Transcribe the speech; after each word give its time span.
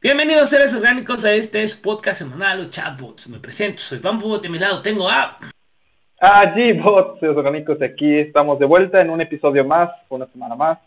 Bienvenidos 0.00 0.48
seres 0.48 0.72
orgánicos 0.72 1.24
a 1.24 1.32
este 1.32 1.74
podcast 1.82 2.18
semanal 2.18 2.60
o 2.60 2.70
chatbots. 2.70 3.26
Me 3.26 3.40
presento, 3.40 3.82
soy 3.88 3.98
Bambu, 3.98 4.38
de 4.38 4.48
mi 4.48 4.56
lado 4.56 4.80
tengo 4.80 5.08
a... 5.08 5.40
Ah, 6.20 6.54
G-Bots, 6.54 7.18
seres 7.18 7.36
orgánicos, 7.36 7.82
aquí 7.82 8.18
estamos 8.18 8.60
de 8.60 8.64
vuelta 8.64 9.00
en 9.00 9.10
un 9.10 9.20
episodio 9.20 9.64
más, 9.64 9.90
una 10.08 10.26
semana 10.26 10.54
más. 10.54 10.78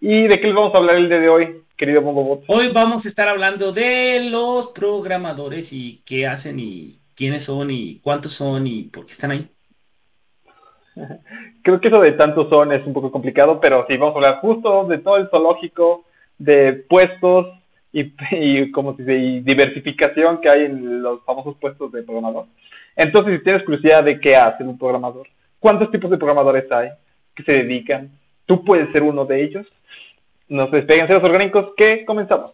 ¿Y 0.00 0.26
de 0.26 0.40
qué 0.40 0.48
les 0.48 0.56
vamos 0.56 0.74
a 0.74 0.78
hablar 0.78 0.96
el 0.96 1.08
día 1.08 1.20
de 1.20 1.28
hoy, 1.28 1.62
querido 1.76 2.02
Bot? 2.02 2.42
Hoy 2.48 2.72
vamos 2.72 3.06
a 3.06 3.08
estar 3.08 3.28
hablando 3.28 3.70
de 3.70 4.28
los 4.30 4.72
programadores 4.72 5.68
y 5.70 6.02
qué 6.04 6.26
hacen 6.26 6.58
y 6.58 6.98
quiénes 7.14 7.44
son 7.44 7.70
y 7.70 8.00
cuántos 8.00 8.34
son 8.34 8.66
y 8.66 8.82
por 8.88 9.06
qué 9.06 9.12
están 9.12 9.30
ahí. 9.30 9.48
Creo 11.62 11.80
que 11.80 11.86
eso 11.86 12.00
de 12.00 12.12
tantos 12.12 12.48
son 12.48 12.72
es 12.72 12.84
un 12.84 12.94
poco 12.94 13.12
complicado, 13.12 13.60
pero 13.60 13.86
sí, 13.86 13.96
vamos 13.96 14.16
a 14.16 14.18
hablar 14.18 14.40
justo 14.40 14.88
de 14.88 14.98
todo 14.98 15.18
el 15.18 15.28
zoológico, 15.28 16.04
de 16.36 16.84
puestos 16.88 17.46
y, 17.96 18.12
y 18.30 18.70
como 18.72 18.94
si 18.96 19.02
y 19.02 19.40
diversificación 19.40 20.40
que 20.40 20.50
hay 20.50 20.66
en 20.66 21.02
los 21.02 21.24
famosos 21.24 21.56
puestos 21.56 21.90
de 21.92 22.02
programador. 22.02 22.44
Entonces, 22.94 23.38
si 23.38 23.44
tienes 23.44 23.62
curiosidad 23.64 24.04
de 24.04 24.20
qué 24.20 24.36
hace 24.36 24.64
un 24.64 24.78
programador, 24.78 25.26
cuántos 25.58 25.90
tipos 25.90 26.10
de 26.10 26.18
programadores 26.18 26.70
hay, 26.70 26.90
que 27.34 27.42
se 27.42 27.52
dedican, 27.52 28.10
tú 28.44 28.64
puedes 28.64 28.90
ser 28.92 29.02
uno 29.02 29.24
de 29.24 29.44
ellos. 29.44 29.66
Nos 30.48 30.70
despeguen 30.70 31.08
los 31.08 31.24
orgánicos 31.24 31.72
que 31.76 32.04
comenzamos. 32.04 32.52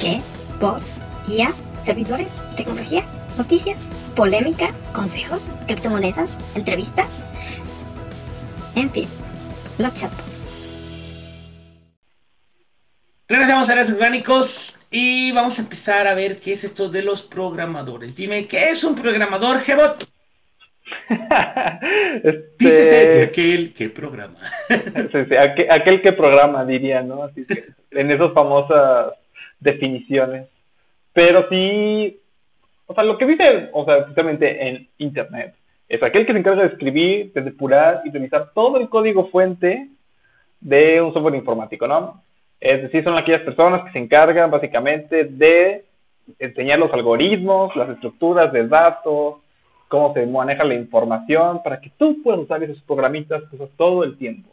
¿Qué? 0.00 0.20
¿Bots? 0.60 1.02
¿IA? 1.28 1.52
¿Servidores? 1.78 2.44
¿Tecnología? 2.56 3.02
¿Noticias? 3.38 3.90
¿Polémica? 4.14 4.68
¿Consejos? 4.92 5.50
¿Criptomonedas? 5.66 6.40
¿Entrevistas? 6.54 7.26
En 8.76 8.90
fin, 8.90 9.08
los 9.78 9.94
chatbots. 9.94 10.46
Regresamos 13.28 13.68
a 13.68 13.74
los 13.74 13.90
orgánicos 13.90 14.50
y 14.90 15.32
vamos 15.32 15.58
a 15.58 15.62
empezar 15.62 16.06
a 16.06 16.14
ver 16.14 16.40
qué 16.40 16.54
es 16.54 16.64
esto 16.64 16.88
de 16.88 17.02
los 17.02 17.22
programadores. 17.22 18.14
Dime, 18.14 18.46
¿qué 18.46 18.70
es 18.70 18.84
un 18.84 18.94
programador, 18.94 19.62
Gebot? 19.62 20.06
este... 22.22 23.22
aquel 23.24 23.74
que 23.74 23.88
programa. 23.88 24.38
aquel, 24.68 26.02
que 26.02 26.12
programa, 26.12 26.64
diría, 26.64 27.02
¿no? 27.02 27.24
Así 27.24 27.44
que, 27.46 27.64
en 27.90 28.10
esas 28.10 28.32
famosas 28.32 29.14
definiciones. 29.58 30.46
Pero 31.12 31.48
sí, 31.48 32.20
o 32.86 32.94
sea, 32.94 33.04
lo 33.04 33.16
que 33.18 33.26
dice, 33.26 33.70
o 33.72 33.84
sea, 33.84 34.04
justamente 34.04 34.68
en 34.68 34.88
Internet, 34.98 35.54
es 35.88 36.02
aquel 36.02 36.26
que 36.26 36.32
se 36.32 36.38
encarga 36.38 36.62
de 36.62 36.68
escribir, 36.68 37.32
de 37.32 37.42
depurar 37.42 38.02
y 38.04 38.10
revisar 38.10 38.50
todo 38.54 38.78
el 38.78 38.88
código 38.88 39.28
fuente 39.28 39.88
de 40.60 41.00
un 41.02 41.12
software 41.12 41.34
informático, 41.34 41.86
¿no? 41.86 42.22
Es 42.60 42.82
decir, 42.82 43.04
son 43.04 43.18
aquellas 43.18 43.42
personas 43.42 43.84
que 43.84 43.92
se 43.92 43.98
encargan 43.98 44.50
básicamente 44.50 45.24
de 45.24 45.84
enseñar 46.38 46.78
los 46.78 46.92
algoritmos, 46.92 47.76
las 47.76 47.90
estructuras 47.90 48.52
de 48.52 48.66
datos, 48.66 49.36
cómo 49.88 50.14
se 50.14 50.24
maneja 50.26 50.64
la 50.64 50.74
información, 50.74 51.62
para 51.62 51.80
que 51.80 51.90
tú 51.98 52.22
puedas 52.22 52.40
usar 52.40 52.62
esos 52.62 52.82
programitas 52.82 53.42
cosas 53.50 53.68
todo 53.76 54.02
el 54.04 54.16
tiempo. 54.16 54.50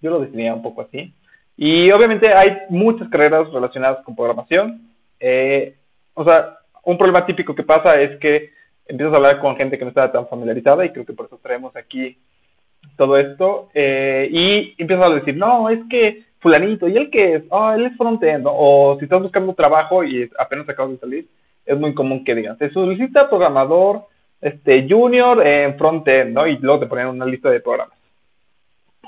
Yo 0.00 0.10
lo 0.10 0.20
definía 0.20 0.54
un 0.54 0.62
poco 0.62 0.82
así. 0.82 1.12
Y 1.56 1.90
obviamente 1.90 2.32
hay 2.32 2.58
muchas 2.68 3.08
carreras 3.08 3.52
relacionadas 3.52 4.04
con 4.04 4.14
programación. 4.14 4.80
Eh, 5.18 5.76
o 6.14 6.24
sea, 6.24 6.58
un 6.84 6.96
problema 6.96 7.26
típico 7.26 7.54
que 7.54 7.62
pasa 7.62 8.00
es 8.00 8.18
que 8.18 8.50
empiezas 8.86 9.12
a 9.12 9.16
hablar 9.16 9.40
con 9.40 9.56
gente 9.56 9.78
que 9.78 9.84
no 9.84 9.90
está 9.90 10.10
tan 10.10 10.28
familiarizada 10.28 10.84
y 10.84 10.90
creo 10.90 11.04
que 11.04 11.12
por 11.12 11.26
eso 11.26 11.38
traemos 11.42 11.74
aquí 11.76 12.18
todo 12.96 13.16
esto 13.16 13.68
eh, 13.74 14.28
y 14.30 14.74
empiezas 14.78 15.06
a 15.06 15.14
decir, 15.14 15.36
no, 15.36 15.68
es 15.70 15.80
que 15.88 16.24
fulanito, 16.40 16.88
¿y 16.88 16.96
él 16.96 17.10
qué 17.10 17.34
es? 17.36 17.44
Ah, 17.50 17.74
él 17.76 17.86
es 17.86 17.96
frontend, 17.96 18.44
o 18.48 18.96
si 18.98 19.04
estás 19.04 19.22
buscando 19.22 19.54
trabajo 19.54 20.02
y 20.02 20.28
apenas 20.38 20.68
acabas 20.68 20.92
de 20.92 20.98
salir, 20.98 21.28
es 21.64 21.78
muy 21.78 21.94
común 21.94 22.24
que 22.24 22.34
digan, 22.34 22.58
se 22.58 22.70
solicita 22.70 23.28
programador 23.28 24.06
este 24.40 24.86
junior 24.88 25.46
en 25.46 25.78
frontend, 25.78 26.34
¿no? 26.34 26.46
Y 26.48 26.58
luego 26.58 26.80
te 26.80 26.86
ponen 26.86 27.06
una 27.06 27.26
lista 27.26 27.48
de 27.48 27.60
programas 27.60 27.96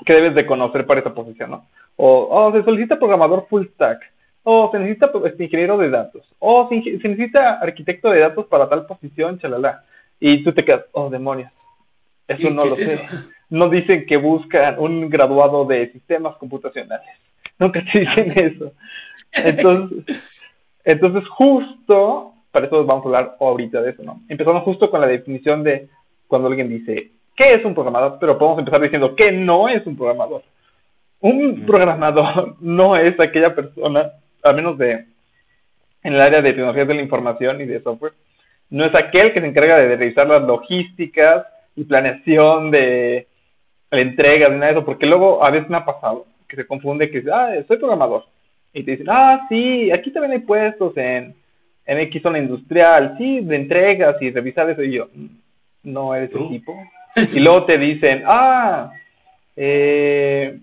que 0.05 0.13
debes 0.13 0.35
de 0.35 0.45
conocer 0.45 0.85
para 0.85 1.01
esa 1.01 1.13
posición, 1.13 1.51
¿no? 1.51 1.67
O 1.97 2.27
oh, 2.29 2.51
se 2.51 2.63
solicita 2.63 2.97
programador 2.97 3.47
full 3.49 3.65
stack, 3.73 3.99
o 4.47 4.69
se 4.71 4.79
necesita 4.79 5.11
este, 5.25 5.43
ingeniero 5.43 5.77
de 5.77 5.89
datos, 5.89 6.23
o 6.39 6.69
se, 6.69 6.81
se 6.81 7.07
necesita 7.07 7.59
arquitecto 7.59 8.11
de 8.11 8.19
datos 8.19 8.45
para 8.45 8.69
tal 8.69 8.85
posición, 8.85 9.39
chalala. 9.39 9.83
Y 10.19 10.43
tú 10.43 10.53
te 10.53 10.63
quedas, 10.63 10.85
oh, 10.93 11.09
demonios, 11.09 11.51
eso 12.27 12.49
no 12.49 12.65
lo 12.65 12.75
sé. 12.75 13.01
No 13.49 13.69
dicen 13.69 14.05
que 14.05 14.17
buscan 14.17 14.79
un 14.79 15.09
graduado 15.09 15.65
de 15.65 15.91
sistemas 15.91 16.35
computacionales. 16.37 17.07
Nunca 17.59 17.83
te 17.91 17.99
dicen 17.99 18.31
eso. 18.35 18.71
Entonces, 19.31 20.05
entonces 20.83 21.27
justo, 21.29 22.33
para 22.51 22.67
eso 22.67 22.85
vamos 22.85 23.05
a 23.05 23.07
hablar 23.07 23.37
ahorita 23.39 23.81
de 23.81 23.91
eso, 23.91 24.03
¿no? 24.03 24.21
Empezamos 24.29 24.63
justo 24.63 24.89
con 24.89 25.01
la 25.01 25.07
definición 25.07 25.63
de 25.63 25.89
cuando 26.27 26.47
alguien 26.47 26.69
dice, 26.69 27.11
¿qué 27.35 27.53
es 27.53 27.65
un 27.65 27.73
programador? 27.73 28.17
Pero 28.19 28.37
podemos 28.37 28.59
empezar 28.59 28.81
diciendo, 28.81 29.15
¿qué 29.15 29.31
no 29.31 29.67
es 29.67 29.85
un 29.85 29.97
programador? 29.97 30.43
Un 31.19 31.65
programador 31.65 32.55
no 32.61 32.95
es 32.95 33.19
aquella 33.19 33.55
persona, 33.55 34.11
al 34.45 34.55
menos 34.55 34.77
de 34.77 35.05
en 36.03 36.13
el 36.13 36.21
área 36.21 36.41
de 36.41 36.51
tecnologías 36.51 36.87
de 36.87 36.93
la 36.93 37.01
información 37.01 37.61
y 37.61 37.65
de 37.65 37.81
software, 37.81 38.13
no 38.69 38.85
es 38.85 38.93
aquel 38.93 39.33
que 39.33 39.41
se 39.41 39.47
encarga 39.47 39.77
de 39.77 39.95
revisar 39.95 40.27
las 40.27 40.43
logísticas 40.43 41.47
y 41.75 41.83
planeación 41.83 42.69
de 42.69 43.27
la 43.89 44.01
entrega, 44.01 44.49
de 44.49 44.55
nada 44.55 44.67
de 44.67 44.71
eso, 44.77 44.85
porque 44.85 45.07
luego 45.07 45.43
a 45.43 45.49
veces 45.49 45.67
me 45.69 45.77
ha 45.77 45.85
pasado 45.85 46.25
que 46.47 46.55
se 46.55 46.67
confunde 46.67 47.09
que 47.09 47.23
ah, 47.33 47.55
soy 47.67 47.77
programador. 47.77 48.23
Y 48.71 48.83
te 48.83 48.91
dicen, 48.91 49.07
ah, 49.09 49.47
sí, 49.49 49.89
aquí 49.91 50.11
también 50.11 50.33
hay 50.33 50.39
puestos 50.39 50.95
en, 50.97 51.33
en 51.85 51.97
X 51.99 52.21
zona 52.21 52.39
industrial, 52.39 53.15
sí, 53.17 53.39
de 53.39 53.55
entregas 53.55 54.21
y 54.21 54.31
revisar 54.31 54.69
eso. 54.69 54.83
Y 54.83 54.91
yo, 54.91 55.07
no 55.83 56.13
eres 56.13 56.29
ese 56.29 56.47
tipo. 56.49 56.77
Y 57.15 57.39
luego 57.39 57.63
te 57.63 57.77
dicen, 57.77 58.23
ah, 58.25 58.91
eh, 59.55 60.59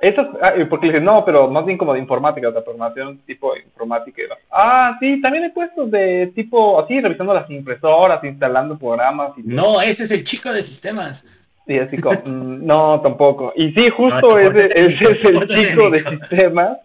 esas, 0.00 0.28
ah, 0.40 0.52
porque 0.70 0.86
le 0.86 0.92
dicen, 0.92 1.04
no, 1.04 1.24
pero 1.24 1.48
más 1.48 1.64
bien 1.66 1.76
como 1.76 1.92
de 1.92 1.98
informática, 1.98 2.50
de 2.50 2.62
programación 2.62 3.18
tipo 3.26 3.56
informática. 3.56 4.22
Ah, 4.50 4.96
sí, 5.00 5.20
también 5.20 5.44
hay 5.44 5.50
puestos 5.50 5.90
de 5.90 6.30
tipo 6.34 6.80
así, 6.80 7.00
revisando 7.00 7.34
las 7.34 7.50
impresoras, 7.50 8.22
instalando 8.22 8.78
programas. 8.78 9.32
Y 9.36 9.42
no, 9.42 9.80
ese 9.80 10.04
es 10.04 10.10
el 10.10 10.24
chico 10.24 10.52
de 10.52 10.64
sistemas. 10.64 11.20
Y 11.66 11.78
así 11.78 11.98
como, 11.98 12.20
mm, 12.24 12.64
no, 12.64 13.00
tampoco. 13.00 13.52
Y 13.56 13.72
sí, 13.72 13.90
justo 13.90 14.38
ese, 14.38 14.66
ese 14.66 15.04
es 15.04 15.24
el 15.24 15.48
chico 15.48 15.90
de 15.90 16.04
sistemas, 16.04 16.78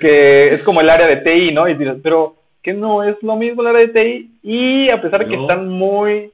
que 0.00 0.54
es 0.54 0.62
como 0.62 0.80
el 0.80 0.88
área 0.88 1.06
de 1.06 1.18
TI, 1.18 1.52
¿no? 1.52 1.68
Y 1.68 1.74
dices, 1.74 1.98
pero 2.02 2.36
que 2.62 2.72
no 2.72 3.04
es 3.04 3.22
lo 3.22 3.36
mismo 3.36 3.62
el 3.62 3.68
área 3.68 3.86
de 3.86 3.88
TI. 3.88 4.30
Y 4.42 4.90
a 4.90 5.00
pesar 5.00 5.20
de 5.20 5.28
que 5.28 5.40
están 5.40 5.68
muy 5.68 6.32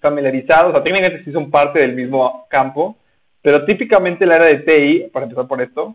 familiarizados, 0.00 0.70
o 0.70 0.72
sea, 0.72 0.82
técnicamente 0.82 1.24
sí 1.24 1.32
son 1.32 1.50
parte 1.50 1.78
del 1.78 1.94
mismo 1.94 2.46
campo, 2.48 2.96
pero 3.42 3.64
típicamente 3.64 4.24
el 4.24 4.32
área 4.32 4.48
de 4.48 4.58
TI, 4.58 5.10
para 5.12 5.24
empezar 5.24 5.46
por 5.46 5.60
esto, 5.62 5.94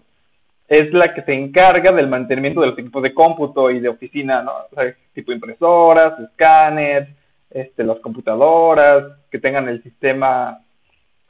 es 0.68 0.92
la 0.94 1.14
que 1.14 1.22
se 1.24 1.34
encarga 1.34 1.92
del 1.92 2.08
mantenimiento 2.08 2.62
de 2.62 2.68
los 2.68 2.80
equipos 2.80 3.04
de 3.04 3.14
cómputo 3.14 3.70
y 3.70 3.80
de 3.80 3.90
oficina, 3.90 4.42
¿no? 4.42 4.52
O 4.72 4.76
sea, 4.76 4.96
tipo 5.14 5.32
impresoras, 5.32 6.20
escáneres, 6.20 7.10
este, 7.50 7.84
las 7.84 8.00
computadoras, 8.00 9.04
que 9.30 9.40
tengan 9.40 9.68
el 9.68 9.84
sistema 9.84 10.64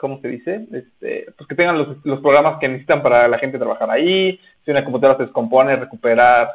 ¿cómo 0.04 0.20
se 0.20 0.28
dice? 0.28 0.68
Este, 0.74 1.28
pues 1.38 1.48
que 1.48 1.56
tengan 1.56 1.78
los, 1.78 2.06
los 2.06 2.20
programas 2.20 2.60
que 2.60 2.68
necesitan 2.68 3.02
para 3.02 3.26
la 3.30 3.38
gente 3.38 3.58
trabajar 3.58 3.90
ahí, 3.90 4.38
si 4.66 4.72
una 4.72 4.84
computadora 4.84 5.18
se 5.18 5.24
descompone, 5.24 5.78
recuperar 5.78 6.50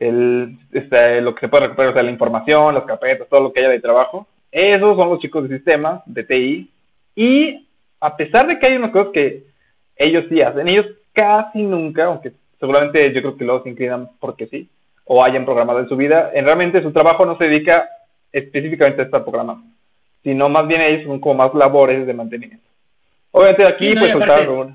el, 0.00 0.58
este, 0.72 1.20
lo 1.20 1.36
que 1.36 1.42
se 1.42 1.48
puede 1.48 1.66
recuperar, 1.66 1.90
o 1.92 1.94
sea, 1.94 2.02
la 2.02 2.10
información, 2.10 2.74
las 2.74 2.82
carpetas, 2.82 3.28
todo 3.28 3.42
lo 3.42 3.52
que 3.52 3.60
haya 3.60 3.68
de 3.68 3.78
trabajo. 3.78 4.26
Esos 4.50 4.96
son 4.96 5.08
los 5.08 5.20
chicos 5.20 5.48
de 5.48 5.56
sistemas, 5.56 6.02
de 6.06 6.24
TI, 6.24 6.70
y 7.14 7.67
a 8.00 8.16
pesar 8.16 8.46
de 8.46 8.58
que 8.58 8.66
hay 8.66 8.76
unas 8.76 8.90
cosas 8.90 9.12
que 9.12 9.44
ellos 9.96 10.24
sí 10.28 10.40
hacen, 10.40 10.68
ellos 10.68 10.86
casi 11.12 11.62
nunca, 11.62 12.04
aunque 12.04 12.32
seguramente 12.60 13.12
yo 13.12 13.20
creo 13.20 13.36
que 13.36 13.44
luego 13.44 13.62
se 13.62 13.70
inclinan 13.70 14.08
porque 14.20 14.46
sí, 14.46 14.68
o 15.04 15.24
hayan 15.24 15.44
programado 15.44 15.80
en 15.80 15.88
su 15.88 15.96
vida, 15.96 16.30
en 16.34 16.44
realmente 16.44 16.82
su 16.82 16.92
trabajo 16.92 17.24
no 17.24 17.36
se 17.38 17.44
dedica 17.44 17.88
específicamente 18.32 19.02
a 19.02 19.04
estar 19.06 19.22
programando 19.24 19.64
sino 20.22 20.48
más 20.48 20.66
bien 20.66 20.80
ellos 20.80 21.04
son 21.06 21.20
como 21.20 21.36
más 21.36 21.54
labores 21.54 22.06
de 22.06 22.14
mantenimiento. 22.14 22.66
Obviamente 23.30 23.66
aquí 23.66 23.94
pues 23.94 24.14
aparte, 24.14 24.74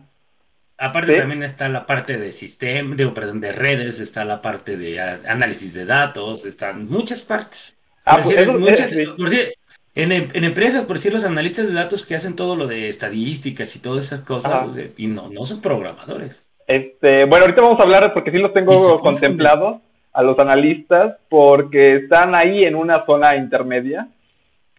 aparte 0.77 1.17
también 1.19 1.43
está 1.43 1.69
la 1.69 1.85
parte 1.85 2.17
de 2.17 2.33
sistema, 2.33 2.95
digo, 2.95 3.13
perdón, 3.13 3.41
de 3.41 3.51
redes, 3.51 3.99
está 3.99 4.25
la 4.25 4.41
parte 4.41 4.77
de 4.77 4.99
análisis 4.99 5.73
de 5.73 5.85
datos, 5.85 6.45
están 6.45 6.87
muchas 6.87 7.19
partes. 7.21 7.59
Ah, 8.05 8.21
pues 8.23 8.37
en, 9.95 10.11
en, 10.11 10.43
empresas, 10.43 10.85
por 10.85 10.97
decir, 10.97 11.13
los 11.13 11.23
analistas 11.23 11.67
de 11.67 11.73
datos 11.73 12.03
que 12.05 12.15
hacen 12.15 12.35
todo 12.35 12.55
lo 12.55 12.67
de 12.67 12.89
estadísticas 12.89 13.69
y 13.75 13.79
todas 13.79 14.05
esas 14.05 14.21
cosas, 14.21 14.69
pues, 14.73 14.91
y 14.97 15.07
no, 15.07 15.29
no 15.29 15.45
son 15.45 15.61
programadores. 15.61 16.31
Este, 16.65 17.25
bueno, 17.25 17.45
ahorita 17.45 17.61
vamos 17.61 17.79
a 17.79 17.83
hablar 17.83 18.13
porque 18.13 18.31
sí 18.31 18.37
los 18.37 18.53
tengo 18.53 18.99
contemplados 19.01 19.81
a 20.13 20.23
los 20.23 20.37
analistas 20.39 21.17
porque 21.29 21.97
están 21.97 22.33
ahí 22.33 22.63
en 22.63 22.75
una 22.75 23.05
zona 23.05 23.35
intermedia 23.35 24.07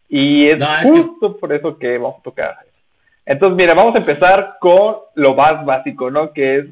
y 0.09 0.47
es 0.47 0.59
justo 0.83 1.37
por 1.37 1.53
eso 1.53 1.79
que 1.79 1.99
vamos 1.99 2.21
a 2.21 2.23
tocar. 2.23 2.57
Entonces, 3.27 3.57
mira, 3.57 3.75
vamos 3.75 3.95
a 3.95 3.99
empezar 3.99 4.57
con 4.61 4.97
lo 5.15 5.35
más 5.35 5.65
básico, 5.65 6.11
¿no? 6.11 6.33
Que 6.33 6.59
es 6.59 6.67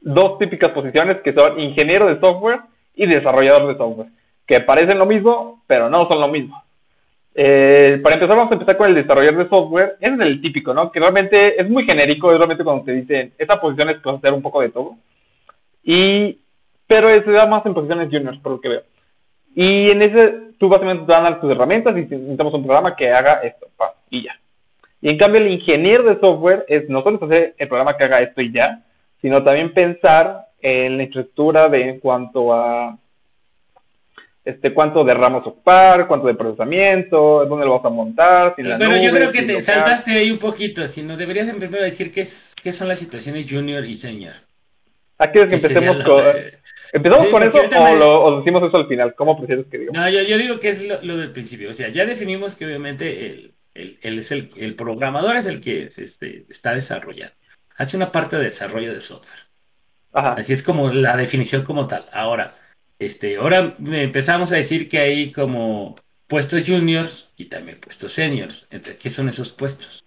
dos 0.00 0.38
típicas 0.38 0.70
posiciones 0.72 1.18
que 1.22 1.32
son 1.32 1.58
ingeniero 1.58 2.06
de 2.06 2.20
software 2.20 2.60
y 2.94 3.06
desarrollador 3.06 3.68
de 3.68 3.76
software, 3.76 4.08
que 4.46 4.60
parecen 4.60 4.98
lo 4.98 5.06
mismo, 5.06 5.62
pero 5.66 5.88
no 5.88 6.06
son 6.08 6.20
lo 6.20 6.28
mismo. 6.28 6.62
Eh, 7.38 8.00
para 8.02 8.14
empezar, 8.14 8.34
vamos 8.34 8.50
a 8.50 8.54
empezar 8.54 8.78
con 8.78 8.88
el 8.88 8.94
desarrollador 8.94 9.44
de 9.44 9.50
software. 9.50 9.96
Ese 10.00 10.14
es 10.14 10.20
el 10.20 10.40
típico, 10.40 10.72
¿no? 10.72 10.90
Que 10.90 11.00
realmente 11.00 11.60
es 11.60 11.68
muy 11.68 11.84
genérico, 11.84 12.32
es 12.32 12.38
realmente 12.38 12.64
cuando 12.64 12.84
te 12.84 12.92
dicen, 12.92 13.34
esta 13.36 13.60
posición 13.60 13.90
es 13.90 13.98
hacer 14.04 14.32
un 14.32 14.40
poco 14.40 14.62
de 14.62 14.70
todo. 14.70 14.96
Y, 15.84 16.38
pero 16.86 17.08
se 17.22 17.30
da 17.30 17.44
más 17.44 17.66
en 17.66 17.74
posiciones 17.74 18.08
juniors, 18.10 18.38
por 18.38 18.52
lo 18.52 18.60
que 18.60 18.70
veo. 18.70 18.82
Y 19.54 19.90
en 19.90 20.00
ese, 20.00 20.34
tú 20.58 20.70
básicamente 20.70 21.04
te 21.04 21.12
dar 21.12 21.38
tus 21.38 21.50
herramientas 21.50 21.94
y 21.98 22.00
necesitamos 22.00 22.54
un 22.54 22.64
programa 22.64 22.96
que 22.96 23.12
haga 23.12 23.40
esto, 23.42 23.66
pa, 23.76 23.92
y 24.08 24.24
ya. 24.24 24.40
Y 25.02 25.10
en 25.10 25.18
cambio, 25.18 25.42
el 25.42 25.52
ingeniero 25.52 26.04
de 26.04 26.18
software 26.18 26.64
es 26.68 26.88
no 26.88 27.02
solo 27.02 27.22
hacer 27.22 27.54
el 27.58 27.68
programa 27.68 27.98
que 27.98 28.04
haga 28.04 28.22
esto 28.22 28.40
y 28.40 28.50
ya, 28.50 28.82
sino 29.20 29.44
también 29.44 29.74
pensar 29.74 30.46
en 30.62 30.96
la 30.96 31.02
infraestructura 31.02 31.68
de 31.68 31.90
en 31.90 32.00
cuanto 32.00 32.54
a 32.54 32.96
este, 34.46 34.72
cuánto 34.72 35.02
de 35.02 35.12
ramos 35.12 35.44
ocupar, 35.44 36.06
cuánto 36.06 36.28
de 36.28 36.36
procesamiento, 36.36 37.44
dónde 37.46 37.66
lo 37.66 37.74
vas 37.74 37.84
a 37.84 37.90
montar, 37.90 38.54
si 38.54 38.62
la 38.62 38.78
Pero 38.78 38.96
yo 38.96 39.10
creo 39.10 39.32
que 39.32 39.42
te 39.42 39.64
saltaste 39.64 40.12
ahí 40.12 40.30
un 40.30 40.38
poquito, 40.38 40.86
si 40.94 41.02
no 41.02 41.16
deberías 41.16 41.52
primero 41.56 41.82
decir 41.82 42.12
qué, 42.12 42.30
qué 42.62 42.72
son 42.74 42.86
las 42.86 43.00
situaciones 43.00 43.50
junior 43.50 43.84
y 43.84 43.98
senior. 43.98 44.34
¿A 45.18 45.32
qué 45.32 45.42
es 45.42 45.48
que 45.48 45.56
empecemos 45.56 46.00
con... 46.04 46.22
¿Empezamos 46.92 47.26
con 47.28 47.42
eso 47.42 47.58
o, 47.58 47.94
lo, 47.96 48.38
decimos 48.38 48.62
eso 48.62 48.76
al 48.76 48.86
final? 48.86 49.14
¿Cómo 49.16 49.36
prefieres 49.36 49.66
que 49.66 49.78
diga? 49.78 49.92
No, 49.92 50.08
yo, 50.08 50.22
yo 50.22 50.38
digo 50.38 50.60
que 50.60 50.70
es 50.70 51.02
lo, 51.02 51.16
del 51.16 51.32
principio. 51.32 51.72
O 51.72 51.74
sea, 51.74 51.88
ya 51.88 52.06
definimos 52.06 52.54
que 52.54 52.66
obviamente 52.66 53.26
el, 53.26 53.52
el, 53.74 53.98
el, 54.00 54.18
es 54.20 54.30
el, 54.30 54.52
el 54.56 54.76
programador 54.76 55.36
es 55.38 55.46
el 55.46 55.60
que 55.60 55.90
este, 55.96 56.44
está 56.48 56.72
desarrollando. 56.76 57.34
Hace 57.76 57.96
una 57.96 58.12
parte 58.12 58.36
de 58.36 58.50
desarrollo 58.50 58.94
de 58.94 59.00
software. 59.00 59.40
Ajá. 60.12 60.34
Así 60.38 60.52
es 60.52 60.62
como 60.62 60.92
la 60.92 61.16
definición 61.16 61.64
como 61.64 61.88
tal. 61.88 62.06
Ahora, 62.12 62.54
este, 62.98 63.36
ahora 63.36 63.74
empezamos 63.78 64.50
a 64.50 64.56
decir 64.56 64.88
que 64.88 64.98
hay 64.98 65.32
como 65.32 65.96
puestos 66.28 66.62
juniors 66.66 67.12
y 67.36 67.46
también 67.46 67.78
puestos 67.80 68.12
seniors. 68.14 68.54
Entonces, 68.70 69.00
¿qué 69.02 69.10
son 69.12 69.28
esos 69.28 69.50
puestos? 69.50 70.04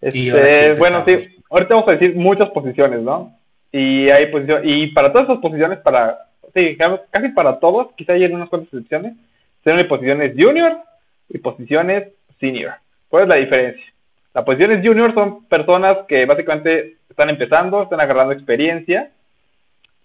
Este, 0.00 0.74
bueno, 0.74 1.04
sí, 1.04 1.36
ahorita 1.50 1.74
vamos 1.74 1.88
a 1.88 1.92
decir 1.92 2.14
muchas 2.14 2.50
posiciones, 2.50 3.00
¿no? 3.00 3.36
Y 3.72 4.08
hay 4.08 4.26
posiciones, 4.26 4.64
y 4.64 4.86
para 4.88 5.12
todas 5.12 5.28
esas 5.28 5.40
posiciones, 5.40 5.78
para, 5.80 6.18
sí, 6.54 6.76
casi 7.10 7.28
para 7.30 7.58
todos, 7.58 7.92
quizá 7.96 8.12
hay 8.12 8.24
unas 8.24 8.48
cuantas 8.48 8.72
excepciones, 8.72 9.14
tienen 9.64 9.88
posiciones 9.88 10.32
junior 10.36 10.78
y 11.28 11.38
posiciones 11.38 12.08
senior. 12.40 12.74
¿Cuál 13.08 13.24
es 13.24 13.28
la 13.28 13.36
diferencia? 13.36 13.84
Las 14.32 14.44
posiciones 14.44 14.86
junior 14.86 15.12
son 15.14 15.44
personas 15.46 15.98
que 16.06 16.24
básicamente 16.24 16.96
están 17.10 17.28
empezando, 17.28 17.82
están 17.82 18.00
agarrando 18.00 18.32
experiencia, 18.32 19.10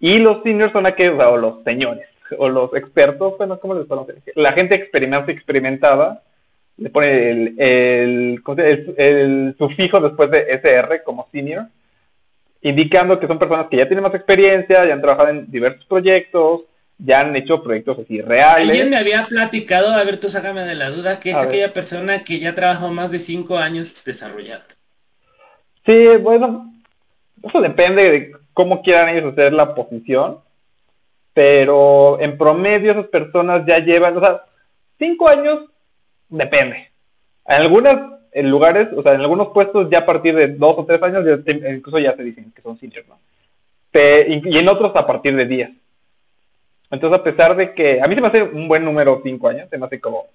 y 0.04 0.18
los 0.18 0.44
seniors 0.44 0.74
son 0.74 0.86
aquellos, 0.86 1.18
o 1.18 1.38
los 1.38 1.64
señores, 1.64 2.06
o 2.38 2.50
los 2.50 2.76
expertos, 2.76 3.38
bueno, 3.38 3.58
¿cómo 3.58 3.74
les 3.74 3.88
conocen? 3.88 4.18
La 4.36 4.52
gente 4.52 4.76
experimentada, 4.76 5.32
experimentada 5.32 6.22
le 6.76 6.90
pone 6.90 7.30
el, 7.30 7.56
el, 7.58 8.44
el, 8.98 9.56
sufijo 9.58 10.02
después 10.02 10.30
de 10.30 10.42
SR 10.56 11.04
como 11.06 11.30
senior, 11.32 11.68
indicando 12.62 13.18
que 13.18 13.28
son 13.28 13.40
personas 13.40 13.68
que 13.70 13.78
ya 13.78 13.88
tienen 13.88 14.04
más 14.04 14.14
experiencia, 14.14 14.86
ya 14.86 14.94
han 14.94 15.00
trabajado 15.00 15.30
en 15.30 15.50
diversos 15.50 15.86
proyectos, 15.86 16.64
ya 16.98 17.22
han 17.22 17.34
hecho 17.38 17.64
proyectos 17.64 18.00
así 18.00 18.20
reales. 18.20 18.72
Alguien 18.72 18.90
me 18.90 18.98
había 18.98 19.26
platicado, 19.28 19.88
a 19.94 20.04
ver, 20.04 20.20
tú 20.20 20.30
sácame 20.32 20.66
de 20.66 20.76
la 20.76 20.90
duda, 20.90 21.22
que 21.22 21.30
es 21.30 21.36
aquella 21.38 21.72
persona 21.72 22.26
que 22.26 22.42
ya 22.42 22.54
trabajó 22.54 22.90
más 22.90 23.10
de 23.10 23.26
cinco 23.26 23.58
años 23.58 23.88
desarrollando. 24.04 24.66
Sí, 25.86 26.08
bueno, 26.20 26.74
eso 27.42 27.62
depende 27.62 28.12
de 28.12 28.43
cómo 28.54 28.82
quieran 28.82 29.10
ellos 29.10 29.34
hacer 29.34 29.54
la 29.54 29.76
posición, 29.76 30.40
pero 31.34 32.20
en 32.20 32.38
promedio 32.38 32.92
esas 32.92 33.08
personas 33.08 33.66
ya 33.66 33.80
llevan, 33.80 34.18
o 34.18 34.20
sea, 34.20 34.42
cinco 35.00 35.28
años 35.28 35.66
depende. 36.30 36.90
En 37.46 37.56
algunos 37.56 38.14
lugares, 38.36 38.88
o 38.96 39.04
sea, 39.04 39.14
en 39.14 39.22
algunos 39.22 39.50
puestos 39.50 39.90
ya 39.90 40.00
a 40.00 40.06
partir 40.06 40.36
de 40.36 40.48
dos 40.48 40.76
o 40.78 40.86
tres 40.86 41.02
años 41.04 41.26
incluso 41.48 42.00
ya 42.00 42.16
se 42.16 42.24
dicen 42.24 42.52
que 42.56 42.62
son 42.62 42.78
seniors, 42.80 43.08
¿no? 43.08 43.18
y 43.96 44.58
en 44.58 44.68
otros 44.68 44.96
a 44.96 45.06
partir 45.06 45.36
de 45.36 45.46
diez. 45.46 45.70
Entonces, 46.94 47.20
a 47.20 47.24
pesar 47.24 47.56
de 47.56 47.74
que 47.74 48.02
a 48.02 48.08
mí 48.08 48.14
se 48.14 48.22
me 48.22 48.28
hace 48.28 48.44
un 48.44 48.68
buen 48.68 48.86
número 48.86 49.20
cinco 49.24 49.48
años, 49.48 49.68
se 49.70 49.78
me 49.80 49.88
hace 49.88 50.00
como 50.00 50.26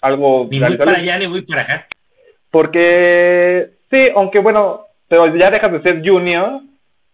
algo... 0.00 0.46
Ni 0.50 0.58
muy 0.58 0.76
para 0.78 0.92
allá 0.92 1.18
ni 1.18 1.28
muy 1.28 1.42
para 1.42 1.62
acá. 1.62 1.86
Porque, 2.50 3.70
sí, 3.90 4.08
aunque 4.14 4.38
bueno, 4.38 4.86
pero 5.08 5.34
ya 5.36 5.50
dejas 5.50 5.72
de 5.72 5.82
ser 5.82 6.02
junior 6.06 6.62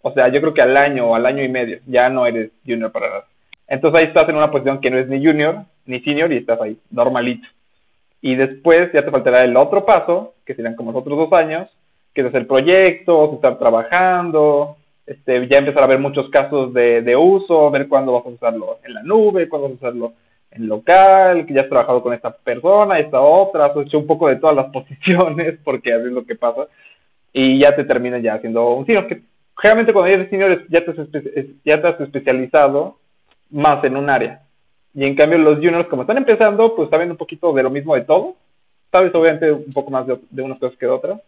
o 0.03 0.13
sea, 0.13 0.29
yo 0.29 0.41
creo 0.41 0.55
que 0.55 0.63
al 0.63 0.77
año 0.77 1.11
o 1.11 1.15
al 1.15 1.27
año 1.27 1.43
y 1.43 1.49
medio 1.49 1.79
ya 1.87 2.09
no 2.09 2.27
eres 2.27 2.51
junior 2.67 2.91
para 2.93 3.09
nada. 3.09 3.25
Entonces 3.69 4.01
ahí 4.01 4.07
estás 4.07 4.29
en 4.29 4.37
una 4.37 4.51
posición 4.51 4.81
que 4.81 4.91
no 4.91 4.99
es 4.99 5.09
ni 5.09 5.25
junior 5.25 5.65
ni 5.87 6.01
senior 6.01 6.33
y 6.33 6.39
estás 6.39 6.61
ahí, 6.61 6.79
normalito. 6.91 7.47
Y 8.21 8.35
después 8.35 8.93
ya 8.93 9.05
te 9.05 9.11
faltará 9.11 9.45
el 9.45 9.57
otro 9.57 9.85
paso, 9.85 10.35
que 10.45 10.55
serían 10.55 10.77
como 10.77 10.93
los 10.93 11.03
otros 11.03 11.19
dos 11.19 11.33
años, 11.33 11.69
que 12.15 12.21
es 12.21 12.27
hacer 12.27 12.47
proyectos, 12.47 13.35
estar 13.35 13.59
trabajando, 13.59 14.77
este, 15.07 15.47
ya 15.49 15.59
empezar 15.59 15.83
a 15.83 15.87
ver 15.87 15.99
muchos 15.99 16.29
casos 16.31 16.73
de, 16.75 17.03
de 17.03 17.17
uso, 17.17 17.71
ver 17.71 17.89
cuándo 17.89 18.13
vas 18.13 18.27
a 18.27 18.29
usarlo 18.29 18.79
en 18.85 18.95
la 18.95 19.03
nube, 19.03 19.49
cuándo 19.49 19.69
vas 19.69 19.75
a 19.75 19.87
usarlo 19.87 20.13
en 20.51 20.67
local, 20.69 21.47
que 21.47 21.55
ya 21.55 21.63
has 21.63 21.69
trabajado 21.69 22.03
con 22.03 22.13
esta 22.13 22.31
persona, 22.31 22.99
esta 22.99 23.21
otra, 23.21 23.67
has 23.67 23.77
hecho 23.77 23.99
un 23.99 24.07
poco 24.07 24.29
de 24.29 24.37
todas 24.37 24.57
las 24.57 24.67
posiciones, 24.73 25.59
porque 25.65 25.93
así 25.93 26.07
es 26.07 26.13
lo 26.13 26.25
que 26.25 26.35
pasa, 26.35 26.67
y 27.33 27.59
ya 27.59 27.75
te 27.77 27.85
terminan 27.85 28.23
ya 28.23 28.35
haciendo 28.35 28.75
un 28.75 28.87
senior, 28.87 29.07
que 29.07 29.23
generalmente 29.61 29.93
cuando 29.93 30.13
eres 30.13 30.31
senior 30.31 30.67
ya 30.69 30.85
te, 30.85 30.91
has, 30.91 31.09
ya 31.65 31.81
te 31.81 31.89
has 31.89 32.01
especializado 32.01 32.97
más 33.51 33.83
en 33.85 33.97
un 33.97 34.09
área. 34.09 34.41
Y 34.95 35.05
en 35.05 35.15
cambio 35.15 35.39
los 35.39 35.57
juniors, 35.57 35.89
como 35.89 36.03
están 36.03 36.17
empezando, 36.17 36.75
pues 36.75 36.91
saben 36.91 37.11
un 37.11 37.17
poquito 37.17 37.53
de 37.53 37.63
lo 37.63 37.71
mismo 37.71 37.95
de 37.95 38.03
todo. 38.03 38.37
Sabes, 38.91 39.15
obviamente, 39.15 39.53
un 39.53 39.73
poco 39.73 39.91
más 39.91 40.07
de, 40.07 40.43
unas 40.43 40.59
cosas 40.59 40.77
que 40.79 40.87
de 40.87 40.93
otras. 40.93 41.21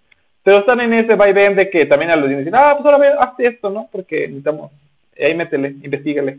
Pero 0.43 0.59
están 0.59 0.81
en 0.81 0.93
ese 0.95 1.15
vaivén 1.15 1.55
de 1.55 1.71
que 1.71 1.87
también 1.87 2.11
a 2.11 2.17
los 2.17 2.25
juniors 2.25 2.45
dicen, 2.45 2.59
ah, 2.59 2.75
pues 2.75 2.85
ahora 2.85 2.99
ve, 2.99 3.15
haz 3.19 3.39
esto, 3.39 3.71
¿no? 3.71 3.89
Porque 3.93 4.27
necesitamos, 4.27 4.73
ahí 5.17 5.35
métele, 5.35 5.69
investigale. 5.69 6.39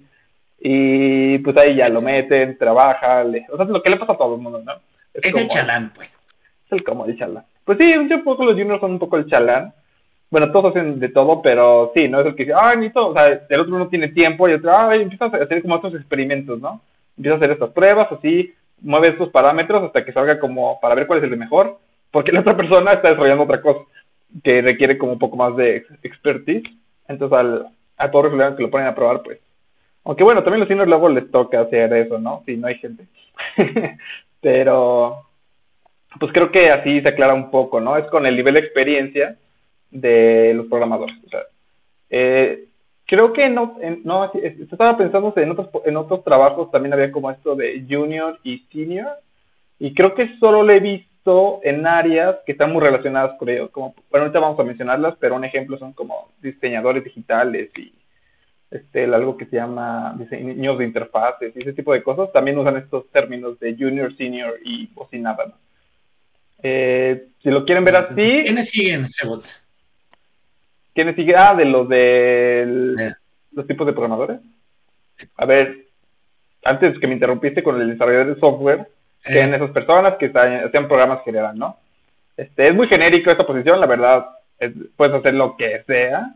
Y 0.59 1.37
pues 1.39 1.55
ahí 1.55 1.75
ya 1.75 1.87
lo 1.87 2.01
meten, 2.01 2.57
trabaja, 2.57 3.23
o 3.23 3.55
sea, 3.55 3.65
es 3.65 3.69
lo 3.69 3.81
que 3.81 3.89
le 3.89 3.97
pasa 3.97 4.13
a 4.13 4.17
todo 4.17 4.35
el 4.35 4.41
mundo, 4.41 4.61
¿no? 4.65 4.73
Es, 5.13 5.23
el 5.23 5.47
chalán, 5.49 5.93
pues. 5.95 6.09
Es 6.65 6.71
el 6.71 6.83
como 6.83 7.05
el 7.05 7.17
chalán. 7.17 7.45
Pues 7.63 7.77
sí, 7.77 7.93
un 7.95 8.23
poco 8.23 8.43
los 8.43 8.55
juniors 8.55 8.81
son 8.81 8.91
un 8.91 8.99
poco 8.99 9.17
el 9.17 9.27
chalán 9.27 9.73
bueno, 10.33 10.51
todos 10.51 10.71
hacen 10.71 10.99
de 10.99 11.09
todo, 11.09 11.43
pero 11.43 11.91
sí, 11.93 12.07
¿no? 12.07 12.19
Es 12.19 12.25
el 12.25 12.33
que 12.33 12.45
dice, 12.45 12.57
ni 12.79 12.89
todo, 12.89 13.09
o 13.09 13.13
sea, 13.13 13.39
el 13.47 13.59
otro 13.59 13.77
no 13.77 13.87
tiene 13.87 14.07
tiempo 14.07 14.49
y 14.49 14.53
otro, 14.53 14.75
ay, 14.75 15.03
empieza 15.03 15.25
a 15.25 15.27
hacer 15.27 15.61
como 15.61 15.75
otros 15.75 15.93
experimentos, 15.93 16.59
¿no? 16.59 16.81
Empieza 17.15 17.35
a 17.35 17.37
hacer 17.37 17.51
estas 17.51 17.69
pruebas, 17.69 18.11
así, 18.11 18.51
mueve 18.81 19.09
estos 19.09 19.29
parámetros 19.29 19.83
hasta 19.83 20.03
que 20.03 20.11
salga 20.11 20.39
como 20.39 20.79
para 20.79 20.95
ver 20.95 21.05
cuál 21.05 21.19
es 21.19 21.25
el 21.25 21.37
mejor, 21.37 21.77
porque 22.09 22.31
la 22.31 22.39
otra 22.39 22.57
persona 22.57 22.93
está 22.93 23.09
desarrollando 23.09 23.43
otra 23.43 23.61
cosa 23.61 23.81
que 24.43 24.63
requiere 24.63 24.97
como 24.97 25.11
un 25.11 25.19
poco 25.19 25.37
más 25.37 25.55
de 25.55 25.85
expertise, 26.01 26.63
entonces 27.07 27.37
al, 27.37 27.67
a 27.97 28.09
todos 28.09 28.33
los 28.33 28.55
que 28.55 28.63
lo 28.63 28.71
ponen 28.71 28.87
a 28.87 28.95
probar, 28.95 29.21
pues, 29.21 29.39
aunque 30.03 30.23
bueno, 30.23 30.41
también 30.41 30.61
los 30.61 30.67
seniors 30.67 30.89
luego 30.89 31.09
les 31.09 31.29
toca 31.29 31.61
hacer 31.61 31.93
eso, 31.93 32.17
¿no? 32.17 32.41
Si 32.47 32.57
no 32.57 32.65
hay 32.65 32.79
gente. 32.79 33.05
pero, 34.41 35.27
pues 36.19 36.33
creo 36.33 36.49
que 36.49 36.71
así 36.71 37.01
se 37.01 37.09
aclara 37.09 37.35
un 37.35 37.51
poco, 37.51 37.79
¿no? 37.79 37.97
Es 37.97 38.07
con 38.07 38.25
el 38.25 38.35
nivel 38.35 38.55
de 38.55 38.61
experiencia 38.61 39.37
de 39.93 40.53
los 40.55 40.67
programadores. 40.67 41.15
O 41.25 41.29
sea, 41.29 41.41
eh, 42.09 42.65
creo 43.05 43.31
que 43.33 43.49
no, 43.49 43.77
no, 44.03 44.31
estaba 44.33 44.97
pensando 44.97 45.33
en 45.35 45.51
otros, 45.51 45.69
en 45.85 45.97
otros 45.97 46.23
trabajos 46.23 46.71
también 46.71 46.93
había 46.93 47.11
como 47.11 47.31
esto 47.31 47.55
de 47.55 47.85
junior 47.89 48.39
y 48.43 48.59
senior, 48.71 49.17
y 49.79 49.93
creo 49.93 50.13
que 50.15 50.37
solo 50.39 50.63
lo 50.63 50.71
he 50.71 50.79
visto 50.79 51.59
en 51.63 51.85
áreas 51.87 52.37
que 52.45 52.53
están 52.53 52.71
muy 52.71 52.81
relacionadas 52.81 53.37
con 53.37 53.49
ellos, 53.49 53.69
como, 53.71 53.95
bueno, 54.09 54.25
ahorita 54.25 54.39
vamos 54.39 54.59
a 54.59 54.63
mencionarlas, 54.63 55.15
pero 55.19 55.35
un 55.35 55.45
ejemplo 55.45 55.77
son 55.77 55.93
como 55.93 56.31
diseñadores 56.41 57.03
digitales 57.03 57.69
y 57.77 57.93
este, 58.71 59.05
algo 59.05 59.37
que 59.37 59.45
se 59.45 59.57
llama 59.57 60.15
diseños 60.17 60.77
de 60.77 60.85
interfaces 60.85 61.55
y 61.55 61.61
ese 61.61 61.73
tipo 61.73 61.93
de 61.93 62.01
cosas, 62.03 62.31
también 62.31 62.57
usan 62.57 62.77
estos 62.77 63.09
términos 63.11 63.59
de 63.59 63.75
junior, 63.75 64.15
senior 64.17 64.59
y 64.63 64.89
o 64.95 65.07
sin 65.09 65.23
nada. 65.23 65.53
Eh, 66.61 67.27
si 67.43 67.49
lo 67.49 67.65
quieren 67.65 67.83
ver 67.83 67.97
así... 67.97 68.15
¿Quiénes 68.15 68.69
siguen, 68.69 69.09
¿Quiénes 70.93 71.15
sigue? 71.15 71.35
Ah, 71.35 71.55
de 71.55 71.65
los 71.65 71.89
de 71.89 73.15
los 73.51 73.67
tipos 73.67 73.85
de 73.85 73.93
programadores. 73.93 74.39
A 75.37 75.45
ver, 75.45 75.85
antes 76.63 76.97
que 76.99 77.07
me 77.07 77.13
interrumpiste 77.13 77.63
con 77.63 77.79
el 77.79 77.89
desarrollador 77.89 78.35
de 78.35 78.39
software, 78.39 78.87
que 79.23 79.39
en 79.39 79.53
esas 79.53 79.71
personas 79.71 80.15
que 80.15 80.31
hacían 80.33 80.87
programas 80.87 81.23
general, 81.23 81.57
¿no? 81.57 81.77
Este, 82.35 82.67
es 82.67 82.75
muy 82.75 82.87
genérico 82.87 83.31
esta 83.31 83.45
posición, 83.45 83.79
la 83.79 83.85
verdad, 83.85 84.25
puedes 84.97 85.15
hacer 85.15 85.33
lo 85.33 85.55
que 85.55 85.83
sea. 85.83 86.33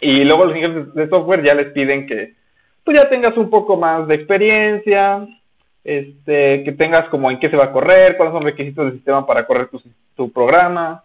Y 0.00 0.24
luego 0.24 0.46
los 0.46 0.56
ingenieros 0.56 0.94
de 0.94 1.08
software 1.08 1.42
ya 1.42 1.54
les 1.54 1.72
piden 1.72 2.06
que 2.06 2.34
tú 2.84 2.90
pues, 2.90 2.96
ya 2.96 3.08
tengas 3.08 3.36
un 3.36 3.50
poco 3.50 3.76
más 3.76 4.06
de 4.08 4.16
experiencia, 4.16 5.26
este, 5.84 6.64
que 6.64 6.72
tengas 6.72 7.08
como 7.08 7.30
en 7.30 7.38
qué 7.38 7.48
se 7.48 7.56
va 7.56 7.66
a 7.66 7.72
correr, 7.72 8.16
cuáles 8.16 8.32
son 8.32 8.44
los 8.44 8.52
requisitos 8.52 8.86
del 8.86 8.94
sistema 8.94 9.26
para 9.26 9.46
correr 9.46 9.68
tu, 9.68 9.80
tu 10.16 10.32
programa, 10.32 11.04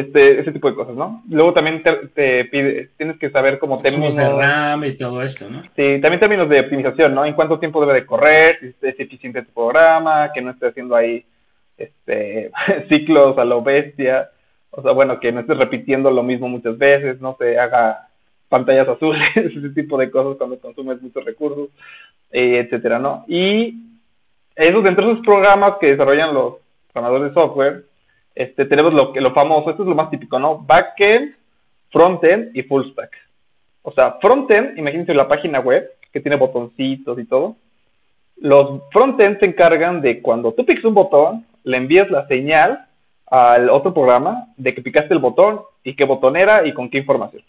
este, 0.00 0.40
ese 0.40 0.52
tipo 0.52 0.68
de 0.68 0.74
cosas, 0.74 0.96
¿no? 0.96 1.22
Luego 1.28 1.52
también 1.52 1.82
te, 1.82 2.44
pide, 2.46 2.90
tienes 2.96 3.18
que 3.18 3.30
saber 3.30 3.58
cómo 3.58 3.80
términos 3.80 4.16
de 4.16 4.28
RAM 4.28 4.84
y 4.84 4.96
todo 4.96 5.22
esto, 5.22 5.48
¿no? 5.48 5.62
Sí, 5.76 6.00
también 6.00 6.20
términos 6.20 6.48
de 6.48 6.60
optimización, 6.60 7.14
¿no? 7.14 7.24
En 7.24 7.34
cuánto 7.34 7.58
tiempo 7.58 7.80
debe 7.80 8.00
de 8.00 8.06
correr, 8.06 8.58
si 8.60 8.86
es 8.86 8.98
eficiente 8.98 9.42
tu 9.42 9.52
programa, 9.52 10.32
que 10.32 10.40
no 10.40 10.50
esté 10.50 10.68
haciendo 10.68 10.96
ahí 10.96 11.24
este 11.78 12.50
ciclos 12.88 13.38
a 13.38 13.44
lo 13.44 13.62
bestia, 13.62 14.30
o 14.70 14.82
sea, 14.82 14.92
bueno, 14.92 15.20
que 15.20 15.30
no 15.30 15.40
estés 15.40 15.56
repitiendo 15.56 16.10
lo 16.10 16.22
mismo 16.22 16.48
muchas 16.48 16.76
veces, 16.76 17.20
no 17.20 17.36
se 17.38 17.58
haga 17.58 18.08
pantallas 18.48 18.88
azules, 18.96 19.22
ese 19.36 19.70
tipo 19.70 19.96
de 19.96 20.10
cosas 20.10 20.36
cuando 20.38 20.58
consumes 20.58 21.00
muchos 21.00 21.24
recursos, 21.24 21.68
eh, 22.32 22.58
etcétera, 22.58 22.98
¿no? 22.98 23.24
Y 23.28 23.80
eso 24.56 24.82
dentro 24.82 25.06
de 25.06 25.12
esos 25.12 25.24
programas 25.24 25.74
que 25.80 25.92
desarrollan 25.92 26.34
los 26.34 26.54
programadores 26.92 27.28
de 27.28 27.34
software, 27.34 27.84
este, 28.34 28.64
tenemos 28.64 28.92
lo, 28.92 29.12
lo 29.14 29.32
famoso, 29.32 29.70
esto 29.70 29.82
es 29.82 29.88
lo 29.88 29.94
más 29.94 30.10
típico, 30.10 30.38
¿no? 30.38 30.58
Backend, 30.58 31.34
frontend 31.90 32.56
y 32.56 32.62
full 32.62 32.90
stack. 32.90 33.10
O 33.82 33.92
sea, 33.92 34.18
frontend, 34.20 34.76
imagínense 34.78 35.14
la 35.14 35.28
página 35.28 35.60
web 35.60 35.88
que 36.12 36.20
tiene 36.20 36.36
botoncitos 36.36 37.18
y 37.18 37.26
todo. 37.26 37.56
Los 38.36 38.82
frontend 38.90 39.38
se 39.38 39.46
encargan 39.46 40.00
de 40.00 40.20
cuando 40.20 40.52
tú 40.52 40.66
piques 40.66 40.84
un 40.84 40.94
botón, 40.94 41.46
le 41.62 41.76
envías 41.76 42.10
la 42.10 42.26
señal 42.26 42.86
al 43.26 43.70
otro 43.70 43.94
programa 43.94 44.46
de 44.56 44.74
que 44.74 44.82
picaste 44.82 45.14
el 45.14 45.20
botón 45.20 45.60
y 45.84 45.94
qué 45.94 46.04
botón 46.04 46.36
era 46.36 46.66
y 46.66 46.72
con 46.72 46.90
qué 46.90 46.98
información. 46.98 47.42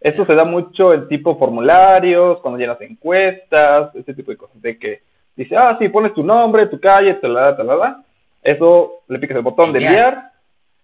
Eso 0.00 0.24
se 0.24 0.34
da 0.34 0.44
mucho 0.44 0.92
en 0.92 1.08
tipo 1.08 1.36
formularios, 1.36 2.38
cuando 2.40 2.58
llenas 2.58 2.80
encuestas, 2.80 3.94
ese 3.96 4.14
tipo 4.14 4.30
de 4.30 4.36
cosas. 4.36 4.60
De 4.62 4.78
que 4.78 5.00
dice, 5.34 5.56
ah, 5.56 5.76
sí, 5.80 5.88
pones 5.88 6.14
tu 6.14 6.22
nombre, 6.22 6.66
tu 6.66 6.78
calle, 6.78 7.14
talada, 7.14 7.56
talada 7.56 8.05
eso 8.42 9.02
le 9.08 9.18
picas 9.18 9.36
el 9.36 9.42
botón 9.42 9.72
de 9.72 9.80
enviar 9.80 10.30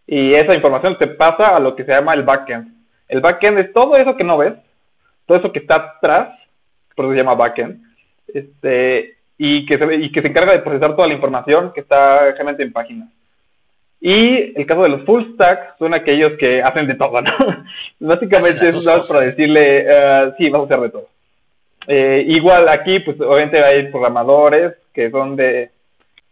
y 0.07 0.35
esa 0.35 0.55
información 0.55 0.99
te 0.99 1.07
pasa 1.07 1.57
a 1.57 1.61
lo 1.61 1.77
que 1.77 1.85
se 1.85 1.93
llama 1.93 2.15
el 2.15 2.23
backend. 2.23 2.69
El 3.09 3.21
backend 3.21 3.59
es 3.59 3.73
todo 3.73 3.97
eso 3.97 4.17
que 4.17 4.25
no 4.25 4.39
ves, 4.39 4.55
todo 5.27 5.39
eso 5.39 5.53
que 5.53 5.61
está 5.61 5.77
atrás, 5.77 6.39
por 6.95 7.05
eso 7.05 7.13
se 7.13 7.19
llama 7.19 7.35
backend, 7.35 7.83
este, 8.29 9.17
y 9.39 9.67
que 9.67 9.79
se, 9.79 9.95
y 9.95 10.13
que 10.13 10.23
se 10.23 10.29
encarga 10.29 10.53
de 10.53 10.61
procesar 10.61 10.95
toda 10.97 11.09
la 11.09 11.15
información 11.15 11.73
que 11.73 11.81
está 11.81 12.33
realmente 12.33 12.63
en 12.63 12.73
páginas. 12.73 13.09
Y 14.01 14.59
el 14.59 14.67
caso 14.67 14.83
de 14.83 14.89
los 14.89 15.05
full 15.05 15.35
stack 15.35 15.79
son 15.79 15.95
aquellos 15.95 16.33
que 16.39 16.61
hacen 16.61 16.89
de 16.89 16.97
todo, 16.97 17.21
¿no? 17.23 17.33
Básicamente 18.01 18.69
es 18.69 18.77
para 19.07 19.21
decirle, 19.21 19.87
uh, 19.87 20.33
sí, 20.37 20.51
vamos 20.51 20.69
a 20.69 20.75
hacer 20.75 20.85
de 20.85 20.91
todo. 20.91 21.09
Eh, 21.87 22.25
igual 22.29 22.69
aquí, 22.69 23.01
pues 23.01 23.21
obviamente 23.21 23.63
hay 23.63 23.89
programadores 23.89 24.75
que 24.93 25.11
son 25.11 25.37
de 25.37 25.71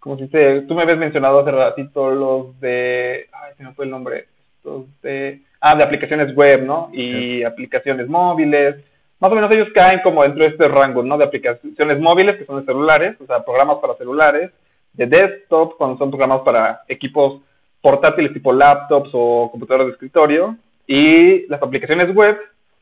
como 0.01 0.17
si 0.17 0.27
se, 0.29 0.63
tú 0.63 0.75
me 0.75 0.83
habías 0.83 0.99
mencionado 0.99 1.41
hace 1.41 1.51
ratito 1.51 2.11
los 2.11 2.59
de, 2.59 3.29
ay, 3.33 3.53
se 3.57 3.63
me 3.63 3.75
fue 3.75 3.85
el 3.85 3.91
nombre, 3.91 4.27
estos 4.57 4.87
de, 5.03 5.43
ah, 5.61 5.77
de 5.77 5.85
aplicaciones 5.85 6.35
web, 6.35 6.63
¿no? 6.63 6.89
Y 6.93 7.45
aplicaciones 7.45 8.09
móviles, 8.09 8.77
más 9.21 9.31
o 9.31 9.35
menos 9.35 9.51
ellos 9.51 9.69
caen 9.75 10.01
como 10.03 10.23
dentro 10.23 10.43
de 10.43 10.51
este 10.51 10.67
rango, 10.69 11.03
¿no? 11.03 11.19
De 11.19 11.25
aplicaciones 11.25 12.01
móviles, 12.01 12.37
que 12.39 12.47
son 12.47 12.61
de 12.61 12.67
celulares, 12.67 13.21
o 13.21 13.27
sea, 13.27 13.45
programas 13.45 13.77
para 13.79 13.95
celulares, 13.97 14.51
de 14.95 15.07
desktop, 15.07 15.77
cuando 15.77 15.99
son 15.99 16.11
programas 16.11 16.41
para 16.41 16.81
equipos 16.89 17.43
portátiles 17.83 18.33
tipo 18.33 18.53
laptops 18.53 19.11
o 19.13 19.51
computadoras 19.51 19.89
de 19.89 19.93
escritorio, 19.93 20.57
y 20.87 21.47
las 21.49 21.63
aplicaciones 21.63 22.15
web, 22.15 22.39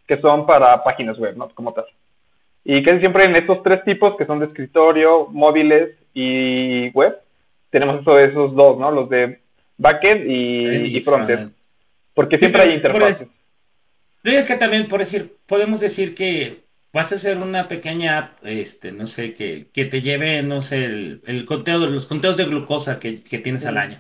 que 0.07 0.21
son 0.21 0.47
para 0.47 0.83
páginas 0.85 1.19
web, 1.19 1.37
¿no? 1.37 1.49
Como 1.51 1.73
tal. 1.73 1.87
Y 2.65 2.83
casi 2.83 3.01
siempre 3.01 3.25
en 3.25 3.35
estos 3.35 3.63
tres 3.65 3.83
tipos, 3.83 4.17
que 4.17 4.25
son 4.25 4.39
de 4.39 4.47
escritorio, 4.47 5.27
móviles 5.27 5.98
y 6.15 6.91
web, 6.91 7.17
tenemos 7.71 8.01
eso, 8.01 8.19
esos 8.19 8.55
dos, 8.55 8.79
¿no? 8.79 8.91
Los 8.91 9.09
de 9.09 9.41
backend 9.77 10.31
y, 10.31 10.97
y 10.97 11.01
frontend. 11.03 11.53
Porque 12.15 12.39
siempre 12.39 12.63
hay 12.63 12.75
interfaces. 12.75 13.29
Es 14.25 14.47
que 14.47 14.57
también, 14.57 14.89
por 14.89 15.01
decir, 15.01 15.37
podemos 15.47 15.81
decir 15.81 16.15
que 16.15 16.61
vas 16.93 17.11
a 17.13 17.17
hacer 17.17 17.39
una 17.39 17.69
pequeña 17.69 18.33
este, 18.43 18.93
no 18.93 19.07
sé, 19.09 19.35
que, 19.35 19.67
que 19.73 19.85
te 19.87 20.03
lleve, 20.03 20.43
no 20.43 20.63
sé, 20.69 20.85
el, 20.85 21.23
el 21.27 21.47
conteo, 21.47 21.79
los 21.79 22.07
conteos 22.07 22.37
de 22.37 22.45
glucosa 22.45 22.99
que, 22.99 23.23
que 23.23 23.39
tienes 23.39 23.65
al 23.65 23.79
año. 23.79 23.99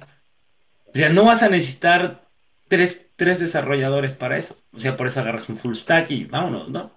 O 0.87 0.93
sea, 0.93 1.09
no 1.11 1.25
vas 1.25 1.43
a 1.43 1.49
necesitar 1.49 2.23
tres, 2.69 2.97
tres 3.17 3.39
desarrolladores 3.39 4.13
para 4.13 4.39
eso. 4.39 4.57
O 4.73 4.81
sea, 4.81 4.97
por 4.97 5.09
eso 5.09 5.21
agarras 5.21 5.49
un 5.49 5.59
full 5.59 5.77
stack 5.77 6.11
y 6.11 6.25
vámonos, 6.25 6.69
¿no? 6.69 6.91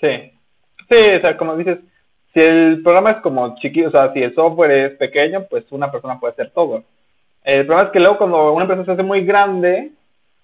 Sí. 0.00 0.32
Sí, 0.88 0.96
o 1.16 1.20
sea, 1.20 1.36
como 1.36 1.56
dices, 1.56 1.78
si 2.32 2.40
el 2.40 2.82
programa 2.82 3.12
es 3.12 3.16
como 3.18 3.56
chiquito, 3.56 3.88
o 3.88 3.90
sea, 3.90 4.12
si 4.12 4.22
el 4.22 4.34
software 4.34 4.70
es 4.70 4.92
pequeño, 4.96 5.44
pues 5.50 5.64
una 5.70 5.90
persona 5.90 6.18
puede 6.18 6.32
hacer 6.32 6.50
todo. 6.50 6.82
El 7.44 7.66
problema 7.66 7.88
es 7.88 7.92
que 7.92 8.00
luego 8.00 8.18
cuando 8.18 8.52
una 8.52 8.64
empresa 8.64 8.84
se 8.84 8.92
hace 8.92 9.02
muy 9.02 9.24
grande, 9.24 9.90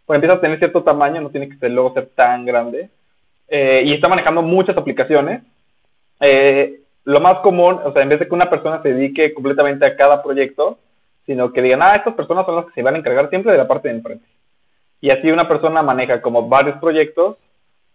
pues 0.05 0.17
empieza 0.17 0.35
a 0.35 0.41
tener 0.41 0.59
cierto 0.59 0.83
tamaño, 0.83 1.21
no 1.21 1.31
tiene 1.31 1.49
que 1.49 1.57
ser, 1.57 1.71
luego 1.71 1.95
ser 1.95 2.09
tan 2.15 2.45
grande, 2.45 2.91
eh, 3.49 3.83
y 3.85 3.95
está 3.95 4.09
manejando 4.09 4.43
muchas 4.43 4.77
aplicaciones, 4.77 5.43
eh, 6.21 6.81
lo 7.05 7.21
más 7.21 7.39
común, 7.39 7.81
o 7.83 7.93
sea, 7.93 8.03
en 8.03 8.11
vez 8.11 8.19
de 8.19 8.29
que 8.29 8.35
una 8.35 8.51
persona 8.51 8.83
se 8.83 8.93
dedique 8.93 9.33
completamente 9.33 9.87
a 9.87 9.97
cada 9.97 10.23
proyecto, 10.23 10.79
sino 11.25 11.53
que 11.53 11.63
digan, 11.63 11.83
ah, 11.83 11.97
estas 11.97 12.15
personas 12.15 12.45
son 12.45 12.57
las 12.57 12.67
que 12.67 12.73
se 12.73 12.83
van 12.83 12.97
a 12.97 12.99
encargar 12.99 13.31
siempre 13.31 13.53
de 13.53 13.59
la 13.59 13.69
parte 13.69 13.89
de 13.89 13.95
enfrente. 13.95 14.27
Y 15.01 15.11
así 15.11 15.31
una 15.31 15.49
persona 15.49 15.83
maneja 15.83 16.21
como 16.21 16.49
varios 16.49 16.77
proyectos 16.79 17.37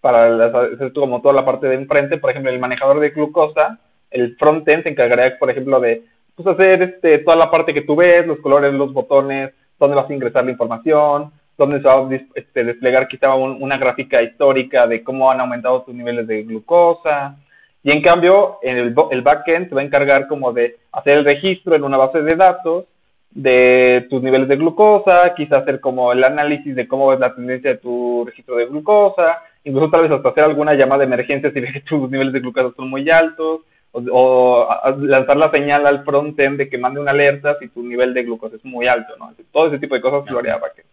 para 0.04 0.48
hacer 0.48 0.92
como 0.92 1.22
toda 1.22 1.34
la 1.34 1.46
parte 1.46 1.66
de 1.66 1.76
enfrente, 1.76 2.18
por 2.18 2.30
ejemplo, 2.30 2.52
el 2.52 2.60
manejador 2.60 3.00
de 3.00 3.12
glucosa, 3.12 3.80
el 4.12 4.36
frontend 4.36 4.84
se 4.84 4.90
encargaría, 4.90 5.40
por 5.40 5.50
ejemplo, 5.50 5.80
de 5.80 6.04
pues, 6.36 6.46
hacer 6.46 6.84
este, 6.84 7.20
toda 7.20 7.38
la 7.38 7.50
parte 7.50 7.74
que 7.74 7.84
tú 7.84 7.96
ves, 7.96 8.28
los 8.28 8.40
colores, 8.40 8.74
los 8.74 8.92
botones, 8.92 9.54
dónde 9.80 9.96
vas 9.96 10.10
a 10.10 10.14
ingresar 10.14 10.44
la 10.44 10.52
información, 10.52 11.32
dónde 11.58 11.78
se 11.78 11.88
va 11.88 11.94
a 11.94 12.10
este, 12.36 12.66
desplegar 12.66 13.08
quizá 13.08 13.34
una 13.34 13.78
gráfica 13.78 14.22
histórica 14.22 14.88
de 14.88 15.06
cómo 15.06 15.32
han 15.32 15.40
aumentado 15.40 15.84
tus 15.84 15.96
niveles 15.96 16.28
de 16.28 16.44
glucosa. 16.44 17.38
Y 17.82 17.92
en 17.92 18.02
cambio, 18.02 18.58
el, 18.62 18.94
el 19.10 19.22
backend 19.22 19.70
se 19.70 19.76
va 19.76 19.80
a 19.80 19.86
encargar 19.86 20.28
como 20.28 20.52
de 20.52 20.76
hacer 20.92 21.20
el 21.20 21.24
registro 21.24 21.76
en 21.76 21.86
una 21.86 21.96
base 21.96 22.22
de 22.22 22.36
datos 22.36 22.84
de 23.32 24.06
tus 24.10 24.22
niveles 24.22 24.50
de 24.50 24.58
glucosa, 24.58 25.34
quizá 25.34 25.60
hacer 25.60 25.80
como 25.80 26.12
el 26.12 26.26
análisis 26.26 26.76
de 26.76 26.90
cómo 26.90 27.14
es 27.14 27.22
la 27.22 27.34
tendencia 27.34 27.72
de 27.72 27.78
tu 27.78 28.26
registro 28.26 28.58
de 28.58 28.66
glucosa, 28.66 29.42
incluso 29.64 29.90
tal 29.90 30.02
vez 30.04 30.12
hasta 30.12 30.30
hacer 30.30 30.44
alguna 30.44 30.74
llamada 30.74 31.00
de 31.00 31.06
emergencia 31.06 31.52
si 31.52 31.60
ves 31.62 31.74
que 31.74 31.82
tus 31.82 32.10
niveles 32.10 32.34
de 32.34 32.40
glucosa 32.40 32.76
son 32.76 32.90
muy 32.90 33.10
altos, 33.10 33.62
o, 33.94 34.68
lanzar 34.98 35.38
la 35.38 35.52
señal 35.52 35.86
al 35.86 36.04
frontend 36.04 36.58
de 36.58 36.68
que 36.70 36.80
mande 36.80 37.00
una 37.00 37.12
alerta 37.12 37.58
si 37.60 37.68
tu 37.68 37.84
nivel 37.84 38.14
de 38.14 38.24
glucosa 38.24 38.56
es 38.56 38.66
muy 38.66 38.88
alto, 38.88 39.16
¿no? 39.18 39.32
Todo 39.52 39.68
ese 39.68 39.78
tipo 39.78 39.94
de 39.94 40.02
cosas 40.02 40.30
lo 40.32 40.40
haría 40.40 40.58
backend. 40.58 40.88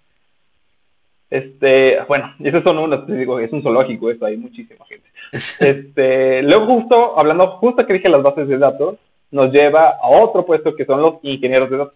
Este, 1.30 1.98
bueno, 2.08 2.34
esos 2.40 2.62
son 2.64 2.78
unos, 2.78 3.06
te 3.06 3.14
digo, 3.14 3.38
es 3.38 3.52
un 3.52 3.62
zoológico 3.62 4.10
eso, 4.10 4.26
hay 4.26 4.36
muchísima 4.36 4.84
gente. 4.86 5.08
Este, 5.60 6.42
luego 6.42 6.66
justo, 6.66 7.18
hablando, 7.18 7.46
justo 7.58 7.86
que 7.86 7.92
dije 7.92 8.08
las 8.08 8.22
bases 8.22 8.48
de 8.48 8.58
datos, 8.58 8.98
nos 9.30 9.52
lleva 9.52 9.90
a 9.90 10.08
otro 10.08 10.44
puesto 10.44 10.74
que 10.74 10.84
son 10.84 11.00
los 11.00 11.14
ingenieros 11.22 11.70
de 11.70 11.76
datos. 11.76 11.94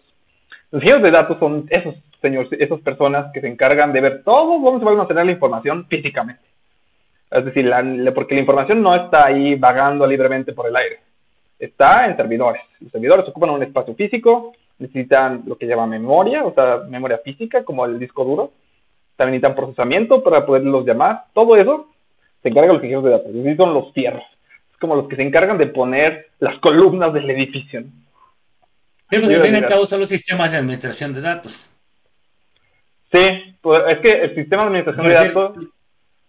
Los 0.71 0.81
ingenieros 0.81 1.03
de 1.03 1.11
datos 1.11 1.37
son 1.37 1.65
esos 1.69 1.95
señores, 2.21 2.49
esas 2.53 2.79
personas 2.79 3.31
que 3.33 3.41
se 3.41 3.47
encargan 3.47 3.91
de 3.91 4.01
ver 4.01 4.23
todo 4.23 4.61
cómo 4.61 4.79
se 4.79 4.85
va 4.85 4.91
a 4.91 4.93
almacenar 4.93 5.25
la 5.25 5.33
información 5.33 5.85
físicamente. 5.87 6.41
Es 7.31 7.45
decir, 7.45 7.71
porque 8.13 8.35
la 8.35 8.41
información 8.41 8.81
no 8.81 8.95
está 8.95 9.25
ahí 9.25 9.55
vagando 9.55 10.05
libremente 10.05 10.53
por 10.53 10.67
el 10.67 10.75
aire. 10.75 10.99
Está 11.59 12.05
en 12.05 12.15
servidores. 12.15 12.61
Los 12.79 12.91
servidores 12.91 13.27
ocupan 13.27 13.49
un 13.49 13.63
espacio 13.63 13.95
físico, 13.95 14.53
necesitan 14.77 15.43
lo 15.45 15.57
que 15.57 15.65
llama 15.65 15.87
memoria, 15.87 16.43
o 16.43 16.53
sea, 16.53 16.81
memoria 16.89 17.19
física, 17.19 17.63
como 17.63 17.85
el 17.85 17.97
disco 17.99 18.23
duro. 18.23 18.51
También 19.15 19.41
necesitan 19.41 19.55
procesamiento 19.55 20.23
para 20.23 20.45
poderlos 20.45 20.85
llamar. 20.85 21.25
Todo 21.33 21.55
eso 21.55 21.87
se 22.43 22.49
encarga 22.49 22.73
los 22.73 22.77
ingenieros 22.77 23.05
de 23.05 23.11
datos. 23.11 23.31
Es 23.33 23.57
son 23.57 23.73
los 23.73 23.93
fierros. 23.93 24.23
Es 24.71 24.77
como 24.77 24.95
los 24.95 25.07
que 25.07 25.15
se 25.15 25.23
encargan 25.23 25.57
de 25.57 25.67
poner 25.67 26.27
las 26.39 26.59
columnas 26.59 27.13
del 27.13 27.29
edificio. 27.29 27.81
Sí, 29.09 29.19
pues 29.19 29.53
al 29.53 29.67
cabo 29.67 29.87
son 29.87 30.01
los 30.01 30.09
sistemas 30.09 30.51
de 30.51 30.57
administración 30.57 31.13
de 31.13 31.21
datos. 31.21 31.53
Sí, 33.11 33.55
pues 33.61 33.83
es 33.87 33.99
que 33.99 34.11
el 34.11 34.35
sistema 34.35 34.63
de 34.63 34.67
administración 34.67 35.07
de 35.07 35.13
datos 35.13 35.57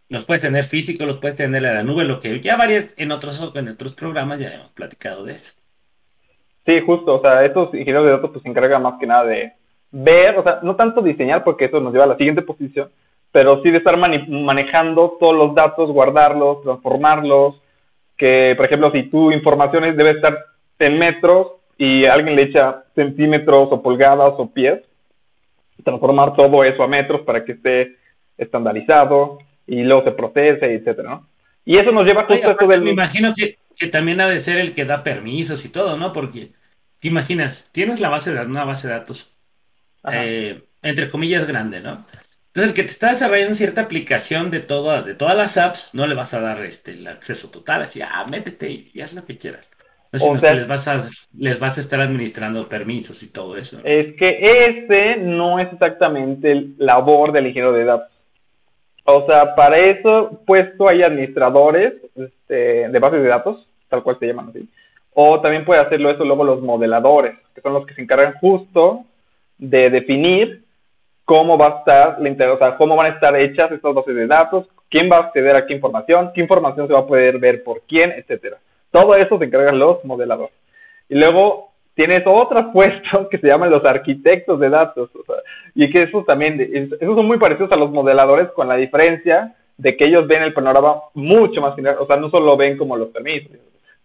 los 0.09 0.25
puedes 0.25 0.43
tener 0.43 0.69
físicos, 0.69 1.07
los 1.07 1.19
puedes 1.19 1.37
tener 1.37 1.65
en 1.65 1.75
la 1.75 1.83
nube, 1.83 2.05
lo 2.05 2.21
que 2.21 2.41
ya 2.41 2.57
varias 2.57 2.87
en 2.97 3.11
otros 3.11 3.55
en 3.55 3.69
otros 3.69 3.95
programas 3.95 4.39
ya 4.39 4.55
hemos 4.55 4.71
platicado 4.73 5.25
de 5.25 5.35
eso. 5.35 5.51
Sí, 6.65 6.81
justo, 6.81 7.15
o 7.15 7.21
sea, 7.21 7.45
estos 7.45 7.73
ingenieros 7.75 8.07
de 8.07 8.11
datos 8.13 8.31
pues 8.31 8.43
se 8.43 8.49
encargan 8.49 8.83
más 8.83 8.95
que 8.99 9.07
nada 9.07 9.25
de 9.25 9.53
ver, 9.91 10.37
o 10.37 10.43
sea, 10.43 10.61
no 10.63 10.77
tanto 10.77 11.01
diseñar 11.01 11.45
porque 11.45 11.67
eso 11.67 11.81
nos 11.81 11.93
lleva 11.93 12.05
a 12.05 12.09
la 12.09 12.17
siguiente 12.17 12.43
posición, 12.43 12.91
pero 13.33 13.63
sí 13.63 13.71
de 13.71 13.79
estar 13.79 13.97
manejando 13.97 15.17
todos 15.21 15.37
los 15.37 15.55
datos, 15.55 15.91
guardarlos, 15.91 16.63
transformarlos, 16.63 17.61
que 18.17 18.55
por 18.57 18.67
ejemplo 18.67 18.91
si 18.93 19.05
tu 19.05 19.31
información 19.31 19.97
debe 19.97 20.11
estar 20.11 20.39
en 20.79 20.99
metros 20.99 21.53
y 21.79 22.05
alguien 22.05 22.35
le 22.35 22.43
echa 22.43 22.85
centímetros 22.95 23.69
o 23.71 23.83
pulgadas 23.83 24.35
o 24.39 24.51
pies, 24.51 24.81
transformar 25.85 26.35
todo 26.35 26.65
eso 26.65 26.83
a 26.83 26.89
metros 26.89 27.21
para 27.23 27.45
que 27.45 27.53
esté 27.53 27.97
estandarizado, 28.39 29.39
y 29.67 29.83
luego 29.83 30.05
se 30.05 30.13
procesa, 30.13 30.67
etcétera, 30.67 31.11
¿no? 31.11 31.29
Y 31.65 31.79
eso 31.79 31.91
nos 31.91 32.07
lleva 32.07 32.25
justo 32.25 32.49
a 32.49 32.53
esto 32.53 32.67
del... 32.67 32.83
Me 32.83 32.91
imagino 32.91 33.35
que 33.35 33.57
que 33.77 33.89
también 33.89 34.21
ha 34.21 34.29
de 34.29 34.45
ser 34.45 34.57
el 34.57 34.75
que 34.75 34.85
da 34.85 35.05
permisos 35.05 35.65
y 35.65 35.69
todo, 35.69 35.97
¿no? 35.97 36.13
Porque, 36.13 36.51
te 37.01 37.09
imaginas, 37.09 37.57
tienes 37.73 38.01
la 38.01 38.09
base 38.09 38.31
de 38.31 38.41
una 38.41 38.65
base 38.65 38.87
de 38.87 38.95
datos, 38.95 39.31
eh, 40.11 40.63
entre 40.83 41.11
comillas, 41.11 41.47
grande, 41.47 41.81
¿no? 41.81 42.07
Entonces, 42.49 42.71
el 42.71 42.75
que 42.75 42.85
te 42.85 42.93
está 42.93 43.13
desarrollando 43.13 43.57
cierta 43.57 43.83
aplicación 43.83 44.51
de 44.51 44.61
todas, 44.61 45.05
de 45.05 45.15
todas 45.15 45.37
las 45.37 45.57
apps, 45.57 45.79
no 45.93 46.07
le 46.07 46.15
vas 46.15 46.33
a 46.33 46.41
dar 46.41 46.65
este 46.65 46.93
el 46.93 47.07
acceso 47.07 47.51
total, 47.51 47.83
así, 47.83 48.01
ah, 48.01 48.25
métete 48.27 48.89
y 48.93 49.01
haz 49.03 49.13
lo 49.13 49.27
que 49.27 49.37
quieras. 49.37 49.67
o 50.19 50.39
sea, 50.39 50.55
les 50.55 50.67
vas 50.67 50.87
a 50.89 51.11
les 51.37 51.59
vas 51.59 51.77
a 51.77 51.83
estar 51.83 52.01
administrando 52.01 52.67
permisos 52.67 53.23
y 53.23 53.27
todo 53.27 53.59
eso. 53.59 53.79
Es 53.85 54.17
que 54.17 54.39
ese 54.41 55.19
no 55.19 55.59
es 55.59 55.71
exactamente 55.71 56.51
el 56.51 56.75
labor 56.79 57.33
del 57.33 57.49
ingeniero 57.49 57.75
de 57.75 57.85
datos. 57.85 58.16
O 59.07 59.25
sea, 59.27 59.55
para 59.55 59.79
eso 59.79 60.41
puesto 60.45 60.89
hay 60.89 61.03
administradores 61.03 61.95
este, 62.17 62.89
de 62.89 62.99
bases 62.99 63.23
de 63.23 63.29
datos, 63.29 63.67
tal 63.89 64.03
cual 64.03 64.19
se 64.19 64.27
llaman 64.27 64.49
así. 64.49 64.69
O 65.15 65.41
también 65.41 65.65
puede 65.65 65.81
hacerlo 65.81 66.11
eso 66.11 66.25
luego 66.25 66.45
los 66.45 66.61
modeladores, 66.61 67.35
que 67.55 67.61
son 67.61 67.73
los 67.73 67.87
que 67.87 67.95
se 67.95 68.03
encargan 68.03 68.35
justo 68.35 69.05
de 69.59 69.91
definir 69.91 70.65
cómo 71.25 71.57
va 71.57 71.67
a 71.67 71.79
estar 71.79 72.21
la 72.21 72.53
o 72.53 72.77
cómo 72.77 72.97
van 72.97 73.13
a 73.13 73.15
estar 73.15 73.37
hechas 73.37 73.71
estas 73.71 73.95
bases 73.95 74.15
de 74.15 74.27
datos, 74.27 74.67
quién 74.91 75.11
va 75.11 75.19
a 75.19 75.21
acceder 75.21 75.55
a 75.55 75.67
qué 75.67 75.75
información, 75.75 76.33
qué 76.35 76.41
información 76.41 76.89
se 76.89 76.93
va 76.93 77.01
a 77.01 77.07
poder 77.07 77.39
ver 77.39 77.63
por 77.63 77.83
quién, 77.83 78.13
etcétera. 78.13 78.59
Todo 78.91 79.15
eso 79.15 79.39
se 79.39 79.45
encargan 79.45 79.79
los 79.79 80.05
modeladores. 80.05 80.55
Y 81.09 81.15
luego 81.15 81.71
tienes 81.97 82.23
otro 82.25 82.71
puesto 82.73 83.29
que 83.29 83.39
se 83.39 83.49
llaman 83.49 83.71
los 83.71 83.85
arquitectos 83.85 84.61
de 84.61 84.71
datos, 84.71 85.11
o 85.17 85.25
sea, 85.25 85.37
y 85.75 85.91
que 85.91 86.03
esos 86.03 86.25
también, 86.25 86.61
esos 86.61 87.17
son 87.17 87.27
muy 87.27 87.39
parecidos 87.39 87.73
a 87.73 87.77
los 87.77 87.91
modeladores 87.91 88.51
con 88.53 88.69
la 88.69 88.77
diferencia 88.77 89.57
de 89.77 89.97
que 89.97 90.05
ellos 90.05 90.29
ven 90.29 90.43
el 90.43 90.55
panorama 90.55 90.97
mucho 91.15 91.61
más 91.61 91.75
general, 91.75 91.99
o 91.99 92.07
sea, 92.07 92.17
no 92.17 92.31
solo 92.31 92.57
ven 92.57 92.79
como 92.79 92.97
los 92.97 93.09
permisos, 93.09 93.51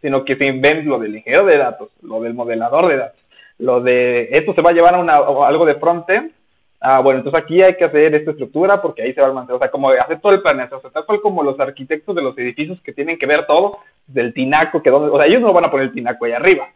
sino 0.01 0.25
que 0.25 0.35
ven 0.35 0.87
lo 0.87 0.97
del 0.97 1.15
ingeniero 1.15 1.45
de 1.45 1.57
datos, 1.57 1.89
lo 2.01 2.19
del 2.21 2.33
modelador 2.33 2.87
de 2.87 2.97
datos, 2.97 3.21
lo 3.59 3.81
de 3.81 4.29
esto 4.31 4.55
se 4.55 4.61
va 4.61 4.71
a 4.71 4.73
llevar 4.73 4.95
a, 4.95 4.99
una, 4.99 5.13
a 5.17 5.47
algo 5.47 5.65
de 5.65 5.75
frontend, 5.75 6.31
ah, 6.79 6.99
bueno, 7.01 7.19
entonces 7.19 7.41
aquí 7.41 7.61
hay 7.61 7.75
que 7.75 7.85
hacer 7.85 8.15
esta 8.15 8.31
estructura 8.31 8.81
porque 8.81 9.03
ahí 9.03 9.13
se 9.13 9.21
va 9.21 9.27
a 9.27 9.33
mantener, 9.33 9.57
o 9.57 9.59
sea, 9.59 9.69
como 9.69 9.89
hacer 9.89 10.19
todo 10.19 10.33
el 10.33 10.41
planeta, 10.41 10.77
o 10.77 10.81
sea, 10.81 10.89
tal 10.89 11.05
cual 11.05 11.21
como 11.21 11.43
los 11.43 11.59
arquitectos 11.59 12.15
de 12.15 12.21
los 12.21 12.37
edificios 12.37 12.81
que 12.81 12.93
tienen 12.93 13.19
que 13.19 13.27
ver 13.27 13.45
todo, 13.45 13.79
del 14.07 14.33
tinaco, 14.33 14.81
que 14.81 14.89
donde, 14.89 15.09
o 15.09 15.17
sea, 15.17 15.27
ellos 15.27 15.41
no 15.41 15.53
van 15.53 15.65
a 15.65 15.71
poner 15.71 15.87
el 15.87 15.93
tinaco 15.93 16.25
ahí 16.25 16.31
arriba, 16.31 16.69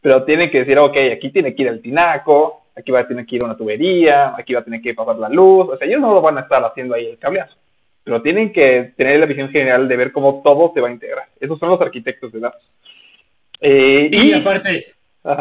pero 0.00 0.24
tienen 0.24 0.50
que 0.50 0.60
decir, 0.60 0.78
ok, 0.78 0.96
aquí 1.12 1.30
tiene 1.30 1.54
que 1.54 1.62
ir 1.62 1.68
el 1.68 1.82
tinaco, 1.82 2.62
aquí 2.76 2.90
va 2.90 3.00
a 3.00 3.08
tener 3.08 3.26
que 3.26 3.36
ir 3.36 3.44
una 3.44 3.56
tubería, 3.56 4.34
aquí 4.36 4.54
va 4.54 4.60
a 4.60 4.64
tener 4.64 4.80
que 4.80 4.94
pasar 4.94 5.16
la 5.16 5.28
luz, 5.28 5.68
o 5.68 5.76
sea, 5.76 5.86
ellos 5.86 6.00
no 6.00 6.14
lo 6.14 6.20
van 6.20 6.38
a 6.38 6.42
estar 6.42 6.64
haciendo 6.64 6.94
ahí 6.94 7.06
el 7.06 7.18
cableazo, 7.18 7.54
pero 8.04 8.22
tienen 8.22 8.52
que 8.52 8.92
tener 8.96 9.20
la 9.20 9.26
visión 9.26 9.50
general 9.50 9.88
de 9.88 9.96
ver 9.96 10.12
cómo 10.12 10.40
todo 10.42 10.72
se 10.72 10.80
va 10.80 10.88
a 10.88 10.92
integrar. 10.92 11.26
Esos 11.38 11.58
son 11.58 11.68
los 11.70 11.80
arquitectos 11.80 12.32
de 12.32 12.40
datos. 12.40 12.62
Eh, 13.60 14.08
y 14.10 14.32
aparte, 14.32 14.94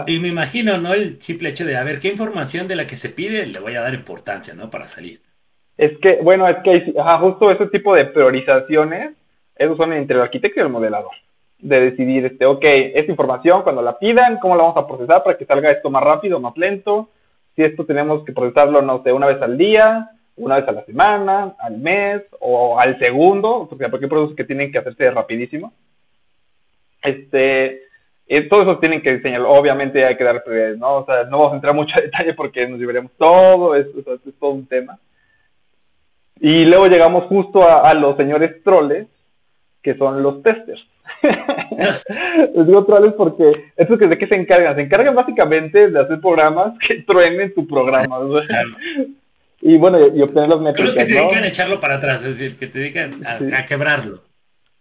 y 0.08 0.20
me 0.20 0.28
imagino, 0.28 0.78
¿no? 0.78 0.94
El 0.94 1.22
simple 1.26 1.50
hecho 1.50 1.64
de, 1.64 1.78
a 1.78 1.84
ver, 1.84 2.02
¿qué 2.02 2.10
información 2.10 2.68
de 2.68 2.76
la 2.76 2.86
que 2.86 2.98
se 3.00 3.10
pide 3.10 3.46
le 3.46 3.60
voy 3.60 3.76
a 3.76 3.82
dar 3.82 3.94
importancia, 3.94 4.54
¿no? 4.54 4.70
Para 4.70 4.94
salir. 4.94 5.22
Es 5.78 5.98
que, 6.00 6.20
bueno, 6.22 6.48
es 6.50 6.58
que 6.58 6.94
justo 7.22 7.50
ese 7.52 7.68
tipo 7.68 7.96
de 7.96 8.06
priorizaciones, 8.06 9.12
esos 9.56 9.78
son 9.78 9.94
entre 9.94 10.18
el 10.18 10.24
arquitecto 10.24 10.60
y 10.60 10.64
el 10.64 10.70
modelador. 10.70 11.14
De 11.60 11.80
decidir, 11.82 12.26
este, 12.26 12.46
ok, 12.46 12.64
esta 12.64 13.12
información, 13.12 13.64
cuando 13.64 13.82
la 13.82 14.00
pidan, 14.00 14.40
¿cómo 14.40 14.56
la 14.56 14.64
vamos 14.64 14.78
a 14.78 14.88
procesar 14.88 15.24
para 15.24 15.38
que 15.38 15.46
salga 15.46 15.72
esto 15.72 15.90
más 15.90 16.04
rápido, 16.04 16.40
más 16.40 16.56
lento? 16.58 17.10
Si 17.56 17.64
esto 17.64 17.86
tenemos 17.86 18.24
que 18.24 18.32
procesarlo, 18.32 18.82
no 18.82 19.04
sé, 19.04 19.12
una 19.12 19.28
vez 19.28 19.42
al 19.42 19.58
día, 19.58 20.10
una 20.38 20.56
vez 20.56 20.68
a 20.68 20.72
la 20.72 20.86
semana, 20.86 21.56
al 21.60 21.78
mes 21.78 22.24
o 22.40 22.80
al 22.80 22.98
segundo, 22.98 23.68
porque, 23.70 23.86
hay 23.86 23.92
procesos 23.92 24.36
que 24.36 24.46
tienen 24.46 24.72
que 24.72 24.78
hacerse 24.78 25.12
rapidísimo. 25.12 25.74
Este, 27.04 27.82
eh, 28.28 28.42
todo 28.44 28.62
eso 28.62 28.80
tienen 28.80 29.02
que 29.02 29.18
diseñarlo. 29.18 29.52
Obviamente 29.52 30.06
hay 30.06 30.16
que 30.16 30.24
dar 30.24 30.44
prioridades, 30.44 30.78
¿no? 30.78 30.98
O 30.98 31.06
sea, 31.06 31.24
no 31.26 31.40
vamos 31.40 31.54
a 31.54 31.56
entrar 31.56 31.74
mucho 31.74 31.98
a 31.98 32.02
detalle 32.04 32.34
porque 32.36 32.68
nos 32.68 32.80
llevaremos 32.80 33.12
todo, 33.18 33.76
es, 33.76 33.88
es 33.88 34.40
todo 34.40 34.52
un 34.52 34.66
tema. 34.66 34.98
Y 36.40 36.66
luego 36.66 36.88
llegamos 36.88 37.26
justo 37.26 37.68
a, 37.68 37.94
los 37.94 38.16
señores 38.16 38.64
troles, 38.64 39.08
que 39.84 39.96
son 39.96 40.24
los 40.24 40.42
testers. 40.42 40.82
Les 42.56 42.68
digo 42.68 42.86
troles 42.86 43.14
porque, 43.14 43.72
¿eso 43.78 43.98
que, 43.98 44.08
¿de 44.08 44.18
qué 44.18 44.28
se 44.28 44.36
encargan? 44.36 44.76
Se 44.76 44.82
encargan 44.82 45.16
básicamente 45.16 45.90
de 45.90 46.00
hacer 46.00 46.20
programas 46.20 46.74
que 46.80 47.04
truenen 47.04 47.54
tu 47.54 47.68
programa. 47.68 48.20
y 49.62 49.78
bueno, 49.78 50.00
y 50.00 50.22
obtener 50.22 50.50
las 50.50 50.62
métricas, 50.62 50.94
que 50.94 51.06
te 51.06 51.14
dedican 51.14 51.44
a 51.44 51.48
echarlo 51.48 51.80
para 51.80 51.96
atrás, 51.96 52.22
es 52.24 52.38
decir, 52.38 52.58
que 52.58 52.68
te 52.68 52.80
dedican 52.80 53.26
a, 53.26 53.66
quebrarlo. 53.66 54.22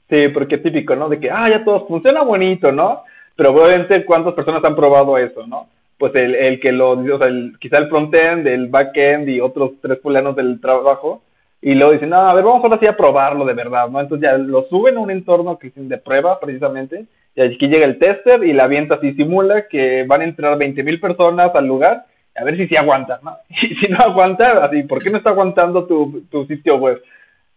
Sí, 0.08 0.28
porque 0.28 0.56
es 0.56 0.62
típico, 0.62 0.96
¿no? 0.96 1.08
De 1.08 1.20
que, 1.20 1.30
ah, 1.30 1.48
ya 1.50 1.64
todo 1.64 1.86
funciona 1.86 2.22
bonito, 2.22 2.72
¿no? 2.72 3.02
pero 3.38 3.52
obviamente 3.54 4.04
cuántas 4.04 4.34
personas 4.34 4.64
han 4.64 4.74
probado 4.74 5.16
eso, 5.16 5.46
¿no? 5.46 5.68
Pues 5.96 6.12
el, 6.16 6.34
el 6.34 6.58
que 6.58 6.72
lo, 6.72 6.90
o 6.90 7.18
sea, 7.18 7.28
el, 7.28 7.52
quizá 7.60 7.78
el 7.78 7.88
frontend, 7.88 8.44
el 8.48 8.66
backend 8.66 9.28
y 9.28 9.40
otros 9.40 9.74
tres 9.80 10.00
fulanos 10.02 10.34
del 10.34 10.60
trabajo, 10.60 11.22
y 11.60 11.74
luego 11.74 11.92
dicen, 11.92 12.10
no, 12.10 12.16
a 12.16 12.34
ver, 12.34 12.44
vamos 12.44 12.62
ahora 12.62 12.78
sí 12.78 12.86
a 12.86 12.96
probarlo 12.96 13.44
de 13.44 13.54
verdad, 13.54 13.88
¿no? 13.88 14.00
Entonces 14.00 14.28
ya 14.28 14.38
lo 14.38 14.64
suben 14.68 14.96
a 14.96 15.00
un 15.00 15.10
entorno 15.10 15.58
que 15.58 15.68
es 15.68 15.72
de 15.76 15.98
prueba, 15.98 16.38
precisamente, 16.38 17.06
y 17.34 17.40
aquí 17.40 17.68
llega 17.68 17.84
el 17.84 17.98
tester 17.98 18.44
y 18.44 18.52
la 18.52 18.64
avienta 18.64 18.96
así, 18.96 19.14
simula 19.14 19.66
que 19.68 20.04
van 20.04 20.20
a 20.20 20.24
entrar 20.24 20.56
20 20.56 20.82
mil 20.82 21.00
personas 21.00 21.54
al 21.54 21.66
lugar, 21.66 22.04
a 22.36 22.44
ver 22.44 22.56
si 22.56 22.68
sí 22.68 22.76
aguanta, 22.76 23.20
¿no? 23.22 23.36
Y 23.62 23.74
si 23.76 23.88
no 23.88 23.98
aguanta, 23.98 24.64
así, 24.64 24.82
¿por 24.84 25.02
qué 25.02 25.10
no 25.10 25.18
está 25.18 25.30
aguantando 25.30 25.86
tu, 25.86 26.22
tu 26.30 26.46
sitio 26.46 26.76
web? 26.76 27.02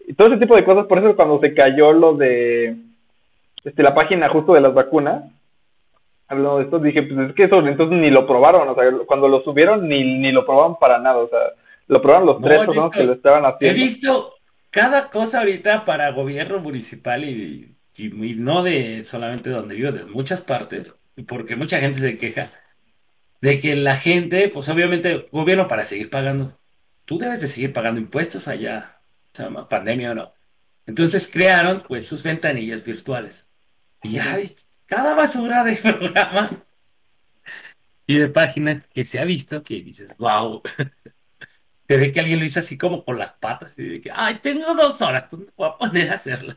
Y 0.07 0.13
todo 0.13 0.29
ese 0.29 0.37
tipo 0.37 0.55
de 0.55 0.63
cosas, 0.63 0.87
por 0.87 0.97
eso 0.97 1.15
cuando 1.15 1.39
se 1.39 1.53
cayó 1.53 1.93
lo 1.93 2.15
de 2.15 2.75
este, 3.63 3.83
la 3.83 3.93
página 3.93 4.29
justo 4.29 4.53
de 4.53 4.61
las 4.61 4.73
vacunas, 4.73 5.23
hablando 6.27 6.57
de 6.57 6.63
esto, 6.63 6.79
dije, 6.79 7.03
pues 7.03 7.29
es 7.29 7.35
que 7.35 7.43
eso 7.43 7.59
entonces 7.59 7.97
ni 7.97 8.09
lo 8.09 8.25
probaron, 8.25 8.67
o 8.69 8.75
sea, 8.75 8.85
cuando 9.05 9.27
lo 9.27 9.41
subieron 9.41 9.87
ni, 9.87 10.17
ni 10.17 10.31
lo 10.31 10.45
probaron 10.45 10.77
para 10.79 10.97
nada, 10.97 11.17
o 11.17 11.27
sea, 11.27 11.39
lo 11.91 12.01
probaron 12.01 12.25
los 12.25 12.41
tres 12.41 12.59
personas 12.59 12.91
que 12.91 13.03
lo 13.03 13.13
estaban 13.13 13.45
haciendo. 13.45 13.81
He 13.81 13.87
visto 13.89 14.33
cada 14.69 15.09
cosa 15.09 15.39
ahorita 15.39 15.83
para 15.83 16.11
gobierno 16.11 16.59
municipal 16.59 17.21
y, 17.25 17.75
y, 17.97 18.09
no 18.35 18.63
de 18.63 19.05
solamente 19.11 19.49
donde 19.49 19.75
vivo, 19.75 19.91
de 19.91 20.05
muchas 20.05 20.39
partes, 20.41 20.87
porque 21.27 21.57
mucha 21.57 21.81
gente 21.81 21.99
se 21.99 22.17
queja 22.17 22.49
de 23.41 23.59
que 23.59 23.75
la 23.75 23.97
gente, 23.97 24.47
pues 24.53 24.69
obviamente, 24.69 25.27
gobierno 25.33 25.67
para 25.67 25.89
seguir 25.89 26.09
pagando, 26.09 26.57
tú 27.03 27.17
debes 27.17 27.41
de 27.41 27.53
seguir 27.53 27.73
pagando 27.73 27.99
impuestos 27.99 28.47
allá, 28.47 28.95
o 29.33 29.35
sea, 29.35 29.49
pandemia 29.67 30.11
o 30.11 30.15
no. 30.15 30.31
Entonces 30.87 31.23
crearon 31.33 31.83
pues 31.89 32.07
sus 32.07 32.23
ventanillas 32.23 32.85
virtuales. 32.85 33.33
Y 34.01 34.13
ya 34.13 34.39
cada 34.85 35.13
basura 35.13 35.65
de 35.65 35.75
programa 35.75 36.51
y 38.07 38.17
de 38.17 38.29
páginas 38.29 38.81
que 38.93 39.03
se 39.05 39.19
ha 39.19 39.25
visto 39.25 39.61
que 39.63 39.81
dices, 39.81 40.09
wow, 40.17 40.61
se 41.91 41.97
ve 41.97 42.13
que 42.13 42.21
alguien 42.21 42.39
lo 42.39 42.45
hizo 42.45 42.61
así 42.61 42.77
como 42.77 43.03
con 43.03 43.19
las 43.19 43.33
patas 43.33 43.71
y 43.77 43.83
de 43.83 44.01
que, 44.01 44.09
ay, 44.13 44.39
tengo 44.41 44.73
dos 44.75 45.01
horas, 45.01 45.25
¿dónde 45.29 45.47
voy 45.57 45.67
a 45.67 45.77
poner 45.77 46.09
a 46.09 46.15
hacerlo? 46.15 46.55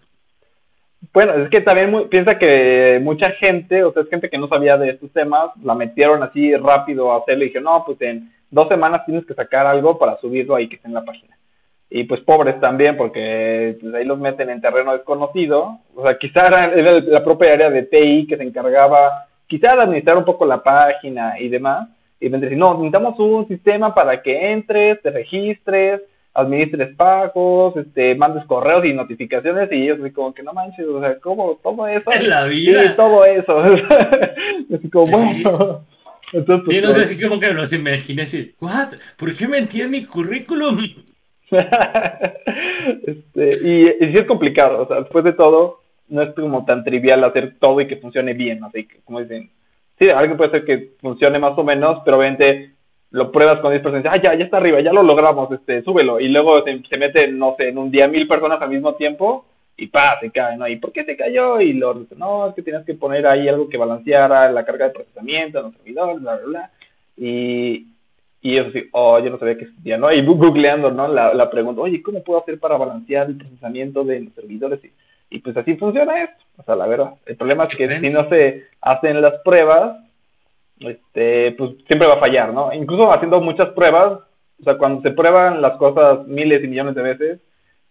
Bueno, 1.12 1.34
es 1.34 1.50
que 1.50 1.60
también 1.60 2.08
piensa 2.08 2.38
que 2.38 3.00
mucha 3.02 3.30
gente, 3.32 3.82
o 3.82 3.92
sea, 3.92 4.04
es 4.04 4.08
gente 4.08 4.30
que 4.30 4.38
no 4.38 4.48
sabía 4.48 4.78
de 4.78 4.90
estos 4.90 5.12
temas, 5.12 5.50
la 5.62 5.74
metieron 5.74 6.22
así 6.22 6.54
rápido 6.56 7.12
a 7.12 7.18
hacerlo 7.18 7.44
y 7.44 7.48
dije, 7.48 7.60
no, 7.60 7.84
pues 7.84 8.00
en 8.02 8.32
dos 8.50 8.68
semanas 8.68 9.04
tienes 9.04 9.26
que 9.26 9.34
sacar 9.34 9.66
algo 9.66 9.98
para 9.98 10.18
subirlo 10.18 10.54
ahí 10.54 10.68
que 10.68 10.76
esté 10.76 10.86
en 10.86 10.94
la 10.94 11.04
página 11.04 11.36
y 11.90 12.04
pues 12.04 12.20
pobres 12.22 12.58
también, 12.60 12.96
porque 12.96 13.76
pues, 13.80 13.94
ahí 13.94 14.04
los 14.04 14.18
meten 14.18 14.50
en 14.50 14.60
terreno 14.60 14.92
desconocido. 14.92 15.78
O 15.94 16.02
sea, 16.02 16.18
quizá 16.18 16.46
era, 16.48 17.00
la 17.00 17.22
propia 17.22 17.52
área 17.52 17.70
de 17.70 17.82
TI 17.82 18.26
que 18.26 18.36
se 18.36 18.42
encargaba, 18.42 19.26
quizá 19.46 19.76
de 19.76 19.82
administrar 19.82 20.16
un 20.16 20.24
poco 20.24 20.44
la 20.46 20.62
página 20.62 21.38
y 21.38 21.48
demás. 21.48 21.88
Y 22.24 22.30
me 22.30 22.38
decir, 22.38 22.56
no, 22.56 22.72
necesitamos 22.72 23.18
un 23.18 23.46
sistema 23.48 23.94
para 23.94 24.22
que 24.22 24.52
entres, 24.52 25.02
te 25.02 25.10
registres, 25.10 26.00
administres 26.32 26.96
pagos, 26.96 27.76
este, 27.76 28.14
mandes 28.14 28.46
correos 28.46 28.82
y 28.86 28.94
notificaciones 28.94 29.70
y 29.70 29.82
ellos 29.82 29.98
así 30.00 30.10
como 30.10 30.32
que 30.32 30.42
no 30.42 30.54
manches, 30.54 30.86
o 30.86 31.00
sea, 31.00 31.18
¿cómo? 31.20 31.60
Todo 31.62 31.86
eso. 31.86 32.10
En 32.10 32.30
la 32.30 32.44
vida. 32.44 32.82
Sí, 32.82 32.88
todo 32.96 33.26
eso. 33.26 33.62
así 34.74 34.88
como, 34.88 35.18
bueno. 35.18 35.84
Entonces, 36.32 36.64
pues, 36.64 36.82
no 36.82 36.94
sé, 36.94 37.04
así 37.04 37.20
como 37.20 37.38
que 37.38 37.52
los 37.52 37.70
imaginé 37.70 38.22
así, 38.22 38.54
¿what? 38.58 38.94
¿Por 39.18 39.36
qué 39.36 39.46
me 39.46 39.58
en 39.58 39.90
mi 39.90 40.06
currículum? 40.06 40.78
este, 43.06 43.58
y, 43.62 43.88
y 44.00 44.12
sí 44.12 44.16
es 44.16 44.24
complicado, 44.24 44.84
o 44.84 44.88
sea, 44.88 45.00
después 45.00 45.24
de 45.24 45.34
todo, 45.34 45.82
no 46.08 46.22
es 46.22 46.34
como 46.34 46.64
tan 46.64 46.84
trivial 46.84 47.22
hacer 47.22 47.56
todo 47.60 47.82
y 47.82 47.86
que 47.86 47.96
funcione 47.96 48.32
bien, 48.32 48.64
así 48.64 48.84
que, 48.84 48.96
como 49.04 49.20
dicen, 49.20 49.50
sí, 49.98 50.10
algo 50.10 50.36
puede 50.36 50.50
ser 50.50 50.64
que 50.64 50.92
funcione 51.00 51.38
más 51.38 51.56
o 51.58 51.64
menos, 51.64 52.02
pero 52.04 52.18
obviamente 52.18 52.72
lo 53.10 53.30
pruebas 53.30 53.60
con 53.60 53.70
10 53.70 53.82
personas, 53.82 54.06
ah, 54.12 54.20
ya, 54.20 54.34
ya 54.34 54.44
está 54.44 54.56
arriba, 54.56 54.80
ya 54.80 54.92
lo 54.92 55.02
logramos, 55.02 55.50
este, 55.52 55.82
súbelo, 55.82 56.18
y 56.18 56.28
luego 56.28 56.62
se, 56.64 56.82
se 56.88 56.96
mete, 56.96 57.28
no 57.28 57.54
sé, 57.56 57.68
en 57.68 57.78
un 57.78 57.90
día 57.90 58.08
mil 58.08 58.26
personas 58.26 58.60
al 58.60 58.70
mismo 58.70 58.94
tiempo, 58.94 59.46
y 59.76 59.88
pa, 59.88 60.18
se 60.20 60.30
cae, 60.30 60.56
¿no? 60.56 60.68
¿Y 60.68 60.76
por 60.76 60.92
qué 60.92 61.04
se 61.04 61.16
cayó? 61.16 61.60
Y 61.60 61.72
lo, 61.72 62.06
no, 62.16 62.48
es 62.48 62.54
que 62.54 62.62
tienes 62.62 62.84
que 62.84 62.94
poner 62.94 63.26
ahí 63.26 63.48
algo 63.48 63.68
que 63.68 63.76
balanceara 63.76 64.50
la 64.50 64.64
carga 64.64 64.86
de 64.86 64.94
procesamiento 64.94 65.58
en 65.58 65.64
los 65.64 65.74
servidores, 65.74 66.20
bla, 66.20 66.36
bla, 66.36 66.46
bla. 66.46 66.70
Y, 67.16 67.88
y 68.40 68.56
eso 68.56 68.70
sí, 68.70 68.84
oh, 68.92 69.18
yo 69.18 69.30
no 69.30 69.38
sabía 69.38 69.56
que 69.56 69.64
existía, 69.64 69.96
¿no? 69.96 70.12
Y 70.12 70.24
googleando, 70.24 70.90
¿no? 70.90 71.08
La, 71.08 71.34
la 71.34 71.50
pregunta, 71.50 71.80
oye, 71.80 72.02
¿cómo 72.02 72.22
puedo 72.22 72.40
hacer 72.40 72.60
para 72.60 72.76
balancear 72.76 73.26
el 73.26 73.36
procesamiento 73.36 74.04
de 74.04 74.20
los 74.20 74.34
servidores? 74.34 74.80
Y 74.84 74.92
Y 75.30 75.38
pues 75.40 75.56
así 75.56 75.74
funciona 75.76 76.22
esto, 76.22 76.43
o 76.56 76.62
sea, 76.62 76.76
la 76.76 76.86
verdad. 76.86 77.14
El 77.26 77.36
problema 77.36 77.64
es 77.64 77.76
que 77.76 78.00
si 78.00 78.10
no 78.10 78.28
se 78.28 78.64
hacen 78.80 79.20
las 79.20 79.34
pruebas, 79.44 79.96
este, 80.80 81.52
pues 81.52 81.72
siempre 81.86 82.08
va 82.08 82.14
a 82.14 82.20
fallar, 82.20 82.52
¿no? 82.52 82.72
Incluso 82.72 83.12
haciendo 83.12 83.40
muchas 83.40 83.70
pruebas, 83.70 84.20
o 84.60 84.64
sea, 84.64 84.76
cuando 84.76 85.02
se 85.02 85.10
prueban 85.10 85.62
las 85.62 85.76
cosas 85.76 86.26
miles 86.26 86.62
y 86.62 86.68
millones 86.68 86.94
de 86.94 87.02
veces, 87.02 87.40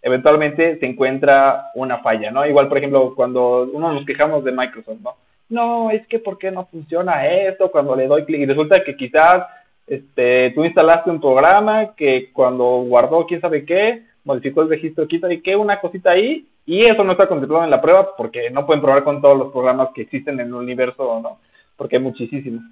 eventualmente 0.01 0.79
se 0.79 0.85
encuentra 0.85 1.71
una 1.75 1.99
falla, 1.99 2.31
¿no? 2.31 2.45
Igual, 2.45 2.67
por 2.67 2.77
ejemplo, 2.77 3.13
cuando 3.15 3.69
uno 3.71 3.93
nos 3.93 4.05
quejamos 4.05 4.43
de 4.43 4.51
Microsoft, 4.51 4.99
¿no? 5.01 5.15
No, 5.49 5.91
es 5.91 6.05
que 6.07 6.19
¿por 6.19 6.37
qué 6.37 6.51
no 6.51 6.65
funciona 6.65 7.27
esto? 7.27 7.69
Cuando 7.69 7.95
le 7.95 8.07
doy 8.07 8.25
clic 8.25 8.41
y 8.41 8.45
resulta 8.45 8.83
que 8.83 8.95
quizás 8.95 9.45
este, 9.87 10.51
tú 10.51 10.63
instalaste 10.63 11.09
un 11.09 11.19
programa 11.21 11.93
que 11.95 12.31
cuando 12.31 12.83
guardó 12.83 13.25
quién 13.25 13.41
sabe 13.41 13.65
qué, 13.65 14.03
modificó 14.23 14.61
el 14.61 14.69
registro, 14.69 15.07
quién 15.07 15.21
sabe 15.21 15.41
qué, 15.41 15.55
una 15.55 15.79
cosita 15.79 16.11
ahí, 16.11 16.47
y 16.65 16.85
eso 16.85 17.03
no 17.03 17.11
está 17.11 17.27
contemplado 17.27 17.63
en 17.63 17.69
la 17.69 17.81
prueba 17.81 18.15
porque 18.15 18.49
no 18.49 18.65
pueden 18.65 18.81
probar 18.81 19.03
con 19.03 19.21
todos 19.21 19.37
los 19.37 19.51
programas 19.51 19.89
que 19.93 20.03
existen 20.03 20.39
en 20.39 20.47
el 20.47 20.53
universo, 20.53 21.19
¿no? 21.21 21.39
Porque 21.75 21.97
hay 21.97 22.01
muchísimos. 22.01 22.63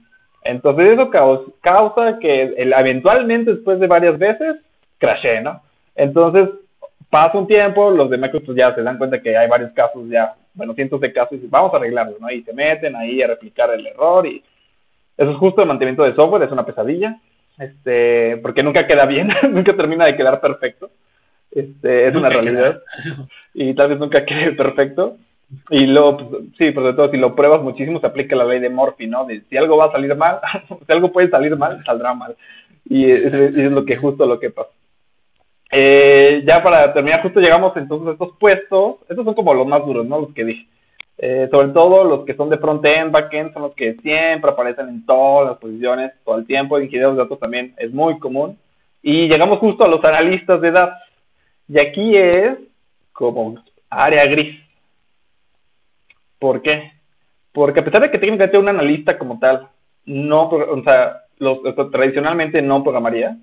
Entonces 0.43 0.93
eso 0.93 1.09
causa, 1.09 2.19
que 2.19 2.53
eventualmente 2.57 3.53
después 3.53 3.79
de 3.79 3.87
varias 3.87 4.17
veces 4.17 4.55
crashe, 4.97 5.41
¿no? 5.41 5.61
Entonces 5.95 6.49
pasa 7.09 7.37
un 7.37 7.47
tiempo, 7.47 7.91
los 7.91 8.09
de 8.09 8.17
Microsoft 8.17 8.55
ya 8.55 8.73
se 8.73 8.81
dan 8.81 8.97
cuenta 8.97 9.21
que 9.21 9.37
hay 9.37 9.47
varios 9.47 9.71
casos 9.73 10.07
ya, 10.07 10.35
bueno, 10.53 10.73
cientos 10.73 11.01
de 11.01 11.11
casos 11.11 11.39
y 11.43 11.47
vamos 11.47 11.73
a 11.73 11.77
arreglarlo, 11.77 12.15
¿no? 12.19 12.31
Y 12.31 12.41
se 12.43 12.53
meten 12.53 12.95
ahí 12.95 13.21
a 13.21 13.27
replicar 13.27 13.71
el 13.71 13.85
error 13.85 14.25
y 14.25 14.43
eso 15.17 15.29
es 15.29 15.37
justo 15.37 15.61
el 15.61 15.67
mantenimiento 15.67 16.03
de 16.03 16.15
software, 16.15 16.43
es 16.43 16.51
una 16.51 16.65
pesadilla, 16.65 17.19
este, 17.59 18.37
porque 18.37 18.63
nunca 18.63 18.87
queda 18.87 19.05
bien, 19.05 19.29
nunca 19.51 19.75
termina 19.75 20.05
de 20.05 20.15
quedar 20.15 20.39
perfecto, 20.39 20.89
este, 21.51 22.07
es 22.07 22.15
una 22.15 22.29
realidad 22.29 22.81
y 23.53 23.73
tal 23.73 23.89
vez 23.89 23.99
nunca 23.99 24.25
quede 24.25 24.53
perfecto. 24.53 25.17
Y 25.69 25.85
luego, 25.85 26.17
pues, 26.17 26.43
sí, 26.57 26.71
por 26.71 26.83
sobre 26.83 26.95
todo, 26.95 27.11
si 27.11 27.17
lo 27.17 27.35
pruebas 27.35 27.61
muchísimo, 27.61 27.99
se 27.99 28.07
aplica 28.07 28.37
la 28.37 28.45
ley 28.45 28.59
de 28.59 28.69
Murphy, 28.69 29.07
¿no? 29.07 29.25
De 29.25 29.41
si 29.49 29.57
algo 29.57 29.75
va 29.75 29.85
a 29.85 29.91
salir 29.91 30.15
mal, 30.15 30.39
si 30.85 30.91
algo 30.91 31.11
puede 31.11 31.29
salir 31.29 31.57
mal, 31.57 31.83
saldrá 31.83 32.13
mal. 32.13 32.35
Y 32.85 33.11
es, 33.11 33.33
es 33.33 33.71
lo 33.71 33.83
que 33.85 33.97
justo 33.97 34.25
lo 34.25 34.39
que 34.39 34.49
pasa. 34.49 34.71
Eh, 35.73 36.43
ya 36.45 36.61
para 36.61 36.91
terminar, 36.93 37.21
justo 37.21 37.39
llegamos 37.39 37.75
entonces 37.77 38.09
a 38.09 38.11
estos 38.11 38.37
puestos. 38.37 38.97
Estos 39.09 39.25
son 39.25 39.33
como 39.33 39.53
los 39.53 39.65
más 39.65 39.85
duros, 39.85 40.05
¿no? 40.05 40.19
Los 40.19 40.33
que 40.33 40.45
dije. 40.45 40.67
Eh, 41.17 41.47
sobre 41.51 41.69
todo 41.69 42.03
los 42.03 42.25
que 42.25 42.33
son 42.35 42.49
de 42.49 42.57
front-end, 42.57 43.11
back-end, 43.11 43.53
son 43.53 43.63
los 43.63 43.75
que 43.75 43.93
siempre 44.01 44.51
aparecen 44.51 44.89
en 44.89 45.05
todas 45.05 45.49
las 45.49 45.57
posiciones, 45.59 46.11
todo 46.25 46.37
el 46.37 46.45
tiempo. 46.45 46.79
Ingenieros 46.79 47.15
de 47.15 47.23
datos 47.23 47.39
también 47.39 47.73
es 47.77 47.91
muy 47.93 48.19
común. 48.19 48.57
Y 49.01 49.27
llegamos 49.27 49.59
justo 49.59 49.85
a 49.85 49.87
los 49.87 50.03
analistas 50.03 50.61
de 50.61 50.71
datos. 50.71 50.99
Y 51.71 51.79
aquí 51.79 52.17
es 52.17 52.57
como 53.13 53.55
área 53.89 54.25
gris. 54.25 54.59
¿Por 56.37 56.61
qué? 56.61 56.91
Porque 57.53 57.79
a 57.79 57.85
pesar 57.85 58.01
de 58.01 58.11
que 58.11 58.17
técnicamente 58.17 58.57
un 58.57 58.67
analista 58.67 59.17
como 59.17 59.39
tal, 59.39 59.69
no, 60.05 60.49
o 60.49 60.83
sea, 60.83 61.21
los, 61.37 61.59
tradicionalmente 61.91 62.61
no 62.61 62.83
programaría, 62.83 63.37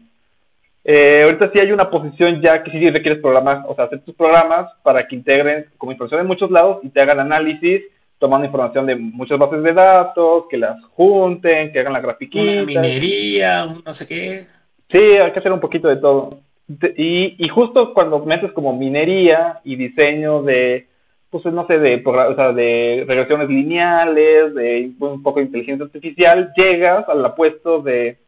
eh, 0.84 1.22
ahorita 1.24 1.50
sí 1.52 1.58
hay 1.58 1.72
una 1.72 1.88
posición 1.88 2.42
ya 2.42 2.62
que 2.62 2.70
sí 2.70 2.90
requieres 2.90 3.22
programar, 3.22 3.62
o 3.66 3.74
sea, 3.74 3.84
hacer 3.84 4.02
tus 4.02 4.14
programas 4.14 4.70
para 4.82 5.06
que 5.06 5.16
integren 5.16 5.66
como 5.78 5.92
información 5.92 6.20
de 6.20 6.28
muchos 6.28 6.50
lados 6.50 6.80
y 6.82 6.90
te 6.90 7.00
hagan 7.00 7.20
análisis 7.20 7.82
tomando 8.18 8.46
información 8.46 8.84
de 8.84 8.96
muchas 8.96 9.38
bases 9.38 9.62
de 9.62 9.72
datos, 9.72 10.44
que 10.50 10.58
las 10.58 10.82
junten, 10.96 11.72
que 11.72 11.80
hagan 11.80 11.94
la 11.94 12.00
grafiquita. 12.00 12.62
minería, 12.66 13.64
no 13.64 13.94
sé 13.94 14.06
qué. 14.06 14.46
Sí, 14.90 14.98
hay 14.98 15.32
que 15.32 15.38
hacer 15.38 15.52
un 15.52 15.60
poquito 15.60 15.88
de 15.88 15.96
todo. 15.96 16.40
Y, 16.68 17.36
y 17.38 17.48
justo 17.48 17.94
cuando 17.94 18.24
metes 18.24 18.52
como 18.52 18.76
minería 18.76 19.60
y 19.64 19.76
diseño 19.76 20.42
de, 20.42 20.86
pues 21.30 21.44
no 21.46 21.66
sé, 21.66 21.78
de, 21.78 22.02
o 22.04 22.34
sea, 22.34 22.52
de 22.52 23.04
regresiones 23.06 23.48
lineales, 23.48 24.54
de 24.54 24.92
un 24.98 25.22
poco 25.22 25.40
de 25.40 25.46
inteligencia 25.46 25.86
artificial, 25.86 26.52
llegas 26.56 27.08
al 27.08 27.24
apuesto 27.24 27.80
de 27.80 28.18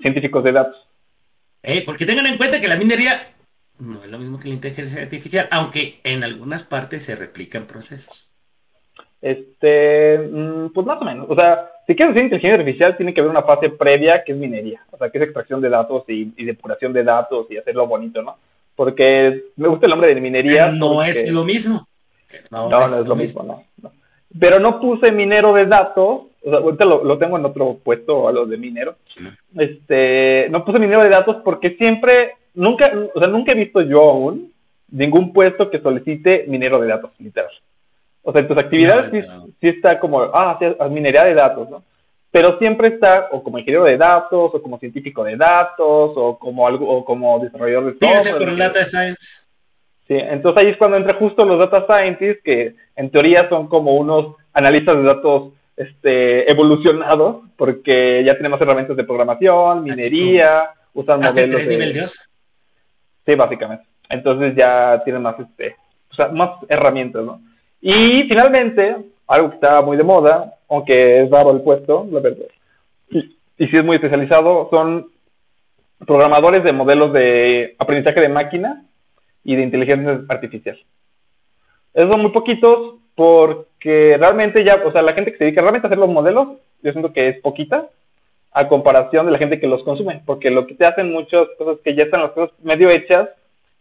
científicos 0.00 0.44
de 0.44 0.52
datos. 0.52 0.76
Porque 1.86 2.06
tengan 2.06 2.26
en 2.26 2.38
cuenta 2.38 2.60
que 2.60 2.68
la 2.68 2.76
minería 2.76 3.32
no 3.78 4.02
es 4.02 4.10
lo 4.10 4.18
mismo 4.18 4.38
que 4.38 4.48
la 4.48 4.54
inteligencia 4.54 5.02
artificial, 5.02 5.48
aunque 5.50 6.00
en 6.02 6.24
algunas 6.24 6.64
partes 6.64 7.04
se 7.06 7.14
replican 7.14 7.66
procesos. 7.66 8.27
Este, 9.20 10.18
mm, 10.18 10.68
pues 10.72 10.86
más 10.86 11.00
o 11.00 11.04
menos. 11.04 11.26
O 11.28 11.34
sea, 11.34 11.70
si 11.86 11.96
quieres 11.96 12.14
decir 12.14 12.24
inteligencia 12.24 12.58
artificial, 12.58 12.96
tiene 12.96 13.14
que 13.14 13.20
haber 13.20 13.30
una 13.30 13.42
fase 13.42 13.70
previa 13.70 14.22
que 14.24 14.32
es 14.32 14.38
minería. 14.38 14.82
O 14.90 14.98
sea, 14.98 15.10
que 15.10 15.18
es 15.18 15.24
extracción 15.24 15.60
de 15.60 15.70
datos 15.70 16.04
y, 16.08 16.24
depuración 16.44 16.92
de 16.92 17.04
datos 17.04 17.46
y 17.50 17.56
hacerlo 17.56 17.86
bonito, 17.86 18.22
¿no? 18.22 18.36
Porque 18.76 19.44
me 19.56 19.68
gusta 19.68 19.86
el 19.86 19.90
nombre 19.90 20.14
de 20.14 20.20
minería. 20.20 20.70
No 20.70 21.02
es 21.02 21.30
lo 21.30 21.44
mismo. 21.44 21.88
No, 22.50 22.68
no, 22.68 23.00
es, 23.00 23.06
lo 23.06 23.16
mismo, 23.16 23.42
no, 23.42 23.64
Pero 24.38 24.60
no 24.60 24.80
puse 24.80 25.10
minero 25.10 25.54
de 25.54 25.66
datos. 25.66 26.26
O 26.44 26.50
sea, 26.50 26.58
ahorita 26.58 26.84
lo, 26.84 27.18
tengo 27.18 27.38
en 27.38 27.44
otro 27.46 27.78
puesto 27.82 28.28
a 28.28 28.32
los 28.32 28.48
de 28.48 28.58
minero. 28.58 28.96
Este, 29.56 30.46
no 30.50 30.64
puse 30.64 30.78
minero 30.78 31.02
de 31.02 31.08
datos 31.08 31.36
porque 31.42 31.70
siempre, 31.70 32.34
nunca, 32.54 32.92
o 33.14 33.18
sea, 33.18 33.28
nunca 33.28 33.52
he 33.52 33.56
visto 33.56 33.80
yo 33.80 34.10
aún 34.10 34.52
ningún 34.90 35.32
puesto 35.32 35.70
que 35.70 35.80
solicite 35.80 36.44
minero 36.48 36.78
de 36.80 36.88
datos, 36.88 37.10
literal. 37.18 37.50
O 38.28 38.32
sea, 38.32 38.42
en 38.42 38.48
tus 38.48 38.58
actividades 38.58 39.24
sí, 39.58 39.68
está 39.68 39.98
como, 39.98 40.20
ah, 40.20 40.58
minería 40.90 41.24
de 41.24 41.32
datos, 41.32 41.70
¿no? 41.70 41.82
Pero 42.30 42.58
siempre 42.58 42.88
está 42.88 43.28
o 43.30 43.42
como 43.42 43.58
ingeniero 43.58 43.84
de 43.84 43.96
datos, 43.96 44.54
o 44.54 44.60
como 44.60 44.78
científico 44.78 45.24
de 45.24 45.34
datos, 45.34 46.12
o 46.14 46.38
como 46.38 46.66
algo, 46.66 46.86
o 46.90 47.06
como 47.06 47.38
desarrollador 47.38 47.86
de 47.86 47.92
software. 47.92 48.50
Sí, 48.50 48.56
data 48.58 48.90
science. 48.90 49.20
Sí, 50.08 50.14
entonces 50.18 50.62
ahí 50.62 50.68
es 50.68 50.76
cuando 50.76 50.98
entra 50.98 51.14
justo 51.14 51.42
los 51.46 51.58
data 51.58 51.86
scientists, 51.86 52.42
que 52.44 52.74
en 52.96 53.08
teoría 53.08 53.48
son 53.48 53.66
como 53.66 53.94
unos 53.94 54.36
analistas 54.52 54.98
de 54.98 55.04
datos 55.04 55.52
este, 55.78 56.50
evolucionados, 56.50 57.44
porque 57.56 58.22
ya 58.26 58.36
tenemos 58.36 58.60
herramientas 58.60 58.98
de 58.98 59.04
programación, 59.04 59.84
minería, 59.84 60.68
usan 60.92 61.22
modelos 61.22 61.66
de... 61.66 62.10
Sí, 63.24 63.34
básicamente. 63.34 63.84
Entonces 64.10 64.54
ya 64.54 65.00
tienen 65.02 65.22
más, 65.22 65.40
este, 65.40 65.76
o 66.10 66.14
sea, 66.14 66.28
más 66.28 66.50
herramientas, 66.68 67.24
¿no? 67.24 67.40
Y 67.80 68.24
finalmente, 68.24 68.96
algo 69.26 69.50
que 69.50 69.54
está 69.56 69.80
muy 69.82 69.96
de 69.96 70.02
moda, 70.02 70.54
aunque 70.68 71.22
es 71.22 71.30
raro 71.30 71.50
el 71.52 71.62
puesto, 71.62 72.06
la 72.10 72.20
verdad, 72.20 72.46
y, 73.10 73.20
sí 73.66 73.76
es 73.76 73.84
muy 73.84 73.96
especializado, 73.96 74.68
son 74.70 75.08
programadores 76.06 76.62
de 76.64 76.72
modelos 76.72 77.12
de 77.12 77.74
aprendizaje 77.78 78.20
de 78.20 78.28
máquina 78.28 78.84
y 79.44 79.56
de 79.56 79.62
inteligencia 79.62 80.20
artificial. 80.28 80.78
Esos 81.94 82.10
son 82.10 82.20
muy 82.22 82.30
poquitos 82.30 82.96
porque 83.14 84.16
realmente 84.18 84.62
ya, 84.62 84.76
o 84.84 84.92
sea, 84.92 85.02
la 85.02 85.12
gente 85.12 85.32
que 85.32 85.38
se 85.38 85.44
dedica 85.44 85.60
realmente 85.60 85.86
a 85.86 85.88
hacer 85.88 85.98
los 85.98 86.08
modelos, 86.08 86.58
yo 86.82 86.92
siento 86.92 87.12
que 87.12 87.28
es 87.28 87.40
poquita 87.40 87.88
a 88.52 88.68
comparación 88.68 89.26
de 89.26 89.32
la 89.32 89.38
gente 89.38 89.58
que 89.58 89.66
los 89.66 89.82
consume, 89.82 90.22
porque 90.24 90.50
lo 90.50 90.66
que 90.66 90.74
te 90.74 90.86
hacen 90.86 91.12
muchas 91.12 91.48
cosas 91.58 91.78
que 91.82 91.94
ya 91.94 92.04
están 92.04 92.22
las 92.22 92.32
cosas 92.32 92.56
medio 92.62 92.90
hechas 92.90 93.28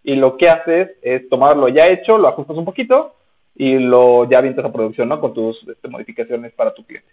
y 0.04 0.16
lo 0.16 0.38
que 0.38 0.50
haces 0.50 0.90
es 1.02 1.30
tomarlo 1.30 1.68
ya 1.68 1.88
hecho, 1.88 2.18
lo 2.18 2.28
ajustas 2.28 2.58
un 2.58 2.66
poquito 2.66 3.14
y 3.58 3.80
lo 3.80 4.30
ya 4.30 4.38
avientas 4.38 4.63
a 4.63 4.72
producción, 4.72 5.10
¿no? 5.10 5.20
Con 5.20 5.34
tus 5.34 5.67
este, 5.67 5.88
modificaciones 5.88 6.54
para 6.54 6.74
tu 6.74 6.86
cliente. 6.86 7.10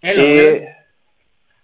Eh, 0.00 0.66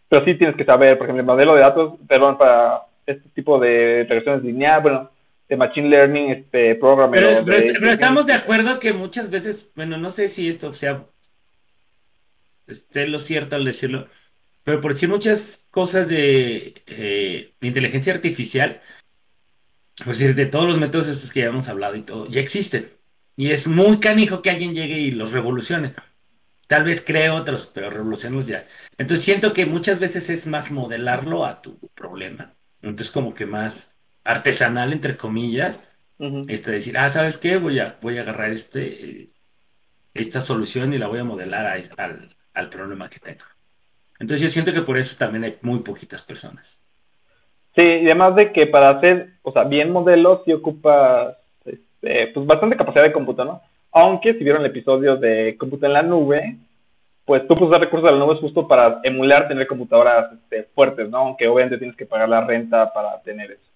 pero 0.08 0.24
sí 0.24 0.34
tienes 0.34 0.56
que 0.56 0.64
saber, 0.64 0.98
por 0.98 1.06
ejemplo, 1.06 1.22
el 1.22 1.26
modelo 1.26 1.54
de 1.54 1.62
datos, 1.62 1.94
perdón, 2.06 2.36
para 2.36 2.82
este 3.06 3.28
tipo 3.30 3.58
de 3.58 4.04
regresiones 4.06 4.44
lineales, 4.44 4.82
bueno, 4.82 5.10
de 5.48 5.56
Machine 5.56 5.88
Learning, 5.88 6.30
este, 6.30 6.74
programming. 6.74 7.20
Pero, 7.20 7.44
pero, 7.46 7.92
estamos 7.92 8.26
de 8.26 8.34
acuerdo 8.34 8.78
que 8.78 8.92
muchas 8.92 9.30
veces, 9.30 9.56
bueno, 9.74 9.96
no 9.96 10.12
sé 10.12 10.34
si 10.34 10.48
esto 10.48 10.74
sea 10.74 11.04
esté 12.66 13.06
lo 13.08 13.20
cierto 13.20 13.56
al 13.56 13.64
decirlo, 13.64 14.08
pero 14.64 14.80
por 14.80 14.94
decir 14.94 15.08
muchas 15.08 15.40
cosas 15.70 16.08
de, 16.08 16.74
eh, 16.86 17.52
inteligencia 17.60 18.14
artificial, 18.14 18.80
pues 20.04 20.18
de 20.18 20.46
todos 20.46 20.66
los 20.66 20.78
métodos 20.78 21.08
estos 21.08 21.30
que 21.30 21.40
ya 21.40 21.46
hemos 21.46 21.68
hablado 21.68 21.94
y 21.96 22.02
todo, 22.02 22.26
ya 22.28 22.40
existen. 22.40 22.88
Y 23.36 23.50
es 23.50 23.66
muy 23.66 23.98
canijo 24.00 24.42
que 24.42 24.50
alguien 24.50 24.74
llegue 24.74 24.98
y 24.98 25.10
los 25.10 25.32
revolucione. 25.32 25.94
Tal 26.68 26.84
vez 26.84 27.02
cree 27.04 27.30
otros, 27.30 27.68
pero 27.74 27.90
revolucionarlos 27.90 28.46
ya. 28.46 28.66
Entonces 28.96 29.24
siento 29.24 29.52
que 29.52 29.66
muchas 29.66 29.98
veces 30.00 30.28
es 30.28 30.46
más 30.46 30.70
modelarlo 30.70 31.44
a 31.44 31.60
tu 31.60 31.78
problema. 31.94 32.52
Entonces 32.80 33.12
como 33.12 33.34
que 33.34 33.46
más 33.46 33.74
artesanal, 34.24 34.92
entre 34.92 35.16
comillas, 35.16 35.76
este, 36.48 36.70
decir, 36.70 36.96
ah, 36.96 37.12
¿sabes 37.12 37.36
qué? 37.38 37.56
Voy 37.56 37.80
a, 37.80 37.96
voy 38.00 38.18
a 38.18 38.22
agarrar 38.22 38.52
este, 38.52 39.30
esta 40.14 40.46
solución 40.46 40.94
y 40.94 40.98
la 40.98 41.08
voy 41.08 41.18
a 41.18 41.24
modelar 41.24 41.66
al, 41.96 42.34
al 42.54 42.68
problema 42.70 43.10
que 43.10 43.18
tengo. 43.18 43.44
Entonces 44.20 44.46
yo 44.46 44.52
siento 44.52 44.72
que 44.72 44.82
por 44.82 44.96
eso 44.96 45.14
también 45.18 45.44
hay 45.44 45.56
muy 45.62 45.80
poquitas 45.80 46.22
personas. 46.22 46.64
Sí, 47.74 47.82
y 47.82 48.06
además 48.06 48.36
de 48.36 48.52
que 48.52 48.66
para 48.66 48.90
hacer, 48.90 49.30
o 49.42 49.52
sea, 49.52 49.64
bien 49.64 49.90
modelos 49.90 50.42
sí 50.44 50.52
ocupas 50.52 51.36
este, 52.04 52.28
pues 52.28 52.46
bastante 52.46 52.76
capacidad 52.76 53.04
de 53.04 53.12
cómputo, 53.12 53.44
¿no? 53.44 53.62
Aunque 53.92 54.34
si 54.34 54.44
vieron 54.44 54.62
el 54.62 54.70
episodio 54.70 55.16
de 55.16 55.56
cómputo 55.58 55.86
en 55.86 55.92
la 55.92 56.02
nube, 56.02 56.56
pues 57.24 57.46
tú 57.48 57.56
puedes 57.56 57.80
recursos 57.80 58.10
de 58.10 58.12
la 58.12 58.24
nube 58.24 58.36
justo 58.36 58.68
para 58.68 59.00
emular 59.02 59.48
tener 59.48 59.66
computadoras 59.66 60.32
este, 60.32 60.64
fuertes, 60.74 61.08
¿no? 61.08 61.18
Aunque 61.18 61.48
obviamente 61.48 61.78
tienes 61.78 61.96
que 61.96 62.06
pagar 62.06 62.28
la 62.28 62.42
renta 62.42 62.92
para 62.92 63.20
tener 63.22 63.52
eso. 63.52 63.70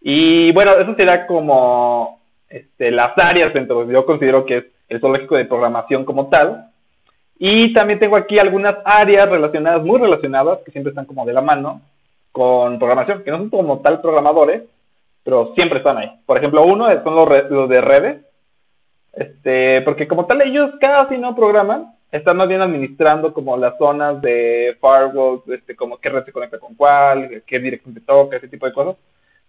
Y 0.00 0.52
bueno, 0.52 0.72
eso 0.72 0.94
será 0.94 1.26
como 1.26 2.20
este, 2.48 2.90
las 2.90 3.12
áreas 3.18 3.52
dentro, 3.52 3.90
yo 3.90 4.06
considero 4.06 4.46
que 4.46 4.58
es 4.58 4.64
el 4.88 5.00
zoológico 5.00 5.36
de 5.36 5.44
programación 5.44 6.04
como 6.04 6.28
tal. 6.28 6.70
Y 7.38 7.72
también 7.72 7.98
tengo 7.98 8.16
aquí 8.16 8.38
algunas 8.38 8.76
áreas 8.84 9.28
relacionadas, 9.28 9.84
muy 9.84 10.00
relacionadas, 10.00 10.60
que 10.64 10.72
siempre 10.72 10.90
están 10.90 11.04
como 11.04 11.26
de 11.26 11.32
la 11.32 11.40
mano 11.40 11.82
con 12.32 12.78
programación, 12.78 13.22
que 13.22 13.30
no 13.30 13.38
son 13.38 13.50
como 13.50 13.80
tal 13.80 14.00
programadores, 14.00 14.62
pero 15.24 15.52
siempre 15.54 15.78
están 15.78 15.98
ahí. 15.98 16.10
Por 16.26 16.38
ejemplo, 16.38 16.64
uno 16.64 16.86
son 17.02 17.14
los, 17.14 17.50
los 17.50 17.68
de 17.68 17.80
redes, 17.80 18.24
este, 19.12 19.82
porque 19.82 20.06
como 20.06 20.26
tal 20.26 20.42
ellos 20.42 20.70
casi 20.80 21.18
no 21.18 21.34
programan, 21.34 21.94
están 22.10 22.36
más 22.36 22.48
bien 22.48 22.62
administrando 22.62 23.34
como 23.34 23.56
las 23.56 23.76
zonas 23.76 24.20
de 24.22 24.76
firewalls, 24.80 25.46
este, 25.48 25.76
como 25.76 25.98
qué 25.98 26.08
red 26.08 26.24
se 26.24 26.32
conecta 26.32 26.58
con 26.58 26.74
cuál, 26.74 27.42
qué 27.46 27.58
dirección 27.58 27.94
te 27.94 28.00
toca, 28.00 28.36
ese 28.36 28.48
tipo 28.48 28.66
de 28.66 28.72
cosas. 28.72 28.96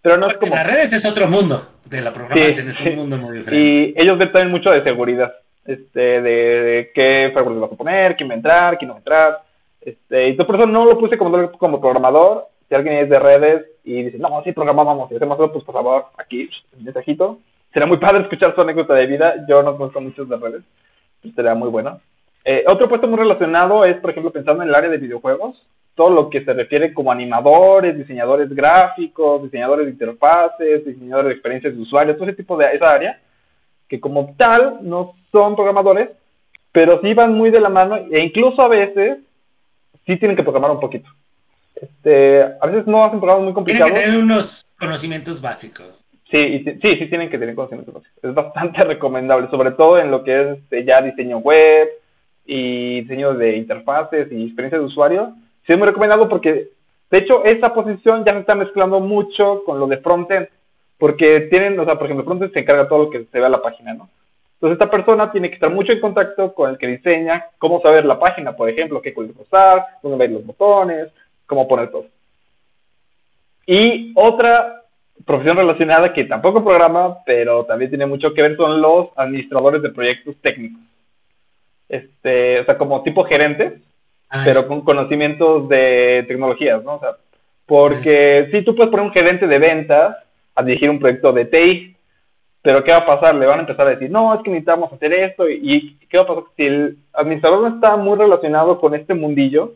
Pero 0.02 0.16
no 0.16 0.28
es 0.28 0.36
como... 0.38 0.54
Las 0.54 0.66
redes 0.66 0.92
es 0.92 1.04
otro 1.04 1.28
mundo 1.28 1.68
de 1.84 2.00
la 2.00 2.12
programación, 2.12 2.70
es 2.70 2.80
un 2.86 2.96
mundo 2.96 3.16
muy 3.18 3.38
diferente. 3.38 3.60
Y 3.60 3.94
ellos 3.96 4.18
ven 4.18 4.32
también 4.32 4.50
mucho 4.50 4.70
de 4.70 4.82
seguridad, 4.82 5.32
este, 5.64 6.22
de, 6.22 6.90
qué 6.94 7.30
firewall 7.32 7.60
vas 7.60 7.72
a 7.72 7.76
poner, 7.76 8.16
quién 8.16 8.28
va 8.28 8.34
a 8.34 8.36
entrar, 8.36 8.78
quién 8.78 8.88
no 8.88 8.94
va 8.94 8.98
a 8.98 9.00
entrar. 9.00 9.38
Este, 9.80 10.28
y 10.28 10.32
por 10.34 10.54
eso 10.54 10.66
no 10.66 10.84
lo 10.84 10.98
puse 10.98 11.16
como, 11.16 11.52
como 11.52 11.80
programador. 11.80 12.46
Si 12.70 12.76
alguien 12.76 12.98
es 12.98 13.10
de 13.10 13.18
redes 13.18 13.66
y 13.82 14.04
dice, 14.04 14.18
no, 14.18 14.42
sí 14.44 14.52
programamos 14.52 15.10
y 15.10 15.16
hacemos 15.16 15.36
eso, 15.36 15.52
pues 15.52 15.64
por 15.64 15.74
favor, 15.74 16.04
aquí, 16.16 16.48
un 16.78 16.84
mensajito. 16.84 17.40
Será 17.72 17.84
muy 17.84 17.96
padre 17.96 18.22
escuchar 18.22 18.54
su 18.54 18.60
anécdota 18.60 18.94
de 18.94 19.06
vida. 19.06 19.44
Yo 19.48 19.60
no 19.64 19.76
conozco 19.76 20.00
muchos 20.00 20.28
de 20.28 20.36
redes, 20.36 20.62
pues 21.20 21.34
sería 21.34 21.56
muy 21.56 21.68
bueno. 21.68 22.00
Eh, 22.44 22.62
otro 22.68 22.88
puesto 22.88 23.08
muy 23.08 23.18
relacionado 23.18 23.84
es, 23.84 23.96
por 23.96 24.10
ejemplo, 24.10 24.30
pensando 24.30 24.62
en 24.62 24.68
el 24.68 24.74
área 24.76 24.88
de 24.88 24.98
videojuegos, 24.98 25.60
todo 25.96 26.10
lo 26.10 26.30
que 26.30 26.44
se 26.44 26.52
refiere 26.52 26.94
como 26.94 27.10
animadores, 27.10 27.98
diseñadores 27.98 28.48
gráficos, 28.50 29.42
diseñadores 29.42 29.86
de 29.86 29.92
interfaces, 29.92 30.84
diseñadores 30.84 31.30
de 31.30 31.34
experiencias 31.34 31.74
de 31.74 31.82
usuario, 31.82 32.14
todo 32.14 32.28
ese 32.28 32.36
tipo 32.36 32.56
de 32.56 32.72
esa 32.72 32.88
área, 32.88 33.20
que 33.88 33.98
como 33.98 34.32
tal 34.36 34.78
no 34.82 35.14
son 35.32 35.56
programadores, 35.56 36.10
pero 36.70 37.00
sí 37.02 37.14
van 37.14 37.34
muy 37.34 37.50
de 37.50 37.60
la 37.60 37.68
mano 37.68 37.96
e 37.96 38.20
incluso 38.20 38.62
a 38.62 38.68
veces 38.68 39.18
sí 40.06 40.16
tienen 40.18 40.36
que 40.36 40.44
programar 40.44 40.70
un 40.70 40.78
poquito. 40.78 41.10
Este, 41.80 42.42
a 42.42 42.66
veces 42.66 42.86
no 42.86 43.04
hacen 43.04 43.20
programas 43.20 43.44
muy 43.44 43.54
complicados. 43.54 43.92
Tienen 43.92 44.02
que 44.02 44.10
tener 44.10 44.22
unos 44.22 44.66
conocimientos 44.78 45.40
básicos. 45.40 45.86
Sí, 46.30 46.62
sí, 46.64 46.96
sí 46.96 47.06
tienen 47.06 47.30
que 47.30 47.38
tener 47.38 47.54
conocimientos 47.54 47.94
básicos. 47.94 48.24
Es 48.24 48.34
bastante 48.34 48.80
recomendable, 48.84 49.48
sobre 49.48 49.72
todo 49.72 49.98
en 49.98 50.10
lo 50.10 50.22
que 50.22 50.40
es 50.40 50.58
este, 50.58 50.84
ya 50.84 51.02
diseño 51.02 51.38
web, 51.38 51.88
y 52.50 53.02
diseño 53.02 53.34
de 53.34 53.56
interfaces 53.56 54.30
y 54.32 54.46
experiencia 54.46 54.78
de 54.78 54.84
usuario, 54.84 55.34
sí 55.66 55.72
es 55.72 55.78
muy 55.78 55.86
recomendado 55.86 56.28
porque, 56.28 56.70
de 57.10 57.18
hecho, 57.18 57.44
esa 57.44 57.72
posición 57.72 58.24
ya 58.24 58.32
se 58.32 58.40
está 58.40 58.56
mezclando 58.56 58.98
mucho 58.98 59.62
con 59.64 59.78
lo 59.78 59.86
de 59.86 59.98
frontend, 59.98 60.48
porque 60.98 61.42
tienen, 61.42 61.78
o 61.78 61.84
sea, 61.84 61.94
por 61.94 62.06
ejemplo, 62.06 62.24
frontend 62.24 62.52
se 62.52 62.58
encarga 62.58 62.88
todo 62.88 63.04
lo 63.04 63.10
que 63.10 63.24
se 63.24 63.38
ve 63.38 63.46
a 63.46 63.50
la 63.50 63.62
página, 63.62 63.94
¿no? 63.94 64.08
Entonces, 64.54 64.74
esta 64.74 64.90
persona 64.90 65.30
tiene 65.30 65.48
que 65.48 65.54
estar 65.54 65.70
mucho 65.70 65.92
en 65.92 66.00
contacto 66.00 66.52
con 66.52 66.70
el 66.70 66.76
que 66.76 66.88
diseña, 66.88 67.46
cómo 67.58 67.80
saber 67.80 68.04
la 68.04 68.18
página, 68.18 68.56
por 68.56 68.68
ejemplo, 68.68 69.00
qué 69.00 69.14
color 69.14 69.30
usar, 69.38 69.86
dónde 70.02 70.18
ver 70.18 70.32
los 70.32 70.44
botones, 70.44 71.08
cómo 71.50 71.68
poner 71.68 71.90
todo. 71.90 72.06
Y 73.66 74.12
otra 74.14 74.84
profesión 75.26 75.58
relacionada 75.58 76.14
que 76.14 76.24
tampoco 76.24 76.64
programa, 76.64 77.18
pero 77.26 77.66
también 77.66 77.90
tiene 77.90 78.06
mucho 78.06 78.32
que 78.32 78.40
ver, 78.40 78.56
son 78.56 78.80
los 78.80 79.08
administradores 79.16 79.82
de 79.82 79.90
proyectos 79.90 80.34
técnicos 80.40 80.80
este, 81.90 82.60
o 82.60 82.64
sea, 82.64 82.78
como 82.78 83.02
tipo 83.02 83.24
gerente, 83.24 83.80
ah, 84.30 84.42
pero 84.44 84.66
con 84.68 84.82
conocimientos 84.82 85.68
de 85.68 86.24
tecnologías, 86.28 86.82
¿no? 86.84 86.94
O 86.94 87.00
sea, 87.00 87.16
porque 87.66 88.48
si 88.52 88.62
tú 88.62 88.74
puedes 88.74 88.90
poner 88.90 89.06
un 89.06 89.12
gerente 89.12 89.46
de 89.46 89.58
ventas 89.58 90.16
a 90.54 90.62
dirigir 90.62 90.88
un 90.88 91.00
proyecto 91.00 91.32
de 91.32 91.44
TI, 91.46 91.96
pero 92.62 92.84
¿qué 92.84 92.92
va 92.92 92.98
a 92.98 93.06
pasar? 93.06 93.34
Le 93.34 93.46
van 93.46 93.58
a 93.58 93.62
empezar 93.62 93.86
a 93.86 93.90
decir, 93.90 94.10
no, 94.10 94.34
es 94.34 94.42
que 94.42 94.50
necesitamos 94.50 94.92
hacer 94.92 95.12
esto, 95.12 95.48
y, 95.48 95.98
¿qué 96.08 96.18
va 96.18 96.24
a 96.24 96.26
pasar? 96.28 96.44
Si 96.56 96.64
el 96.64 96.96
administrador 97.12 97.60
no 97.60 97.74
está 97.74 97.96
muy 97.96 98.16
relacionado 98.16 98.80
con 98.80 98.94
este 98.94 99.14
mundillo, 99.14 99.74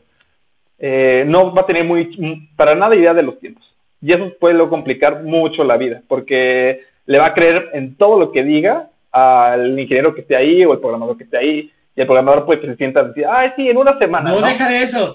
eh, 0.87 1.25
no 1.27 1.55
va 1.55 1.63
a 1.63 1.67
tener 1.67 1.83
muy, 1.83 2.47
para 2.57 2.75
nada 2.75 2.95
idea 2.95 3.15
de 3.15 3.23
los 3.23 3.41
tiempos. 3.41 3.65
Y 4.03 4.13
eso 4.13 4.35
puede 4.39 4.53
luego 4.53 4.69
complicar 4.69 5.23
mucho 5.23 5.65
la 5.65 5.79
vida, 5.79 6.03
porque 6.09 6.83
le 7.07 7.19
va 7.19 7.29
a 7.29 7.33
creer 7.33 7.71
en 7.73 7.97
todo 7.97 8.21
lo 8.21 8.33
que 8.33 8.45
diga 8.45 8.91
al 9.11 9.79
ingeniero 9.81 10.15
que 10.15 10.21
esté 10.21 10.37
ahí 10.37 10.63
o 10.63 10.75
el 10.75 10.81
programador 10.81 11.17
que 11.17 11.25
esté 11.25 11.39
ahí, 11.39 11.71
y 11.97 12.01
el 12.03 12.07
programador 12.07 12.45
pues 12.45 12.61
se 12.61 12.77
sienta 12.77 13.01
y 13.01 13.07
dice, 13.09 13.25
ay, 13.25 13.53
sí, 13.57 13.67
en 13.67 13.79
una 13.79 13.99
semana. 13.99 14.31
No, 14.31 14.47
deja 14.47 14.69
de 14.69 14.83
eso. 14.83 15.15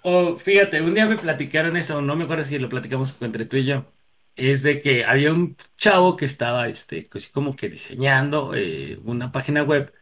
O 0.00 0.36
fíjate, 0.38 0.80
un 0.80 0.94
día 0.94 1.04
me 1.04 1.18
platicaron 1.18 1.76
eso, 1.76 2.00
no 2.00 2.16
me 2.16 2.24
acuerdo 2.24 2.46
si 2.46 2.58
lo 2.58 2.70
platicamos 2.70 3.14
entre 3.20 3.44
tú 3.44 3.58
y 3.58 3.66
yo. 3.66 3.84
Es 4.34 4.62
de 4.62 4.80
que 4.80 5.04
había 5.04 5.30
un 5.30 5.58
chavo 5.76 6.16
que 6.16 6.24
estaba, 6.24 6.68
este, 6.68 7.06
pues, 7.12 7.22
como 7.34 7.54
que 7.54 7.68
diseñando 7.68 8.54
eh, 8.54 8.98
una 9.04 9.30
página 9.30 9.62
web 9.62 9.92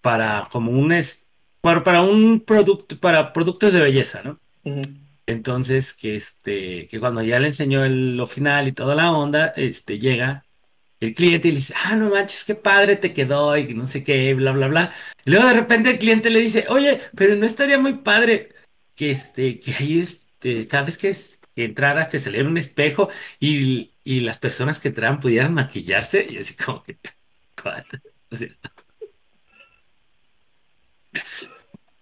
para 0.00 0.48
como 0.52 0.70
un 0.72 0.92
es, 0.92 1.08
para, 1.62 1.84
para 1.84 2.02
un 2.02 2.40
producto, 2.40 2.98
para 2.98 3.32
productos 3.32 3.72
de 3.72 3.80
belleza, 3.80 4.22
¿no? 4.22 4.38
Entonces, 5.26 5.86
que 5.98 6.16
este, 6.16 6.88
que 6.88 7.00
cuando 7.00 7.22
ya 7.22 7.38
le 7.38 7.48
enseñó 7.48 7.84
el, 7.84 8.16
lo 8.16 8.26
final 8.28 8.68
y 8.68 8.72
toda 8.72 8.94
la 8.94 9.12
onda, 9.12 9.54
este, 9.56 9.98
llega 9.98 10.44
el 11.00 11.14
cliente 11.14 11.48
y 11.48 11.52
le 11.52 11.58
dice, 11.60 11.74
ah, 11.84 11.96
no 11.96 12.10
manches, 12.10 12.36
qué 12.46 12.54
padre 12.54 12.96
te 12.96 13.14
quedó 13.14 13.56
y 13.56 13.74
no 13.74 13.90
sé 13.92 14.04
qué, 14.04 14.34
bla, 14.34 14.52
bla, 14.52 14.68
bla. 14.68 14.94
Y 15.24 15.30
luego 15.30 15.48
de 15.48 15.54
repente 15.54 15.90
el 15.90 15.98
cliente 15.98 16.30
le 16.30 16.40
dice, 16.40 16.66
oye, 16.68 17.00
pero 17.16 17.36
no 17.36 17.46
estaría 17.46 17.78
muy 17.78 17.94
padre 17.94 18.50
que 18.96 19.12
este, 19.12 19.60
que 19.60 19.74
ahí 19.74 20.00
este, 20.00 20.82
vez 20.82 20.98
que, 20.98 21.16
que 21.54 21.64
entraras 21.64 22.10
te 22.10 22.22
saliera 22.22 22.48
un 22.48 22.58
espejo 22.58 23.08
y, 23.40 23.90
y 24.04 24.20
las 24.20 24.38
personas 24.38 24.78
que 24.80 24.88
entraran 24.88 25.20
pudieran 25.20 25.54
maquillarse. 25.54 26.26
Y 26.28 26.38
así 26.38 26.54
como 26.54 26.82
que, 26.84 26.96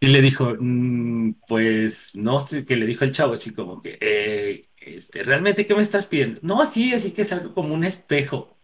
y 0.00 0.06
le 0.06 0.22
dijo, 0.22 0.56
mm, 0.58 1.34
pues 1.46 1.94
no, 2.14 2.48
que 2.48 2.76
le 2.76 2.86
dijo 2.86 3.04
el 3.04 3.14
chavo 3.14 3.34
así 3.34 3.52
como 3.52 3.82
que, 3.82 3.98
eh, 4.00 4.66
este, 4.80 5.22
¿realmente 5.22 5.66
qué 5.66 5.74
me 5.74 5.82
estás 5.82 6.06
pidiendo? 6.06 6.40
No, 6.42 6.72
sí, 6.72 6.94
así 6.94 7.12
que 7.12 7.22
es 7.22 7.32
algo 7.32 7.54
como 7.54 7.74
un 7.74 7.84
espejo 7.84 8.56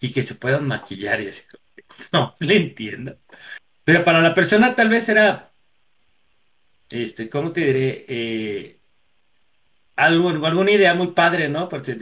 y 0.00 0.12
que 0.12 0.26
se 0.26 0.34
puedan 0.34 0.68
maquillar 0.68 1.20
y 1.20 1.28
así. 1.28 1.38
No, 2.12 2.34
le 2.40 2.56
entiendo. 2.56 3.16
Pero 3.84 4.04
para 4.04 4.20
la 4.20 4.34
persona 4.34 4.74
tal 4.74 4.88
vez 4.88 5.08
era, 5.08 5.52
este, 6.90 7.30
¿cómo 7.30 7.52
te 7.52 7.60
diré? 7.60 8.04
Eh, 8.08 8.78
algo, 9.96 10.28
alguna 10.28 10.70
idea 10.70 10.94
muy 10.94 11.08
padre, 11.08 11.48
¿no? 11.48 11.68
Porque 11.68 11.94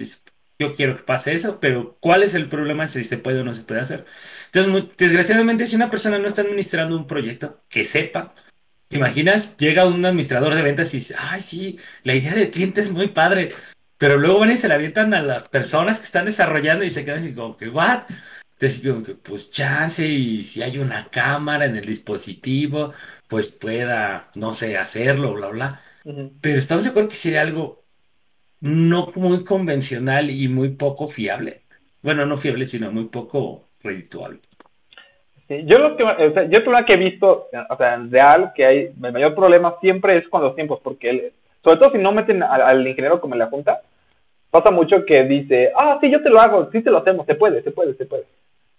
yo 0.58 0.76
quiero 0.76 0.96
que 0.96 1.02
pase 1.04 1.34
eso, 1.34 1.58
pero 1.60 1.96
¿cuál 2.00 2.22
es 2.22 2.34
el 2.34 2.48
problema 2.48 2.92
si 2.92 3.04
se 3.04 3.18
puede 3.18 3.40
o 3.40 3.44
no 3.44 3.54
se 3.56 3.62
puede 3.62 3.80
hacer? 3.80 4.04
Entonces, 4.52 4.90
desgraciadamente, 4.98 5.68
si 5.68 5.76
una 5.76 5.90
persona 5.90 6.18
no 6.18 6.28
está 6.28 6.42
administrando 6.42 6.96
un 6.96 7.06
proyecto, 7.06 7.60
que 7.70 7.88
sepa, 7.88 8.34
imaginas, 8.90 9.56
llega 9.58 9.86
un 9.86 10.04
administrador 10.04 10.54
de 10.54 10.62
ventas 10.62 10.92
y 10.92 10.98
dice, 10.98 11.14
ay, 11.18 11.44
sí, 11.50 11.78
la 12.04 12.14
idea 12.14 12.34
del 12.34 12.50
cliente 12.50 12.82
es 12.82 12.90
muy 12.90 13.08
padre, 13.08 13.54
pero 13.98 14.18
luego 14.18 14.40
van 14.40 14.52
y 14.52 14.58
se 14.58 14.68
la 14.68 14.74
avientan 14.74 15.14
a 15.14 15.22
las 15.22 15.48
personas 15.48 16.00
que 16.00 16.06
están 16.06 16.26
desarrollando 16.26 16.84
y 16.84 16.92
se 16.92 17.04
quedan 17.04 17.24
así 17.24 17.34
como 17.34 17.56
que, 17.56 17.68
¿what? 17.68 18.02
Entonces, 18.58 18.80
como 18.86 19.04
que, 19.04 19.14
pues 19.14 19.50
chance 19.52 20.04
y 20.04 20.50
si 20.52 20.62
hay 20.62 20.78
una 20.78 21.08
cámara 21.08 21.64
en 21.64 21.76
el 21.76 21.86
dispositivo, 21.86 22.92
pues 23.28 23.46
pueda, 23.60 24.30
no 24.34 24.56
sé, 24.58 24.76
hacerlo, 24.76 25.34
bla, 25.34 25.48
bla. 25.48 25.80
Pero 26.40 26.60
estamos 26.60 26.84
de 26.84 26.90
acuerdo 26.90 27.08
que 27.10 27.16
sería 27.18 27.40
algo 27.40 27.81
no 28.62 29.12
muy 29.16 29.44
convencional 29.44 30.30
y 30.30 30.48
muy 30.48 30.70
poco 30.70 31.08
fiable. 31.08 31.62
Bueno, 32.00 32.24
no 32.24 32.38
fiable, 32.38 32.68
sino 32.68 32.90
muy 32.92 33.06
poco 33.06 33.64
redituable. 33.82 34.38
yo 35.48 35.78
lo 35.78 35.96
que, 35.96 36.04
yo 36.48 36.60
lo 36.60 36.84
que 36.84 36.92
he 36.92 36.96
visto, 36.96 37.48
o 37.68 37.76
sea, 37.76 37.94
en 37.94 38.10
real, 38.10 38.52
que 38.54 38.64
hay, 38.64 38.78
el 39.02 39.12
mayor 39.12 39.34
problema 39.34 39.74
siempre 39.80 40.16
es 40.16 40.28
con 40.28 40.42
los 40.42 40.54
tiempos, 40.54 40.80
porque 40.82 41.32
sobre 41.62 41.76
todo 41.78 41.90
si 41.90 41.98
no 41.98 42.12
meten 42.12 42.42
al, 42.42 42.86
ingeniero 42.86 43.20
como 43.20 43.34
en 43.34 43.40
la 43.40 43.48
junta, 43.48 43.82
pasa 44.50 44.70
mucho 44.70 45.04
que 45.04 45.24
dice, 45.24 45.72
ah, 45.76 45.98
sí, 46.00 46.08
yo 46.08 46.22
te 46.22 46.30
lo 46.30 46.40
hago, 46.40 46.70
sí 46.70 46.82
te 46.82 46.90
lo 46.90 46.98
hacemos, 46.98 47.26
se 47.26 47.34
puede, 47.34 47.62
se 47.62 47.72
puede, 47.72 47.94
se 47.94 48.06
puede. 48.06 48.24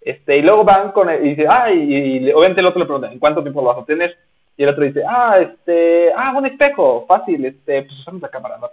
Este, 0.00 0.38
y 0.38 0.42
luego 0.42 0.64
van 0.64 0.92
con 0.92 1.10
él 1.10 1.26
y 1.26 1.28
dice, 1.30 1.46
ah, 1.46 1.70
y, 1.70 2.30
obviamente 2.32 2.60
el 2.60 2.66
otro 2.66 2.80
le 2.80 2.86
pregunta, 2.86 3.12
¿en 3.12 3.18
cuánto 3.18 3.42
tiempo 3.42 3.60
lo 3.60 3.68
vas 3.68 3.82
a 3.82 3.84
tener? 3.84 4.16
Y 4.56 4.62
el 4.62 4.70
otro 4.70 4.84
dice, 4.84 5.02
ah, 5.06 5.38
este, 5.40 6.10
ah, 6.16 6.32
un 6.34 6.46
espejo, 6.46 7.04
fácil, 7.06 7.44
este, 7.44 7.82
pues 7.82 7.98
usamos 8.00 8.22
la 8.22 8.28
cámara, 8.28 8.56
¿no? 8.58 8.70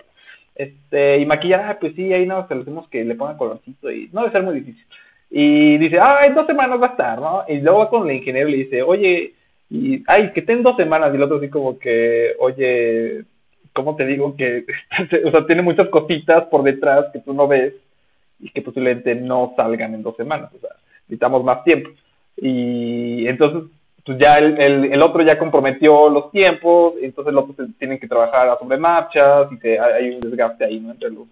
Este, 0.55 1.19
y 1.19 1.25
maquillar, 1.25 1.61
ah, 1.61 1.77
pues 1.79 1.95
sí, 1.95 2.13
ahí 2.13 2.25
no, 2.25 2.47
se 2.47 2.53
lo 2.53 2.61
decimos 2.61 2.87
que 2.89 3.03
le 3.03 3.15
pongan 3.15 3.37
colorcito 3.37 3.91
y 3.91 4.09
no 4.11 4.21
debe 4.21 4.33
ser 4.33 4.43
muy 4.43 4.55
difícil. 4.55 4.85
Y 5.29 5.77
dice, 5.77 5.97
ah, 5.99 6.25
en 6.25 6.35
dos 6.35 6.45
semanas 6.45 6.81
va 6.81 6.87
a 6.87 6.91
estar, 6.91 7.19
¿no? 7.19 7.43
Y 7.47 7.59
luego 7.61 7.79
va 7.79 7.89
con 7.89 8.09
el 8.09 8.17
ingeniero 8.17 8.49
y 8.49 8.51
le 8.51 8.57
dice, 8.57 8.81
oye, 8.83 9.33
y, 9.69 10.03
ay, 10.07 10.31
que 10.33 10.41
ten 10.41 10.63
dos 10.63 10.75
semanas, 10.75 11.11
y 11.13 11.15
el 11.15 11.23
otro 11.23 11.37
así 11.37 11.49
como 11.49 11.79
que, 11.79 12.33
oye, 12.39 13.23
¿cómo 13.73 13.95
te 13.95 14.05
digo? 14.05 14.35
Que, 14.35 14.65
o 15.25 15.31
sea, 15.31 15.45
tiene 15.45 15.61
muchas 15.61 15.87
cositas 15.87 16.45
por 16.45 16.63
detrás 16.63 17.05
que 17.13 17.19
tú 17.19 17.33
no 17.33 17.47
ves 17.47 17.73
y 18.39 18.49
que 18.49 18.61
posiblemente 18.61 19.15
no 19.15 19.53
salgan 19.55 19.93
en 19.93 20.03
dos 20.03 20.17
semanas, 20.17 20.51
o 20.53 20.59
sea, 20.59 20.71
necesitamos 21.03 21.43
más 21.43 21.63
tiempo. 21.63 21.89
Y 22.37 23.27
entonces, 23.27 23.69
pues 24.05 24.17
ya 24.17 24.37
el, 24.37 24.59
el, 24.91 25.01
otro 25.01 25.21
ya 25.23 25.37
comprometió 25.37 26.09
los 26.09 26.31
tiempos, 26.31 26.93
entonces 27.01 27.33
los 27.33 27.49
otros 27.49 27.69
tienen 27.77 27.99
que 27.99 28.07
trabajar 28.07 28.49
a 28.49 28.57
sobre 28.57 28.77
marchas 28.77 29.51
y 29.51 29.59
que 29.59 29.79
hay 29.79 30.11
un 30.11 30.21
desgaste 30.21 30.65
ahí, 30.65 30.79
¿no? 30.79 30.91
Entre 30.91 31.09
los... 31.09 31.27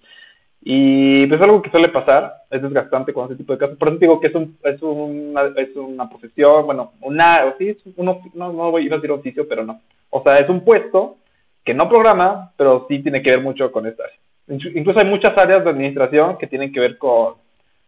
Y 0.62 1.26
pues 1.28 1.40
es 1.40 1.44
algo 1.44 1.62
que 1.62 1.72
suele 1.72 1.88
pasar, 1.88 2.34
es 2.52 2.62
desgastante 2.62 3.14
con 3.14 3.26
ese 3.26 3.38
tipo 3.38 3.54
de 3.54 3.60
casos. 3.60 3.78
Por 3.78 3.88
eso 3.88 3.98
digo 3.98 4.20
que 4.20 4.28
es, 4.28 4.36
un, 4.36 4.58
es, 4.64 4.82
una, 4.82 5.44
es 5.56 5.76
una 5.76 6.10
profesión, 6.10 6.66
bueno, 6.66 6.92
una, 7.02 7.56
sí, 7.58 7.70
es 7.70 7.78
uno, 7.96 8.22
no, 8.34 8.52
no 8.52 8.72
voy 8.72 8.88
a 8.88 8.96
decir 8.96 9.12
oficio, 9.12 9.48
pero 9.48 9.64
no. 9.64 9.80
O 10.10 10.22
sea, 10.22 10.38
es 10.40 10.50
un 10.50 10.62
puesto 10.62 11.16
que 11.64 11.74
no 11.74 11.88
programa, 11.88 12.52
pero 12.58 12.86
sí 12.90 13.00
tiene 13.00 13.22
que 13.22 13.32
ver 13.32 13.42
mucho 13.42 13.72
con 13.72 13.88
esta 13.88 14.04
Incluso 14.48 15.00
hay 15.00 15.06
muchas 15.06 15.38
áreas 15.38 15.64
de 15.64 15.70
administración 15.70 16.38
que 16.38 16.48
tienen 16.48 16.74
que 16.74 16.80
ver 16.80 16.98
con, 16.98 17.36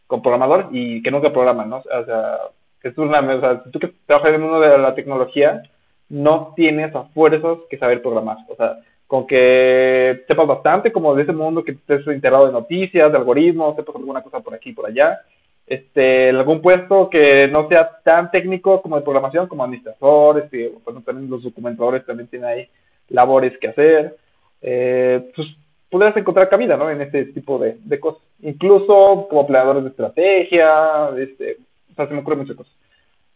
con 0.06 0.22
programador 0.22 0.68
y 0.72 1.02
que 1.02 1.10
nunca 1.10 1.34
programan, 1.34 1.70
¿no? 1.70 1.78
O 1.78 2.06
sea, 2.06 2.38
es 2.84 2.98
una, 2.98 3.20
o 3.20 3.40
sea, 3.40 3.64
tú 3.64 3.80
que 3.80 3.94
trabajas 4.06 4.30
en 4.30 4.36
el 4.36 4.42
mundo 4.42 4.60
de 4.60 4.78
la 4.78 4.96
tecnología, 4.96 5.64
no 6.10 6.54
tienes 6.56 6.94
a 6.96 7.04
fuerzas 7.06 7.60
que 7.70 7.78
saber 7.78 8.02
programar. 8.02 8.38
O 8.50 8.56
sea, 8.56 8.78
con 9.08 9.28
que 9.28 10.24
sepas 10.28 10.48
bastante 10.48 10.92
como 10.92 11.16
de 11.16 11.24
ese 11.24 11.34
mundo, 11.34 11.64
que 11.64 11.72
estés 11.72 12.06
enterado 12.08 12.48
de 12.48 12.54
noticias, 12.54 13.12
de 13.12 13.18
algoritmos, 13.18 13.76
sepas 13.76 13.96
alguna 13.96 14.22
cosa 14.22 14.40
por 14.40 14.54
aquí 14.54 14.74
por 14.74 14.88
allá. 14.88 15.20
Este, 15.68 16.30
algún 16.30 16.62
puesto 16.62 17.10
que 17.10 17.48
no 17.48 17.68
sea 17.70 18.00
tan 18.04 18.30
técnico 18.32 18.82
como 18.82 18.98
de 18.98 19.04
programación, 19.04 19.48
como 19.48 19.64
administrador, 19.64 20.40
este, 20.40 20.74
bueno, 20.84 21.02
también 21.02 21.30
los 21.30 21.44
documentadores 21.44 22.06
también 22.06 22.28
tienen 22.28 22.50
ahí 22.50 22.70
labores 23.10 23.58
que 23.58 23.68
hacer. 23.68 24.18
Eh, 24.62 25.32
pues 25.36 25.48
podrás 25.90 26.16
encontrar 26.18 26.50
cabida, 26.50 26.78
¿no? 26.78 26.90
En 26.90 27.02
este 27.02 27.26
tipo 27.26 27.60
de, 27.60 27.78
de 27.84 28.00
cosas. 28.00 28.22
Incluso 28.42 29.28
como 29.30 29.48
planeadores 29.48 29.84
de 29.84 29.90
estrategia, 29.90 31.10
este, 31.18 31.58
o 31.92 31.96
sea, 31.96 32.08
se 32.08 32.14
me 32.14 32.20
ocurren 32.20 32.40
muchas 32.40 32.56
cosas. 32.56 32.74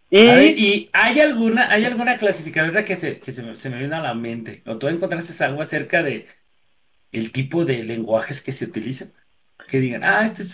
Y, 0.10 0.90
hay 0.94 1.20
alguna 1.20 1.70
hay 1.72 1.84
alguna 1.84 2.18
clasificadora 2.18 2.86
que 2.86 2.98
se, 2.98 3.20
que 3.20 3.34
se, 3.34 3.42
me, 3.42 3.58
se 3.58 3.70
me 3.70 3.80
viene 3.80 3.96
a 3.96 4.02
la 4.02 4.14
mente, 4.14 4.62
o 4.66 4.78
tú 4.78 4.88
encontraste 4.88 5.44
algo 5.44 5.62
acerca 5.62 6.04
de 6.04 6.28
el 7.12 7.32
tipo 7.32 7.66
de 7.66 7.84
lenguajes 7.84 8.42
que 8.42 8.54
se 8.54 8.66
utilizan, 8.66 9.12
que 9.70 9.80
digan, 9.80 10.04
ah, 10.04 10.28
este 10.28 10.44
es 10.44 10.50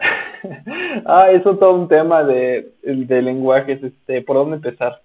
ah, 1.06 1.30
eso 1.32 1.52
es 1.52 1.58
todo 1.58 1.74
un 1.74 1.88
tema 1.88 2.22
de, 2.24 2.72
de 2.82 3.22
lenguajes, 3.22 3.82
este, 3.82 4.22
¿por 4.22 4.36
dónde 4.36 4.56
empezar? 4.56 5.00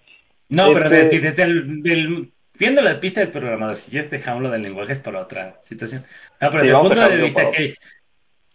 No, 0.50 0.72
pero 0.74 0.86
este 0.96 1.20
desde, 1.20 1.44
el, 1.44 1.82
del, 1.82 2.32
viendo 2.58 2.82
la 2.82 3.00
pista 3.00 3.22
del 3.22 3.32
programador, 3.32 3.80
si 3.86 3.92
ya 3.92 4.04
dejamos 4.04 4.44
lo 4.44 4.52
del 4.52 4.62
lenguaje 4.62 4.94
es 4.94 5.00
para 5.00 5.22
otra 5.22 5.60
situación. 5.68 6.06
No, 6.40 6.52
pero 6.52 6.64
desde 6.64 6.76
el 6.76 6.82
punto 6.82 7.10
de 7.10 7.18
vista 7.18 7.52
que, 7.52 7.76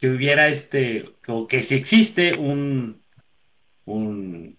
que 0.01 0.11
hubiera 0.11 0.49
este, 0.49 1.05
o 1.27 1.49
que 1.49 1.67
si 1.67 1.75
existe 1.75 2.35
un, 2.35 3.03
un 3.92 4.59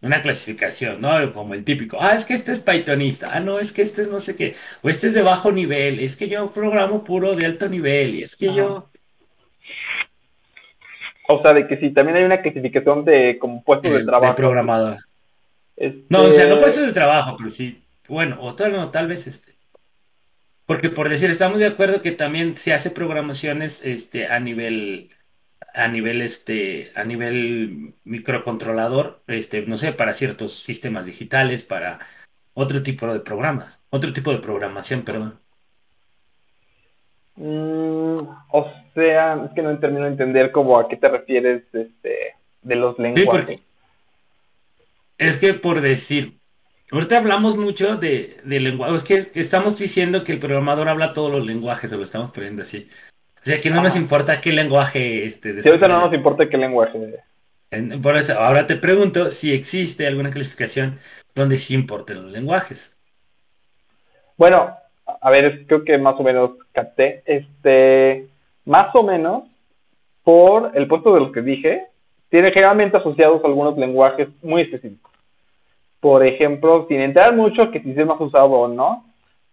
una 0.00 0.22
clasificación, 0.22 1.00
¿no? 1.00 1.32
Como 1.32 1.54
el 1.54 1.64
típico, 1.64 1.98
ah, 2.00 2.14
es 2.14 2.26
que 2.26 2.34
este 2.34 2.52
es 2.52 2.60
Pythonista, 2.60 3.30
ah, 3.32 3.40
no, 3.40 3.58
es 3.58 3.72
que 3.72 3.82
este 3.82 4.02
es 4.02 4.08
no 4.08 4.20
sé 4.22 4.36
qué, 4.36 4.54
o 4.82 4.88
este 4.88 5.08
es 5.08 5.14
de 5.14 5.22
bajo 5.22 5.50
nivel, 5.50 5.98
es 5.98 6.14
que 6.16 6.28
yo 6.28 6.52
programo 6.52 7.02
puro 7.02 7.34
de 7.34 7.46
alto 7.46 7.68
nivel, 7.68 8.14
y 8.14 8.22
es 8.22 8.36
que 8.36 8.54
yo... 8.54 8.88
O 11.30 11.42
sea, 11.42 11.52
de 11.52 11.66
que 11.66 11.76
sí, 11.78 11.90
también 11.90 12.16
hay 12.16 12.24
una 12.24 12.40
clasificación 12.40 13.04
de 13.04 13.38
como 13.38 13.62
puestos 13.62 13.92
de, 13.92 14.04
trabajo. 14.04 14.32
De 14.32 14.36
programador. 14.36 14.98
No, 16.08 16.22
o 16.22 16.32
sea, 16.32 16.46
no 16.46 16.54
este 16.54 16.62
puestos 16.62 16.86
de 16.86 16.92
trabajo, 16.92 17.36
pero 17.36 17.50
sí, 17.54 17.82
bueno, 18.08 18.38
o 18.40 18.54
tal, 18.54 18.72
no, 18.72 18.90
tal 18.90 19.08
vez 19.08 19.26
este. 19.26 19.52
Porque 20.64 20.88
por 20.90 21.08
decir, 21.08 21.30
estamos 21.30 21.58
de 21.58 21.66
acuerdo 21.66 22.00
que 22.00 22.12
también 22.12 22.56
se 22.64 22.72
hace 22.72 22.90
programaciones 22.90 23.72
este 23.82 24.26
a 24.26 24.40
nivel 24.40 25.10
a 25.74 25.88
nivel 25.88 26.22
este 26.22 26.90
a 26.94 27.04
nivel 27.04 27.94
microcontrolador 28.04 29.20
este 29.26 29.62
no 29.66 29.78
sé 29.78 29.92
para 29.92 30.16
ciertos 30.18 30.62
sistemas 30.64 31.04
digitales 31.04 31.62
para 31.64 31.98
otro 32.54 32.82
tipo 32.82 33.06
de 33.12 33.20
programas 33.20 33.74
otro 33.90 34.12
tipo 34.12 34.32
de 34.32 34.38
programación 34.38 35.02
perdón. 35.02 35.38
Mm, 37.36 38.18
o 38.50 38.72
sea 38.94 39.44
es 39.44 39.50
que 39.52 39.62
no 39.62 39.78
termino 39.78 40.04
de 40.04 40.12
entender 40.12 40.50
cómo 40.50 40.78
a 40.78 40.88
qué 40.88 40.96
te 40.96 41.08
refieres 41.08 41.62
este 41.72 42.34
de 42.62 42.74
los 42.74 42.98
lenguajes. 42.98 43.60
es 45.18 45.38
que 45.38 45.54
por 45.54 45.80
decir 45.80 46.34
ahorita 46.90 47.18
hablamos 47.18 47.56
mucho 47.56 47.96
de, 47.96 48.38
de 48.42 48.60
lenguaje 48.60 49.18
es 49.18 49.28
que 49.28 49.40
estamos 49.42 49.78
diciendo 49.78 50.24
que 50.24 50.32
el 50.32 50.40
programador 50.40 50.88
habla 50.88 51.14
todos 51.14 51.30
los 51.30 51.46
lenguajes 51.46 51.90
lo 51.90 52.04
estamos 52.04 52.32
poniendo 52.32 52.64
así 52.64 52.88
o 53.48 53.50
sea, 53.50 53.62
que 53.62 53.70
no 53.70 53.82
nos 53.82 53.96
importa 53.96 54.42
qué 54.42 54.52
lenguaje... 54.52 55.28
Este, 55.28 55.62
sí, 55.62 55.66
ahorita 55.66 55.88
no 55.88 56.02
nos 56.02 56.12
importa 56.12 56.50
qué 56.50 56.58
lenguaje. 56.58 56.98
por 58.02 58.18
eso, 58.18 58.34
ahora 58.34 58.66
te 58.66 58.76
pregunto 58.76 59.32
si 59.40 59.54
existe 59.54 60.06
alguna 60.06 60.30
clasificación 60.30 60.98
donde 61.34 61.58
sí 61.60 61.72
importen 61.72 62.24
los 62.24 62.30
lenguajes. 62.30 62.76
Bueno, 64.36 64.76
a 65.06 65.30
ver, 65.30 65.64
creo 65.66 65.82
que 65.82 65.96
más 65.96 66.16
o 66.18 66.22
menos 66.22 66.50
capté. 66.72 67.22
Este, 67.24 68.26
más 68.66 68.94
o 68.94 69.02
menos, 69.02 69.44
por 70.24 70.72
el 70.74 70.86
puesto 70.86 71.14
de 71.14 71.20
lo 71.20 71.32
que 71.32 71.40
dije, 71.40 71.86
tiene 72.28 72.52
generalmente 72.52 72.98
asociados 72.98 73.42
algunos 73.42 73.78
lenguajes 73.78 74.28
muy 74.42 74.60
específicos. 74.60 75.10
Por 76.00 76.22
ejemplo, 76.22 76.84
sin 76.86 77.00
entrar 77.00 77.34
mucho 77.34 77.70
que 77.70 77.80
si 77.80 77.92
es 77.92 78.06
más 78.06 78.20
usado 78.20 78.50
o 78.50 78.68
no, 78.68 79.06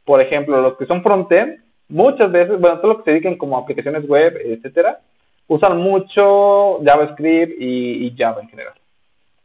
por 0.03 0.19
ejemplo, 0.19 0.59
los 0.61 0.75
que 0.75 0.85
son 0.85 1.01
frontend 1.01 1.63
muchas 1.89 2.31
veces, 2.31 2.59
bueno, 2.59 2.79
todo 2.79 2.93
lo 2.93 2.97
que 2.97 3.03
se 3.05 3.11
dediquen 3.11 3.37
como 3.37 3.57
aplicaciones 3.57 4.07
web, 4.07 4.37
etcétera, 4.43 4.99
usan 5.47 5.77
mucho 5.77 6.79
JavaScript 6.83 7.55
y, 7.59 8.13
Java 8.17 8.41
en 8.41 8.49
general. 8.49 8.73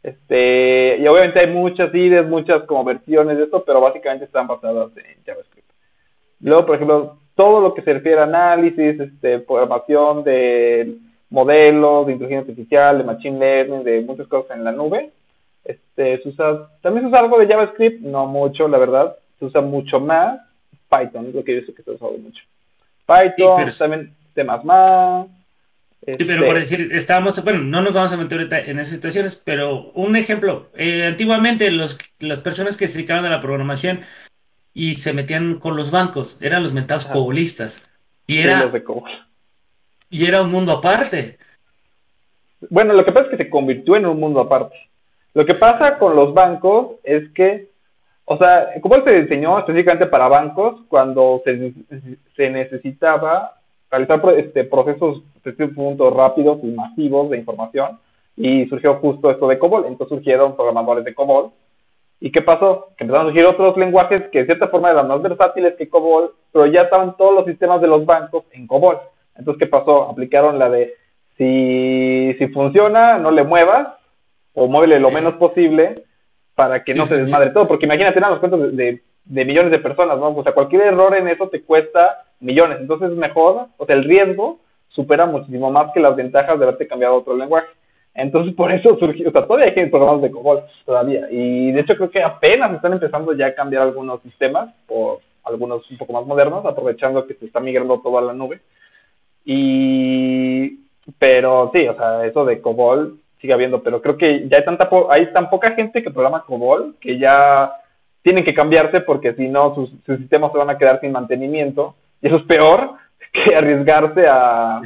Este, 0.02 0.96
y 0.98 1.06
obviamente 1.06 1.40
hay 1.40 1.48
muchas 1.48 1.94
IDEs, 1.94 2.26
muchas 2.26 2.62
como 2.62 2.84
versiones 2.84 3.36
de 3.36 3.44
esto, 3.44 3.62
pero 3.64 3.80
básicamente 3.80 4.24
están 4.24 4.46
basadas 4.46 4.90
en 4.96 5.22
JavaScript. 5.24 5.68
Luego, 6.40 6.66
por 6.66 6.76
ejemplo, 6.76 7.18
todo 7.34 7.60
lo 7.60 7.74
que 7.74 7.82
se 7.82 7.92
refiere 7.92 8.20
a 8.20 8.24
análisis, 8.24 8.98
este, 8.98 9.40
programación 9.40 10.24
de 10.24 10.96
modelos 11.28 12.06
de 12.06 12.12
inteligencia 12.12 12.50
artificial, 12.50 12.98
de 12.98 13.04
machine 13.04 13.38
learning, 13.38 13.84
de 13.84 14.00
muchas 14.00 14.26
cosas 14.26 14.56
en 14.56 14.64
la 14.64 14.72
nube, 14.72 15.10
este, 15.64 16.22
se 16.22 16.28
usa, 16.28 16.70
también 16.80 17.04
se 17.04 17.08
usa 17.08 17.20
algo 17.20 17.38
de 17.38 17.46
JavaScript, 17.46 18.00
no 18.00 18.26
mucho, 18.26 18.66
la 18.68 18.78
verdad, 18.78 19.16
se 19.38 19.44
usa 19.44 19.60
mucho 19.60 20.00
más 20.00 20.40
Python, 20.90 21.26
es 21.26 21.34
lo 21.34 21.44
que 21.44 21.60
yo 21.60 21.66
sé 21.66 21.74
que 21.74 21.82
se 21.82 21.90
usa 21.92 22.08
mucho. 22.20 22.42
Python, 23.06 23.70
sí, 23.70 23.78
también 23.78 24.14
temas 24.34 24.64
más. 24.64 25.26
Sí, 26.04 26.24
pero 26.24 26.46
por 26.46 26.56
este 26.56 26.76
decir, 26.76 26.96
estábamos, 26.96 27.42
bueno, 27.44 27.60
no 27.60 27.82
nos 27.82 27.92
vamos 27.92 28.12
a 28.12 28.16
meter 28.16 28.38
ahorita 28.38 28.58
en 28.60 28.78
esas 28.78 28.94
situaciones, 28.94 29.38
pero 29.44 29.90
un 29.92 30.16
ejemplo, 30.16 30.68
eh, 30.74 31.04
antiguamente 31.06 31.70
los, 31.70 31.96
las 32.20 32.40
personas 32.40 32.76
que 32.76 32.86
se 32.86 32.94
dedicaban 32.94 33.26
a 33.26 33.30
la 33.30 33.42
programación 33.42 34.00
y 34.72 34.96
se 34.96 35.12
metían 35.12 35.60
con 35.60 35.76
los 35.76 35.90
bancos, 35.90 36.34
eran 36.40 36.62
los 36.62 36.72
mentados 36.72 37.04
cobolistas. 37.06 37.72
Y 38.26 38.38
era, 38.38 38.66
de 38.66 38.82
y 40.08 40.24
era 40.24 40.40
un 40.42 40.50
mundo 40.50 40.72
aparte. 40.72 41.38
Bueno, 42.68 42.94
lo 42.94 43.04
que 43.04 43.12
pasa 43.12 43.26
es 43.26 43.30
que 43.30 43.44
se 43.44 43.50
convirtió 43.50 43.96
en 43.96 44.06
un 44.06 44.20
mundo 44.20 44.40
aparte. 44.40 44.76
Lo 45.34 45.44
que 45.44 45.54
pasa 45.54 45.98
con 45.98 46.14
los 46.14 46.32
bancos 46.32 46.96
es 47.04 47.28
que 47.30 47.69
o 48.32 48.38
sea, 48.38 48.68
¿cómo 48.80 48.94
se 49.02 49.22
diseñó 49.22 49.58
específicamente 49.58 50.06
para 50.06 50.28
bancos 50.28 50.82
cuando 50.86 51.42
se, 51.44 51.72
se 52.36 52.48
necesitaba 52.48 53.54
realizar 53.90 54.22
este, 54.36 54.62
procesos 54.62 55.24
este 55.44 55.66
punto, 55.66 56.10
rápidos 56.10 56.60
y 56.62 56.68
masivos 56.68 57.28
de 57.28 57.38
información 57.38 57.98
y 58.36 58.66
surgió 58.66 58.94
justo 59.00 59.32
esto 59.32 59.48
de 59.48 59.58
COBOL, 59.58 59.86
entonces 59.86 60.16
surgieron 60.16 60.54
programadores 60.54 61.04
de 61.04 61.12
COBOL. 61.12 61.50
¿Y 62.20 62.30
qué 62.30 62.40
pasó? 62.40 62.90
Que 62.96 63.02
empezaron 63.02 63.26
a 63.26 63.30
surgir 63.30 63.46
otros 63.46 63.76
lenguajes 63.76 64.22
que 64.30 64.38
de 64.38 64.46
cierta 64.46 64.68
forma 64.68 64.92
eran 64.92 65.08
más 65.08 65.20
versátiles 65.22 65.74
que 65.74 65.88
COBOL, 65.88 66.32
pero 66.52 66.66
ya 66.66 66.82
estaban 66.82 67.16
todos 67.16 67.34
los 67.34 67.46
sistemas 67.46 67.80
de 67.80 67.88
los 67.88 68.06
bancos 68.06 68.44
en 68.52 68.68
COBOL. 68.68 68.98
Entonces, 69.34 69.58
¿qué 69.58 69.66
pasó? 69.66 70.08
Aplicaron 70.08 70.56
la 70.56 70.70
de 70.70 70.94
si, 71.36 72.36
si 72.38 72.46
funciona, 72.52 73.18
no 73.18 73.32
le 73.32 73.42
muevas, 73.42 73.88
o 74.54 74.68
muévele 74.68 75.00
lo 75.00 75.10
menos 75.10 75.34
posible, 75.34 76.04
para 76.60 76.84
que 76.84 76.92
no 76.92 77.08
se 77.08 77.16
desmadre 77.16 77.52
todo, 77.52 77.66
porque 77.66 77.86
imagínate, 77.86 78.18
eran 78.18 78.32
los 78.32 78.38
cuentos 78.38 78.76
de, 78.76 79.00
de, 79.24 79.44
millones 79.46 79.70
de 79.70 79.78
personas, 79.78 80.18
¿no? 80.18 80.28
O 80.28 80.42
sea, 80.42 80.52
cualquier 80.52 80.82
error 80.82 81.16
en 81.16 81.26
eso 81.26 81.48
te 81.48 81.62
cuesta 81.62 82.24
millones, 82.38 82.76
entonces 82.82 83.12
es 83.12 83.16
mejor, 83.16 83.68
o 83.78 83.86
sea, 83.86 83.96
el 83.96 84.04
riesgo 84.04 84.58
supera 84.90 85.24
muchísimo 85.24 85.70
más 85.70 85.90
que 85.94 86.00
las 86.00 86.14
ventajas 86.14 86.58
de 86.58 86.66
haberte 86.66 86.86
cambiado 86.86 87.14
otro 87.14 87.34
lenguaje. 87.34 87.68
Entonces, 88.14 88.52
por 88.54 88.70
eso 88.70 88.94
surgió, 88.98 89.30
o 89.30 89.32
sea, 89.32 89.46
todavía 89.46 89.72
hay 89.74 89.86
programas 89.88 90.20
de 90.20 90.30
COBOL, 90.30 90.64
todavía, 90.84 91.28
y 91.30 91.72
de 91.72 91.80
hecho 91.80 91.96
creo 91.96 92.10
que 92.10 92.22
apenas 92.22 92.74
están 92.74 92.92
empezando 92.92 93.32
ya 93.32 93.46
a 93.46 93.54
cambiar 93.54 93.80
algunos 93.80 94.20
sistemas, 94.20 94.68
por 94.86 95.20
algunos 95.44 95.90
un 95.90 95.96
poco 95.96 96.12
más 96.12 96.26
modernos, 96.26 96.66
aprovechando 96.66 97.26
que 97.26 97.36
se 97.36 97.46
está 97.46 97.60
migrando 97.60 98.00
todo 98.00 98.18
a 98.18 98.22
la 98.22 98.34
nube. 98.34 98.60
Y, 99.46 100.80
pero 101.18 101.70
sí, 101.72 101.88
o 101.88 101.96
sea, 101.96 102.26
eso 102.26 102.44
de 102.44 102.60
COBOL 102.60 103.18
sigue 103.40 103.52
habiendo, 103.52 103.82
pero 103.82 104.02
creo 104.02 104.16
que 104.16 104.48
ya 104.48 104.58
hay 104.58 104.64
tanta 104.64 104.88
hay 105.10 105.32
tan 105.32 105.48
poca 105.50 105.72
gente 105.72 106.02
que 106.02 106.10
programa 106.10 106.44
COBOL 106.44 106.96
que 107.00 107.18
ya 107.18 107.72
tienen 108.22 108.44
que 108.44 108.54
cambiarse 108.54 109.00
porque 109.00 109.34
si 109.34 109.48
no 109.48 109.74
sus, 109.74 109.90
sistemas 110.18 110.52
se 110.52 110.58
van 110.58 110.70
a 110.70 110.78
quedar 110.78 111.00
sin 111.00 111.12
mantenimiento 111.12 111.96
y 112.20 112.26
eso 112.26 112.36
es 112.36 112.42
peor 112.44 112.92
que 113.32 113.54
arriesgarse 113.54 114.26
a, 114.28 114.80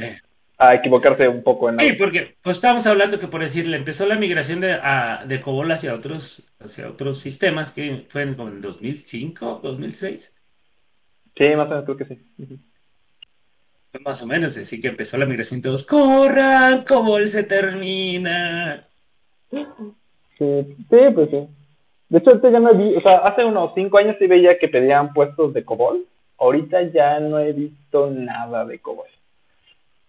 a 0.57 0.75
equivocarse 0.75 1.27
un 1.27 1.43
poco 1.43 1.69
en 1.69 1.79
Sí, 1.79 1.93
porque 1.93 2.35
pues 2.41 2.55
estábamos 2.55 2.85
hablando 2.85 3.19
que 3.19 3.27
por 3.27 3.41
decirle 3.41 3.77
empezó 3.77 4.05
la 4.05 4.15
migración 4.15 4.61
de, 4.61 4.73
a, 4.73 5.23
de 5.25 5.41
COBOL 5.41 5.71
hacia 5.71 5.93
otros 5.93 6.23
hacia 6.59 6.87
otros 6.87 7.21
sistemas 7.21 7.73
que 7.73 8.05
fue 8.11 8.23
en, 8.23 8.39
en 8.39 8.61
2005, 8.61 9.59
2006. 9.63 10.21
Sí, 11.37 11.55
más 11.55 11.67
o 11.67 11.69
menos 11.69 11.85
creo 11.85 11.97
que 11.97 12.05
sí. 12.05 12.59
Más 13.99 14.21
o 14.21 14.25
menos, 14.25 14.55
así 14.57 14.81
que 14.81 14.89
empezó 14.89 15.17
la 15.17 15.25
migración 15.25 15.61
todos, 15.61 15.85
corran, 15.85 16.85
él 17.19 17.31
se 17.31 17.43
termina. 17.43 18.87
Sí, 19.49 20.75
sí, 20.89 20.97
pues 21.13 21.29
sí. 21.29 21.47
De 22.09 22.19
hecho, 22.19 22.49
ya 22.49 22.59
no 22.59 22.73
vi, 22.73 22.95
o 22.95 23.01
sea, 23.01 23.17
hace 23.17 23.43
unos 23.43 23.71
cinco 23.73 23.97
años 23.97 24.15
sí 24.19 24.27
veía 24.27 24.57
que 24.59 24.67
pedían 24.67 25.13
puestos 25.13 25.53
de 25.53 25.65
COBOL. 25.65 26.05
Ahorita 26.37 26.81
ya 26.83 27.19
no 27.19 27.39
he 27.39 27.53
visto 27.53 28.09
nada 28.11 28.65
de 28.65 28.79
COBOL. 28.79 29.07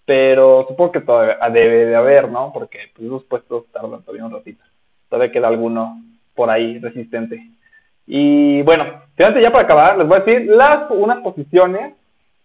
Pero 0.04 0.66
supongo 0.68 0.92
que 0.92 1.00
todavía 1.00 1.38
debe 1.50 1.86
de 1.86 1.96
haber, 1.96 2.28
¿no? 2.28 2.52
Porque 2.52 2.78
pues, 2.94 3.06
esos 3.06 3.24
puestos 3.24 3.66
tardan 3.72 4.02
todavía 4.02 4.26
un 4.26 4.32
ratito. 4.32 4.62
Todavía 5.08 5.32
queda 5.32 5.48
alguno 5.48 6.02
por 6.34 6.50
ahí 6.50 6.78
resistente. 6.78 7.40
Y 8.06 8.62
bueno, 8.62 9.02
fíjate 9.16 9.42
ya 9.42 9.50
para 9.50 9.64
acabar, 9.64 9.98
les 9.98 10.06
voy 10.06 10.18
a 10.18 10.20
decir 10.20 10.46
las 10.48 10.90
unas 10.90 11.18
posiciones 11.22 11.94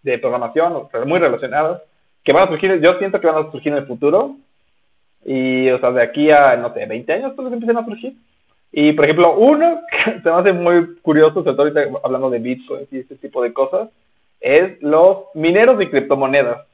de 0.02 0.18
programación 0.18 0.88
muy 1.06 1.18
relacionadas 1.18 1.82
que 2.24 2.32
van 2.32 2.44
a 2.44 2.48
surgir, 2.48 2.80
yo 2.80 2.98
siento 2.98 3.20
que 3.20 3.26
van 3.26 3.46
a 3.46 3.50
surgir 3.50 3.72
en 3.72 3.78
el 3.78 3.86
futuro. 3.86 4.36
Y, 5.24 5.70
o 5.70 5.78
sea, 5.78 5.90
de 5.92 6.02
aquí 6.02 6.30
a, 6.30 6.56
no 6.56 6.72
sé, 6.74 6.86
20 6.86 7.12
años, 7.12 7.32
pues 7.36 7.52
empiezan 7.52 7.78
a 7.78 7.84
surgir. 7.84 8.14
Y, 8.72 8.92
por 8.92 9.04
ejemplo, 9.04 9.36
uno 9.36 9.80
que 9.90 10.20
se 10.20 10.30
me 10.30 10.36
hace 10.36 10.52
muy 10.52 10.96
curioso, 11.02 11.42
sobre 11.42 11.52
todo 11.52 11.62
ahorita 11.62 12.00
hablando 12.02 12.30
de 12.30 12.38
Bitcoin 12.38 12.86
y 12.90 12.98
este 12.98 13.16
tipo 13.16 13.42
de 13.42 13.52
cosas, 13.52 13.88
es 14.40 14.80
los 14.82 15.26
mineros 15.34 15.78
de 15.78 15.90
criptomonedas. 15.90 16.66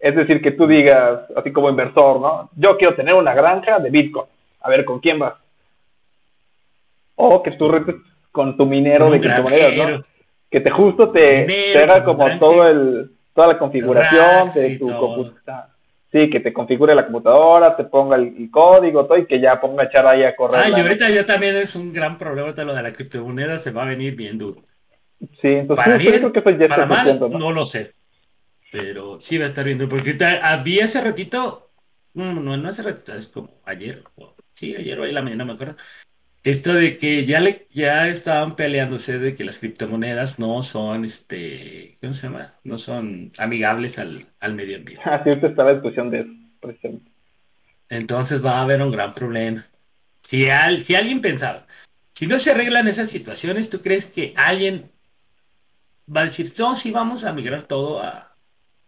Es 0.00 0.14
decir, 0.14 0.40
que 0.40 0.52
tú 0.52 0.66
digas, 0.66 1.22
así 1.36 1.52
como 1.52 1.68
inversor, 1.68 2.20
¿no? 2.20 2.50
Yo 2.56 2.76
quiero 2.78 2.94
tener 2.94 3.14
una 3.14 3.34
granja 3.34 3.78
de 3.80 3.90
Bitcoin. 3.90 4.26
A 4.60 4.70
ver, 4.70 4.84
¿con 4.84 5.00
quién 5.00 5.18
vas? 5.18 5.34
O 7.16 7.42
que 7.42 7.50
tú 7.52 7.68
rentes 7.68 7.96
con 8.30 8.56
tu 8.56 8.64
minero 8.64 9.10
de 9.10 9.20
criptomonedas, 9.20 9.74
¿no? 9.74 10.04
Que 10.50 10.60
te 10.60 10.70
justo 10.70 11.10
te, 11.10 11.78
haga 11.78 12.04
como 12.04 12.38
todo 12.38 12.66
el, 12.66 13.10
toda 13.34 13.48
la 13.48 13.58
configuración 13.58 14.52
de 14.54 14.78
tu 14.78 14.88
computadora. 14.88 15.68
Sí, 16.10 16.30
que 16.30 16.40
te 16.40 16.54
configure 16.54 16.94
la 16.94 17.04
computadora, 17.04 17.76
te 17.76 17.84
ponga 17.84 18.16
el, 18.16 18.50
código, 18.50 19.04
todo, 19.04 19.18
y 19.18 19.26
que 19.26 19.40
ya 19.40 19.60
ponga 19.60 19.82
a 19.82 19.86
echar 19.86 20.06
ahí 20.06 20.24
a 20.24 20.34
correr. 20.34 20.62
Ah, 20.64 20.68
y 20.70 20.80
ahorita 20.80 21.10
ya 21.10 21.26
también 21.26 21.56
es 21.56 21.74
un 21.74 21.92
gran 21.92 22.16
problema, 22.16 22.50
lo 22.64 22.74
de 22.74 22.82
la 22.82 22.94
criptomoneda 22.94 23.62
se 23.62 23.70
va 23.70 23.82
a 23.82 23.88
venir 23.88 24.16
bien 24.16 24.38
duro. 24.38 24.62
Sí, 25.42 25.48
entonces 25.48 25.84
para 25.84 25.98
creo 25.98 26.32
que 26.32 26.38
eso 26.38 26.50
ya 26.50 26.68
para 26.68 26.86
mal, 26.86 27.20
¿no? 27.20 27.28
no 27.28 27.52
lo 27.52 27.66
sé. 27.66 27.92
Pero 28.72 29.20
sí 29.28 29.36
va 29.36 29.46
a 29.46 29.48
estar 29.48 29.64
bien 29.64 29.78
duro, 29.78 29.90
porque 29.90 30.16
había 30.42 30.86
ese 30.86 31.00
ratito, 31.00 31.68
no, 32.14 32.32
no, 32.32 32.56
no 32.56 32.68
hace 32.70 32.82
ratito, 32.82 33.12
es 33.14 33.26
como 33.28 33.50
ayer, 33.66 34.02
sí, 34.58 34.74
ayer 34.74 34.98
o 34.98 35.04
ahí 35.04 35.12
la 35.12 35.22
mañana, 35.22 35.44
me 35.44 35.52
acuerdo, 35.52 35.76
esto 36.50 36.72
de 36.72 36.98
que 36.98 37.26
ya 37.26 37.40
le 37.40 37.66
ya 37.70 38.08
estaban 38.08 38.56
peleándose 38.56 39.18
de 39.18 39.36
que 39.36 39.44
las 39.44 39.56
criptomonedas 39.58 40.38
no 40.38 40.62
son 40.64 41.04
este 41.04 41.98
cómo 42.00 42.14
se 42.14 42.22
llama 42.22 42.54
no 42.64 42.78
son 42.78 43.32
amigables 43.38 43.98
al, 43.98 44.26
al 44.40 44.54
medio 44.54 44.78
ambiente. 44.78 45.02
Ah 45.04 45.22
sí 45.24 45.30
estaba 45.30 45.74
discusión 45.74 46.10
de 46.10 46.20
eso 46.20 46.30
presente 46.60 47.10
entonces 47.88 48.44
va 48.44 48.58
a 48.58 48.62
haber 48.62 48.82
un 48.82 48.92
gran 48.92 49.14
problema. 49.14 49.66
Si 50.28 50.48
al, 50.48 50.86
si 50.86 50.94
alguien 50.94 51.20
pensaba 51.20 51.66
si 52.18 52.26
no 52.26 52.40
se 52.40 52.50
arreglan 52.50 52.88
esas 52.88 53.10
situaciones 53.10 53.68
tú 53.70 53.82
crees 53.82 54.06
que 54.06 54.32
alguien 54.36 54.90
va 56.14 56.22
a 56.22 56.26
decir 56.26 56.54
no 56.56 56.80
sí 56.80 56.90
vamos 56.90 57.24
a 57.24 57.32
migrar 57.32 57.66
todo 57.66 58.00
a 58.00 58.32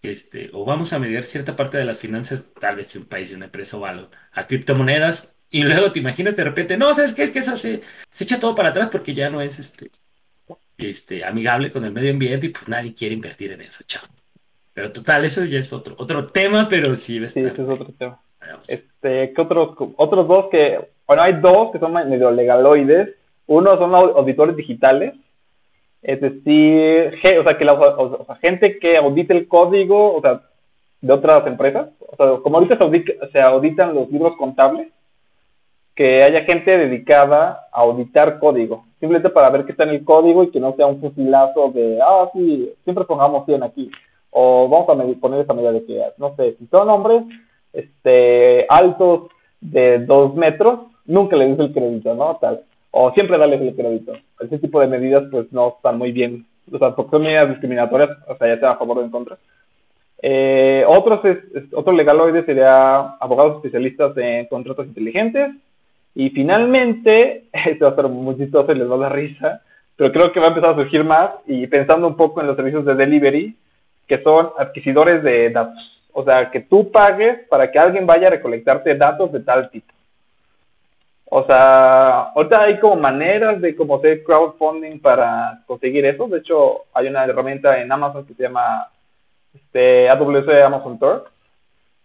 este 0.03 0.51
o 0.53 0.65
vamos 0.65 0.93
a 0.93 0.99
mediar 0.99 1.25
cierta 1.27 1.57
parte 1.57 1.77
de 1.77 1.85
las 1.85 1.99
finanzas 1.99 2.41
tal 2.61 2.77
vez 2.77 2.93
de 2.93 3.01
un 3.01 3.07
país 3.07 3.29
de 3.29 3.37
una 3.37 3.47
empresa 3.47 3.77
o 3.77 3.85
algo 3.85 4.09
a 4.33 4.47
criptomonedas 4.47 5.21
y 5.51 5.63
luego 5.63 5.93
te 5.93 5.99
imaginas 5.99 6.37
de 6.37 6.45
repente, 6.45 6.77
no, 6.77 6.95
¿sabes 6.95 7.15
qué? 7.15 7.25
Es 7.25 7.31
que 7.33 7.41
eso 7.41 7.59
se, 7.59 7.83
se 8.17 8.25
echa 8.25 8.39
todo 8.39 8.55
para 8.55 8.71
atrás 8.71 8.89
porque 8.93 9.15
ya 9.15 9.31
no 9.31 9.41
es 9.41 9.59
este 9.59 9.91
este 10.79 11.25
amigable 11.25 11.71
con 11.73 11.85
el 11.85 11.93
medio 11.93 12.11
ambiente 12.11 12.47
y 12.47 12.49
pues 12.51 12.67
nadie 12.67 12.95
quiere 12.95 13.15
invertir 13.15 13.53
en 13.53 13.61
eso, 13.61 13.85
chao. 13.87 14.03
Pero 14.73 14.93
total, 14.93 15.25
eso 15.25 15.45
ya 15.45 15.59
es 15.59 15.73
otro 15.73 15.95
otro 15.99 16.29
tema, 16.29 16.69
pero 16.71 16.97
sí. 17.07 17.19
Sí, 17.19 17.41
ese 17.41 17.49
es 17.51 17.69
otro 17.69 17.89
tema. 17.99 18.19
Este, 18.67 19.33
¿qué 19.33 19.43
otros, 19.43 19.77
otros 19.97 20.27
dos 20.27 20.47
que, 20.51 20.81
bueno, 21.07 21.23
hay 21.23 21.35
dos 21.35 21.71
que 21.73 21.79
son 21.79 21.93
medio 21.93 22.31
legaloides. 22.31 23.11
Uno 23.47 23.77
son 23.79 23.95
auditores 23.95 24.57
digitales, 24.57 25.15
es 26.03 26.21
decir, 26.21 27.19
o 27.39 27.43
sea, 27.43 27.59
que 27.59 27.65
la 27.65 27.73
o 27.75 28.25
sea, 28.25 28.37
gente 28.37 28.79
que 28.79 28.97
audite 28.97 29.37
el 29.37 29.49
código, 29.49 30.15
o 30.15 30.21
sea, 30.21 30.43
de 31.01 31.13
otras 31.13 31.47
empresas. 31.47 31.89
O 31.99 32.17
sea, 32.17 32.43
como 32.43 32.59
ahorita 32.59 32.79
se, 32.79 33.29
se 33.33 33.41
auditan 33.41 33.95
los 33.95 34.09
libros 34.11 34.37
contables, 34.37 34.89
que 36.01 36.23
haya 36.23 36.45
gente 36.45 36.79
dedicada 36.79 37.69
a 37.71 37.81
auditar 37.83 38.39
código, 38.39 38.87
simplemente 39.01 39.29
para 39.29 39.51
ver 39.51 39.67
qué 39.67 39.73
está 39.73 39.85
en 39.85 39.91
el 39.91 40.03
código 40.03 40.43
y 40.43 40.51
que 40.51 40.59
no 40.59 40.75
sea 40.75 40.87
un 40.87 40.99
fusilazo 40.99 41.73
de, 41.73 41.99
ah, 42.03 42.27
sí, 42.33 42.73
siempre 42.85 43.05
pongamos 43.05 43.45
100 43.45 43.63
aquí, 43.63 43.91
o 44.31 44.67
vamos 44.67 44.89
a 44.89 45.21
poner 45.21 45.41
esa 45.43 45.53
medida 45.53 45.73
de 45.73 45.85
que, 45.85 46.03
no 46.17 46.35
sé, 46.37 46.57
si 46.59 46.67
son 46.69 46.89
hombres 46.89 47.25
este, 47.75 48.65
altos 48.71 49.29
de 49.61 49.99
dos 50.07 50.35
metros, 50.37 50.81
nunca 51.05 51.37
le 51.37 51.49
des 51.49 51.59
el 51.59 51.75
crédito, 51.75 52.15
¿no? 52.15 52.35
Tal, 52.41 52.63
o 52.93 53.11
siempre 53.13 53.37
darles 53.37 53.61
el 53.61 53.77
crédito. 53.77 54.15
Ese 54.41 54.59
tipo 54.59 54.81
de 54.81 54.87
medidas, 54.87 55.25
pues, 55.31 55.53
no 55.53 55.75
están 55.77 55.99
muy 55.99 56.13
bien, 56.13 56.47
o 56.73 56.79
sea, 56.79 56.97
porque 56.97 57.11
son 57.11 57.25
medidas 57.25 57.51
discriminatorias, 57.51 58.09
o 58.27 58.39
sea, 58.39 58.55
ya 58.55 58.59
sea 58.59 58.71
a 58.71 58.79
favor 58.79 58.97
o 58.97 59.03
en 59.03 59.11
contra. 59.11 59.37
Eh, 60.23 60.83
otros 60.89 61.23
es, 61.27 61.39
otro 61.75 61.93
legaloide 61.93 62.43
sería 62.47 63.01
abogados 63.21 63.57
especialistas 63.57 64.17
en 64.17 64.47
contratos 64.47 64.87
inteligentes, 64.87 65.51
y 66.15 66.31
finalmente, 66.31 67.45
esto 67.53 67.87
va 67.87 67.93
a 67.93 67.97
ser 67.97 68.09
muy 68.09 68.37
chistoso 68.37 68.73
y 68.73 68.77
les 68.77 68.91
va 68.91 68.97
a 68.97 68.99
dar 68.99 69.15
risa, 69.15 69.63
pero 69.97 70.13
creo 70.13 70.33
que 70.33 70.41
va 70.41 70.47
a 70.47 70.49
empezar 70.49 70.71
a 70.71 70.75
surgir 70.77 71.05
más 71.05 71.31
y 71.47 71.67
pensando 71.67 72.07
un 72.07 72.17
poco 72.17 72.41
en 72.41 72.47
los 72.47 72.57
servicios 72.57 72.85
de 72.85 72.95
delivery, 72.95 73.57
que 74.07 74.23
son 74.23 74.51
adquisidores 74.59 75.23
de 75.23 75.51
datos. 75.51 76.01
O 76.13 76.25
sea, 76.25 76.51
que 76.51 76.61
tú 76.61 76.91
pagues 76.91 77.47
para 77.49 77.71
que 77.71 77.79
alguien 77.79 78.07
vaya 78.07 78.27
a 78.27 78.31
recolectarte 78.31 78.95
datos 78.97 79.31
de 79.31 79.41
tal 79.41 79.71
tipo. 79.71 79.93
O 81.33 81.45
sea, 81.47 82.23
ahorita 82.35 82.63
hay 82.63 82.81
como 82.81 82.97
maneras 82.97 83.61
de 83.61 83.77
como 83.77 83.97
hacer 83.97 84.25
crowdfunding 84.25 84.99
para 84.99 85.63
conseguir 85.67 86.05
eso. 86.05 86.27
De 86.27 86.39
hecho, 86.39 86.87
hay 86.93 87.07
una 87.07 87.25
herramienta 87.25 87.81
en 87.81 87.93
Amazon 87.93 88.27
que 88.27 88.35
se 88.35 88.43
llama 88.43 88.89
este, 89.55 90.09
AWS 90.09 90.49
Amazon 90.65 90.99
Turk, 90.99 91.31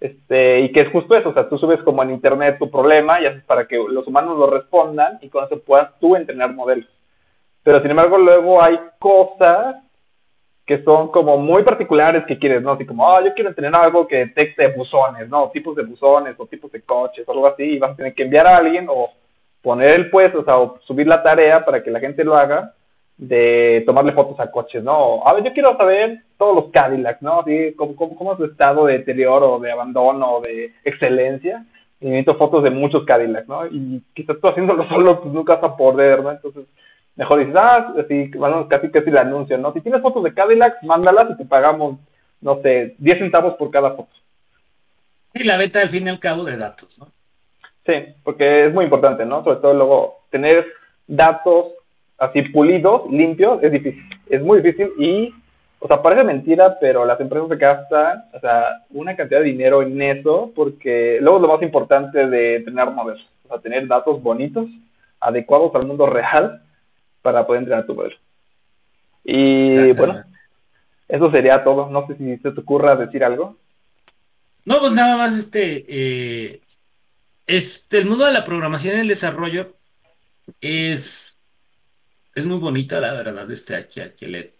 este, 0.05 0.61
y 0.61 0.71
que 0.71 0.81
es 0.81 0.91
justo 0.91 1.15
eso, 1.15 1.29
o 1.29 1.33
sea, 1.33 1.49
tú 1.49 1.57
subes 1.57 1.81
como 1.83 2.03
en 2.03 2.11
internet 2.11 2.57
tu 2.59 2.69
problema 2.69 3.19
y 3.19 3.25
haces 3.25 3.43
para 3.43 3.67
que 3.67 3.77
los 3.77 4.05
humanos 4.07 4.37
lo 4.37 4.47
respondan 4.47 5.17
y 5.21 5.29
con 5.29 5.43
eso 5.43 5.59
puedas 5.59 5.97
tú 5.99 6.15
entrenar 6.15 6.53
modelos. 6.53 6.89
Pero 7.63 7.81
sin 7.81 7.91
embargo, 7.91 8.17
luego 8.17 8.61
hay 8.61 8.79
cosas 8.99 9.77
que 10.65 10.83
son 10.83 11.09
como 11.09 11.37
muy 11.37 11.63
particulares 11.63 12.23
que 12.25 12.39
quieres, 12.39 12.61
¿no? 12.61 12.71
Así 12.71 12.85
como, 12.85 13.07
ah, 13.07 13.23
yo 13.23 13.33
quiero 13.33 13.49
entrenar 13.49 13.83
algo 13.83 14.07
que 14.07 14.17
detecte 14.17 14.67
buzones, 14.69 15.29
¿no? 15.29 15.49
Tipos 15.51 15.75
de 15.75 15.83
buzones 15.83 16.35
o 16.37 16.47
tipos 16.47 16.71
de 16.71 16.81
coches 16.81 17.27
o 17.27 17.31
algo 17.31 17.47
así, 17.47 17.63
y 17.63 17.79
vas 17.79 17.91
a 17.91 17.95
tener 17.95 18.13
que 18.15 18.23
enviar 18.23 18.47
a 18.47 18.57
alguien 18.57 18.87
o 18.89 19.11
poner 19.61 19.91
el 19.91 20.09
puesto, 20.09 20.39
o 20.39 20.43
sea, 20.43 20.57
o 20.57 20.79
subir 20.81 21.07
la 21.07 21.21
tarea 21.21 21.63
para 21.65 21.83
que 21.83 21.91
la 21.91 21.99
gente 21.99 22.23
lo 22.23 22.35
haga 22.35 22.73
de 23.17 23.83
tomarle 23.85 24.11
fotos 24.11 24.39
a 24.39 24.51
coches, 24.51 24.83
¿no? 24.83 25.25
A 25.25 25.33
ver, 25.33 25.43
yo 25.43 25.53
quiero 25.53 25.77
saber 25.77 26.21
todos 26.37 26.55
los 26.55 26.71
Cadillacs, 26.71 27.21
¿no? 27.21 27.39
Así, 27.39 27.73
¿cómo, 27.75 27.95
cómo, 27.95 28.33
es 28.33 28.37
su 28.37 28.45
estado 28.45 28.85
de 28.85 28.99
deterioro, 28.99 29.59
de 29.59 29.71
abandono, 29.71 30.41
de 30.41 30.73
excelencia? 30.83 31.65
Y 32.01 32.07
necesito 32.07 32.35
fotos 32.35 32.63
de 32.63 32.71
muchos 32.71 33.05
Cadillacs, 33.05 33.47
¿no? 33.47 33.67
Y 33.67 34.03
quizás 34.13 34.37
tú 34.41 34.47
haciéndolo 34.47 34.87
solo, 34.89 35.21
pues 35.21 35.33
nunca 35.33 35.55
vas 35.55 35.63
a 35.63 35.77
poder, 35.77 36.21
¿no? 36.21 36.31
Entonces, 36.31 36.65
mejor 37.15 37.39
dices, 37.39 37.55
ah, 37.55 37.93
así, 37.97 38.27
bueno, 38.35 38.67
casi 38.67 38.91
casi 38.91 39.09
la 39.09 39.21
anuncio, 39.21 39.57
¿no? 39.57 39.71
Si 39.71 39.81
tienes 39.81 40.01
fotos 40.01 40.23
de 40.23 40.33
Cadillacs, 40.33 40.83
mándalas 40.83 41.31
y 41.31 41.37
te 41.37 41.45
pagamos, 41.45 41.99
no 42.41 42.61
sé, 42.61 42.95
10 42.97 43.19
centavos 43.19 43.55
por 43.55 43.71
cada 43.71 43.91
foto. 43.91 44.11
Y 45.33 45.43
la 45.43 45.57
venta 45.57 45.81
al 45.81 45.89
fin 45.89 46.07
y 46.07 46.09
al 46.09 46.19
cabo 46.19 46.43
de 46.43 46.57
datos, 46.57 46.89
¿no? 46.97 47.07
Sí, 47.85 47.93
porque 48.23 48.65
es 48.65 48.73
muy 48.73 48.85
importante, 48.85 49.25
¿no? 49.25 49.43
Sobre 49.43 49.59
todo 49.59 49.73
luego 49.73 50.25
tener 50.31 50.65
datos 51.07 51.67
así 52.25 52.41
pulidos, 52.43 53.09
limpios, 53.11 53.61
es 53.63 53.71
difícil. 53.71 54.03
Es 54.29 54.41
muy 54.41 54.61
difícil 54.61 54.91
y, 54.97 55.33
o 55.79 55.87
sea, 55.87 56.01
parece 56.01 56.23
mentira, 56.23 56.77
pero 56.79 57.05
las 57.05 57.19
empresas 57.19 57.49
se 57.49 57.55
gastan, 57.55 58.25
o 58.33 58.39
sea, 58.39 58.81
una 58.91 59.15
cantidad 59.15 59.39
de 59.39 59.47
dinero 59.47 59.81
en 59.81 60.01
eso 60.01 60.51
porque 60.55 61.19
luego 61.21 61.37
es 61.37 61.41
lo 61.41 61.47
más 61.49 61.61
importante 61.61 62.27
de 62.27 62.57
entrenar 62.57 62.91
modelos, 62.91 63.27
o 63.45 63.47
sea, 63.49 63.59
tener 63.59 63.87
datos 63.87 64.21
bonitos, 64.21 64.67
adecuados 65.19 65.73
al 65.75 65.85
mundo 65.85 66.05
real 66.05 66.61
para 67.21 67.45
poder 67.45 67.63
entrenar 67.63 67.85
tu 67.85 67.95
modelo. 67.95 68.15
Y 69.23 69.91
bueno, 69.93 70.23
eso 71.07 71.31
sería 71.31 71.63
todo. 71.63 71.89
No 71.89 72.05
sé 72.07 72.15
si 72.15 72.37
se 72.37 72.51
te 72.51 72.61
ocurra 72.61 72.95
decir 72.95 73.23
algo. 73.23 73.57
No, 74.65 74.79
pues 74.79 74.93
nada 74.93 75.17
más, 75.17 75.39
este, 75.39 75.85
eh, 75.87 76.61
este, 77.47 77.97
el 77.97 78.05
mundo 78.05 78.25
de 78.25 78.33
la 78.33 78.45
programación 78.45 78.97
y 78.97 78.99
el 79.01 79.07
desarrollo 79.07 79.73
es 80.61 81.03
es 82.35 82.45
muy 82.45 82.59
bonita, 82.59 82.99
la 82.99 83.13
verdad, 83.13 83.49
este, 83.51 83.75
a, 83.75 83.87
que, 83.87 84.27
le 84.27 84.55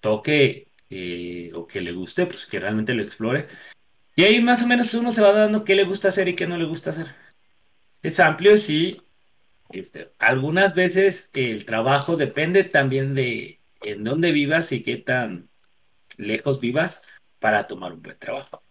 toque 0.00 0.68
eh, 0.90 1.50
o 1.54 1.66
que 1.66 1.80
le 1.80 1.92
guste, 1.92 2.26
pues 2.26 2.38
que 2.50 2.60
realmente 2.60 2.94
lo 2.94 3.02
explore. 3.02 3.48
Y 4.16 4.24
ahí 4.24 4.40
más 4.40 4.62
o 4.62 4.66
menos 4.66 4.92
uno 4.94 5.14
se 5.14 5.20
va 5.20 5.32
dando 5.32 5.64
qué 5.64 5.74
le 5.74 5.84
gusta 5.84 6.10
hacer 6.10 6.28
y 6.28 6.36
qué 6.36 6.46
no 6.46 6.56
le 6.58 6.66
gusta 6.66 6.90
hacer. 6.90 7.06
Es 8.02 8.18
amplio, 8.20 8.60
sí. 8.62 9.00
Este, 9.70 10.12
algunas 10.18 10.74
veces 10.74 11.16
el 11.34 11.66
trabajo 11.66 12.16
depende 12.16 12.64
también 12.64 13.14
de 13.14 13.60
en 13.82 14.04
dónde 14.04 14.32
vivas 14.32 14.70
y 14.72 14.82
qué 14.82 14.98
tan 14.98 15.48
lejos 16.16 16.60
vivas. 16.60 16.94
para 17.40 17.66
tomar 17.68 17.92
un 17.92 18.02
buen 18.02 18.18
trabajo. 18.18 18.62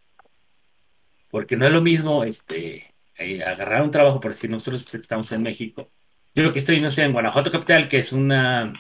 Porque 1.30 1.56
no 1.56 1.66
es 1.68 1.72
lo 1.74 1.82
mismo 1.82 2.24
este 2.24 2.94
eh, 3.18 3.44
agarrar 3.44 3.84
un 3.84 3.92
trabajo, 3.92 4.20
por 4.20 4.40
si 4.40 4.48
nosotros 4.48 4.86
estamos 4.94 5.32
en 5.32 5.44
México. 5.44 5.92
Yo 6.38 6.54
que 6.54 6.60
estoy, 6.60 6.80
no 6.80 6.92
sé, 6.92 7.02
en 7.02 7.14
Guanajuato 7.14 7.52
Capital, 7.52 7.90
que 7.90 7.98
es 7.98 8.12
una, 8.12 8.72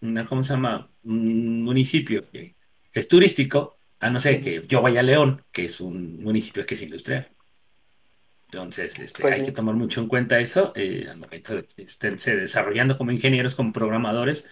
una 0.00 0.26
¿cómo 0.26 0.42
se 0.44 0.54
llama? 0.54 0.88
Un 1.04 1.62
municipio 1.62 2.24
que 2.30 2.54
es 2.94 3.06
turístico, 3.08 3.76
a 4.00 4.08
no 4.08 4.22
ser 4.22 4.42
que 4.42 4.64
yo 4.66 4.80
vaya 4.80 5.00
a 5.00 5.02
León, 5.02 5.42
que 5.52 5.66
es 5.66 5.80
un 5.80 6.24
municipio 6.24 6.64
que 6.64 6.76
es 6.76 6.80
industrial. 6.80 7.28
Entonces, 8.46 8.90
este, 8.98 9.20
pues 9.20 9.34
hay 9.34 9.44
que 9.44 9.52
tomar 9.52 9.74
mucho 9.74 10.00
en 10.00 10.08
cuenta 10.08 10.40
eso 10.40 10.72
eh, 10.74 11.06
al 11.10 11.18
momento 11.18 11.56
de 11.56 11.66
desarrollando 12.24 12.96
como 12.96 13.12
ingenieros, 13.12 13.54
como 13.54 13.74
programadores 13.74 14.42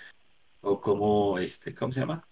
o 0.61 0.83
como, 0.83 1.39
este, 1.39 1.75
¿cómo 1.75 1.95
se 1.95 2.01
llama? 2.01 2.23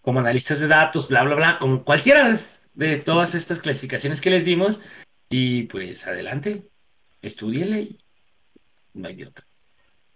Como 0.00 0.20
analistas 0.20 0.58
de 0.58 0.68
datos, 0.68 1.08
bla, 1.08 1.24
bla, 1.24 1.34
bla, 1.34 1.58
como 1.58 1.84
cualquiera 1.84 2.40
de 2.72 2.96
todas 3.00 3.34
estas 3.34 3.58
clasificaciones 3.58 4.18
que 4.22 4.30
les 4.30 4.46
dimos. 4.46 4.78
Y 5.28 5.64
pues 5.64 6.02
adelante, 6.06 6.62
estudiele 7.20 7.82
y 7.82 8.01
no 8.94 9.08
hay 9.08 9.22
otra. 9.24 9.44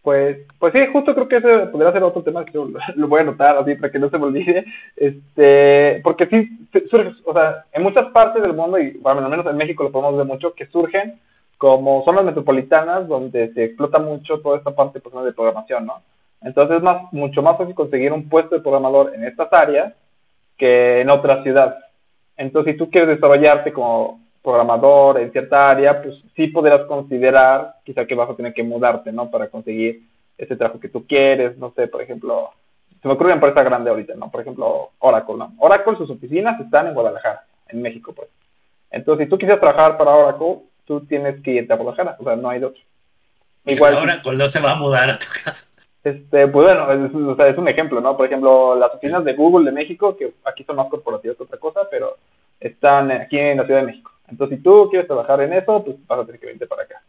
Pues, 0.02 0.38
pues 0.60 0.72
sí, 0.72 0.86
justo 0.92 1.14
creo 1.14 1.26
que 1.26 1.36
ese 1.38 1.66
podría 1.66 1.92
ser 1.92 2.04
otro 2.04 2.22
tema 2.22 2.44
que 2.44 2.52
yo 2.52 2.68
lo 2.94 3.08
voy 3.08 3.18
a 3.18 3.22
anotar 3.22 3.56
así 3.56 3.74
para 3.74 3.90
que 3.90 3.98
no 3.98 4.08
se 4.08 4.18
me 4.18 4.26
olvide. 4.26 4.64
Este, 4.94 6.00
porque 6.04 6.26
sí 6.26 6.68
surge, 6.88 7.12
o 7.24 7.32
sea, 7.32 7.64
en 7.72 7.82
muchas 7.82 8.06
partes 8.12 8.40
del 8.40 8.52
mundo, 8.52 8.78
y 8.78 8.92
bueno, 8.98 9.24
al 9.24 9.30
menos 9.30 9.46
en 9.46 9.56
México 9.56 9.82
lo 9.82 9.90
podemos 9.90 10.16
ver 10.16 10.26
mucho, 10.26 10.54
que 10.54 10.66
surgen 10.66 11.18
como 11.58 12.04
zonas 12.04 12.24
metropolitanas 12.24 13.08
donde 13.08 13.52
se 13.54 13.64
explota 13.64 13.98
mucho 13.98 14.40
toda 14.40 14.58
esta 14.58 14.70
parte 14.70 15.00
pues, 15.00 15.24
de 15.24 15.32
programación, 15.32 15.86
¿no? 15.86 16.02
Entonces 16.42 16.76
es 16.76 16.82
más, 16.82 17.12
mucho 17.12 17.42
más 17.42 17.56
fácil 17.56 17.74
conseguir 17.74 18.12
un 18.12 18.28
puesto 18.28 18.54
de 18.54 18.60
programador 18.60 19.12
en 19.14 19.24
estas 19.24 19.52
áreas 19.52 19.94
que 20.56 21.00
en 21.00 21.10
otras 21.10 21.42
ciudades. 21.42 21.82
Entonces, 22.36 22.74
si 22.74 22.78
tú 22.78 22.90
quieres 22.90 23.16
desarrollarte 23.16 23.72
como 23.72 24.20
programador 24.46 25.18
en 25.18 25.32
cierta 25.32 25.70
área, 25.70 26.00
pues 26.00 26.14
sí 26.36 26.46
podrás 26.46 26.86
considerar 26.86 27.74
quizá 27.84 28.06
que 28.06 28.14
vas 28.14 28.30
a 28.30 28.36
tener 28.36 28.54
que 28.54 28.62
mudarte, 28.62 29.10
¿no? 29.10 29.28
Para 29.28 29.48
conseguir 29.48 30.02
ese 30.38 30.54
trabajo 30.54 30.78
que 30.78 30.88
tú 30.88 31.04
quieres, 31.04 31.58
no 31.58 31.72
sé, 31.74 31.88
por 31.88 32.00
ejemplo, 32.00 32.50
se 33.02 33.08
me 33.08 33.14
ocurre 33.14 33.32
una 33.32 33.34
empresa 33.34 33.64
grande 33.64 33.90
ahorita, 33.90 34.14
¿no? 34.14 34.30
Por 34.30 34.42
ejemplo, 34.42 34.90
Oracle, 35.00 35.36
¿no? 35.36 35.52
Oracle, 35.58 35.96
sus 35.96 36.10
oficinas 36.10 36.60
están 36.60 36.86
en 36.86 36.94
Guadalajara, 36.94 37.42
en 37.70 37.82
México, 37.82 38.12
pues. 38.14 38.28
Entonces, 38.92 39.26
si 39.26 39.30
tú 39.30 39.36
quisieras 39.36 39.58
trabajar 39.58 39.98
para 39.98 40.14
Oracle, 40.14 40.58
tú 40.84 41.00
tienes 41.06 41.42
que 41.42 41.50
irte 41.50 41.72
a 41.72 41.76
Guadalajara, 41.76 42.16
o 42.20 42.22
sea, 42.22 42.36
no 42.36 42.48
hay 42.48 42.60
dos. 42.60 42.74
Igual. 43.64 43.96
Oracle 43.96 44.36
no 44.36 44.50
se 44.52 44.60
va 44.60 44.72
a 44.72 44.76
mudar 44.76 45.10
a 45.10 45.18
tu 45.18 45.24
casa. 45.42 45.58
Este, 46.04 46.46
pues 46.46 46.66
bueno, 46.66 46.92
es, 46.92 47.12
o 47.12 47.34
sea, 47.34 47.48
es 47.48 47.58
un 47.58 47.66
ejemplo, 47.66 48.00
¿no? 48.00 48.16
Por 48.16 48.26
ejemplo, 48.26 48.76
las 48.76 48.94
oficinas 48.94 49.24
de 49.24 49.34
Google 49.34 49.64
de 49.64 49.72
México, 49.72 50.16
que 50.16 50.34
aquí 50.44 50.62
son 50.62 50.76
más 50.76 50.86
corporativas 50.88 51.36
que 51.36 51.42
otra 51.42 51.58
cosa, 51.58 51.80
pero 51.90 52.14
están 52.60 53.10
aquí 53.10 53.36
en 53.38 53.56
la 53.56 53.64
Ciudad 53.64 53.80
de 53.80 53.86
México. 53.86 54.12
Entonces, 54.28 54.58
si 54.58 54.62
tú 54.64 54.88
quieres 54.90 55.06
trabajar 55.06 55.40
en 55.40 55.52
eso, 55.52 55.84
pues 55.84 55.96
vas 56.06 56.20
a 56.20 56.26
tener 56.26 56.40
que 56.40 56.46
venirte 56.46 56.66
para 56.66 56.82
acá. 56.82 57.02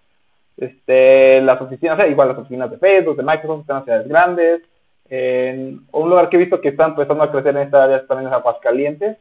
Este, 0.58 1.42
las 1.42 1.62
oficinas, 1.62 2.00
igual 2.10 2.30
las 2.30 2.38
oficinas 2.38 2.72
de 2.72 2.78
Facebook, 2.78 3.18
de 3.18 3.24
Microsoft, 3.24 3.62
están 3.62 3.78
en 3.78 3.84
ciudades 3.84 4.08
grandes. 4.08 4.62
En 5.10 5.82
un 5.92 6.10
lugar 6.10 6.30
que 6.30 6.38
he 6.38 6.40
visto 6.40 6.60
que 6.60 6.70
están 6.70 6.92
empezando 6.92 7.24
a 7.24 7.32
crecer 7.32 7.56
en 7.56 7.64
esta 7.64 7.84
área 7.84 8.06
también 8.06 8.28
es 8.28 8.34
Aguascalientes. 8.34 9.18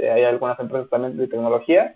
Este, 0.00 0.10
hay 0.10 0.24
algunas 0.24 0.58
empresas 0.58 0.88
también 0.90 1.16
de 1.16 1.28
tecnología. 1.28 1.94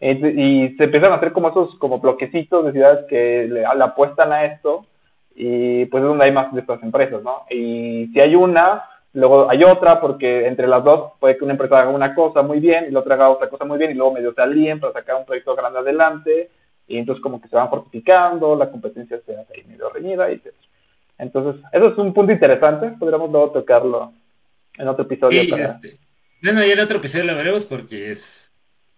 y 0.00 0.74
se 0.76 0.84
empiezan 0.84 1.12
a 1.12 1.16
hacer 1.16 1.32
como 1.32 1.48
esos 1.48 1.74
como 1.78 1.98
bloquecitos 2.00 2.66
de 2.66 2.72
ciudades 2.72 3.06
que 3.08 3.46
le, 3.48 3.60
le 3.62 3.84
apuestan 3.84 4.32
a 4.32 4.44
esto. 4.44 4.86
Y 5.34 5.84
pues 5.86 6.02
es 6.02 6.08
donde 6.08 6.24
hay 6.24 6.32
más 6.32 6.52
de 6.54 6.60
estas 6.60 6.82
empresas, 6.82 7.22
¿no? 7.22 7.42
Y 7.50 8.08
si 8.12 8.20
hay 8.20 8.34
una, 8.34 8.84
luego 9.16 9.50
hay 9.50 9.64
otra, 9.64 10.00
porque 10.00 10.46
entre 10.46 10.66
las 10.66 10.84
dos 10.84 11.12
puede 11.18 11.36
que 11.36 11.44
una 11.44 11.54
empresa 11.54 11.80
haga 11.80 11.90
una 11.90 12.14
cosa 12.14 12.42
muy 12.42 12.60
bien 12.60 12.86
y 12.88 12.92
la 12.92 13.00
otra 13.00 13.14
haga 13.14 13.30
otra 13.30 13.48
cosa 13.48 13.64
muy 13.64 13.78
bien 13.78 13.90
y 13.90 13.94
luego 13.94 14.12
medio 14.12 14.32
se 14.34 14.42
alíen 14.42 14.78
para 14.78 14.92
sacar 14.92 15.16
un 15.16 15.24
proyecto 15.24 15.56
grande 15.56 15.78
adelante 15.78 16.50
y 16.86 16.98
entonces 16.98 17.22
como 17.22 17.40
que 17.40 17.48
se 17.48 17.56
van 17.56 17.70
fortificando, 17.70 18.54
la 18.56 18.70
competencia 18.70 19.18
se 19.24 19.34
hace 19.34 19.54
ahí 19.54 19.64
medio 19.64 19.88
reñida 19.88 20.30
y 20.30 20.40
Entonces, 21.18 21.64
eso 21.72 21.88
es 21.88 21.98
un 21.98 22.12
punto 22.12 22.32
interesante, 22.32 22.90
podríamos 22.98 23.30
luego 23.30 23.50
tocarlo 23.52 24.12
en 24.76 24.86
otro 24.86 25.04
episodio. 25.04 25.42
Sí, 25.42 25.50
este, 25.50 25.98
bueno, 26.42 26.64
y 26.64 26.70
en 26.70 26.80
otro 26.80 26.98
episodio 26.98 27.24
lo 27.24 27.36
veremos 27.36 27.64
porque 27.64 28.12
es, 28.12 28.18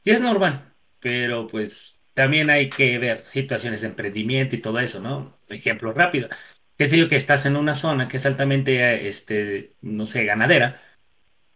sí 0.02 0.10
es 0.10 0.20
normal, 0.20 0.64
pero 1.00 1.46
pues 1.46 1.72
también 2.14 2.50
hay 2.50 2.68
que 2.70 2.98
ver 2.98 3.24
situaciones 3.32 3.80
de 3.80 3.86
emprendimiento 3.86 4.56
y 4.56 4.60
todo 4.60 4.80
eso, 4.80 4.98
¿no? 4.98 5.34
Ejemplo 5.48 5.92
rápido 5.92 6.28
qué 6.78 6.88
sé 6.88 6.96
yo, 6.96 7.08
que 7.08 7.16
estás 7.16 7.44
en 7.44 7.56
una 7.56 7.80
zona 7.80 8.08
que 8.08 8.18
es 8.18 8.24
altamente, 8.24 9.08
este, 9.08 9.72
no 9.82 10.06
sé, 10.06 10.24
ganadera, 10.24 10.80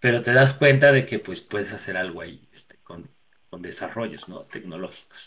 pero 0.00 0.22
te 0.22 0.32
das 0.32 0.56
cuenta 0.56 0.90
de 0.90 1.06
que 1.06 1.20
pues 1.20 1.40
puedes 1.42 1.72
hacer 1.72 1.96
algo 1.96 2.20
ahí 2.20 2.40
este, 2.54 2.76
con, 2.82 3.08
con 3.48 3.62
desarrollos 3.62 4.28
¿no? 4.28 4.40
tecnológicos. 4.52 5.18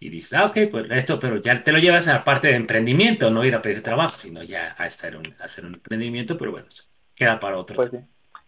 Y 0.00 0.08
dices, 0.08 0.32
ah, 0.32 0.46
ok, 0.46 0.58
pues 0.72 0.90
esto, 0.90 1.20
pero 1.20 1.36
ya 1.36 1.62
te 1.62 1.70
lo 1.70 1.78
llevas 1.78 2.06
a 2.08 2.12
la 2.12 2.24
parte 2.24 2.48
de 2.48 2.56
emprendimiento, 2.56 3.30
no 3.30 3.44
ir 3.44 3.54
a 3.54 3.62
pedir 3.62 3.84
trabajo, 3.84 4.16
sino 4.20 4.42
ya 4.42 4.74
a, 4.76 4.88
estar 4.88 5.16
un, 5.16 5.32
hacer 5.38 5.64
un 5.64 5.74
emprendimiento, 5.74 6.36
pero 6.36 6.50
bueno, 6.50 6.66
queda 7.14 7.38
para 7.38 7.56
otro. 7.56 7.76
Pues 7.76 7.92
sí. 7.92 7.98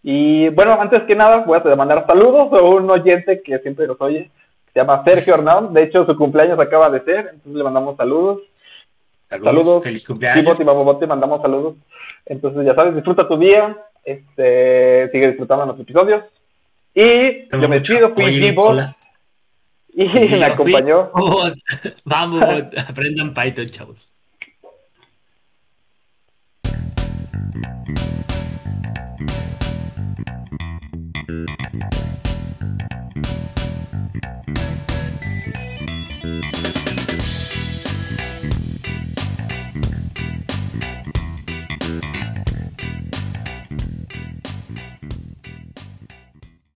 Y 0.03 0.49
bueno, 0.49 0.79
antes 0.81 1.05
que 1.05 1.14
nada, 1.14 1.45
voy 1.47 1.61
a 1.64 1.77
mandar 1.77 2.05
saludos 2.09 2.53
a 2.53 2.62
un 2.62 2.91
oyente 2.91 3.41
que 3.43 3.61
siempre 3.61 3.87
nos 3.87 4.01
oye, 4.01 4.33
se 4.72 4.81
llama 4.81 5.05
Sergio 5.05 5.35
Hernán, 5.35 5.72
de 5.72 5.85
hecho 5.85 6.05
su 6.05 6.16
cumpleaños 6.16 6.59
acaba 6.59 6.91
de 6.91 7.01
ser, 7.05 7.31
entonces 7.33 7.55
le 7.55 7.62
mandamos 7.62 7.97
saludos. 7.97 8.41
Saludos. 9.43 9.82
Feliz 9.82 10.05
cumpleaños. 10.05 10.55
y 10.61 10.99
te 10.99 11.07
mandamos 11.07 11.43
saludos. 11.43 11.76
Entonces, 12.26 12.64
ya 12.64 12.74
sabes, 12.74 12.95
disfruta 12.95 13.26
tu 13.28 13.37
día. 13.37 13.76
Este, 14.05 15.09
sigue 15.11 15.28
disfrutando 15.28 15.66
nuestros 15.66 15.85
episodios. 15.85 16.24
Y 16.95 17.49
yo 17.49 17.68
me 17.68 17.82
chido, 17.82 18.14
fui 18.14 18.41
Gibot. 18.41 18.95
Y 19.95 20.07
me 20.07 20.45
acompañó. 20.45 21.11
Vamos, 22.05 22.43
aprendan 22.89 23.35
Python, 23.35 23.70
chavos. 23.70 23.99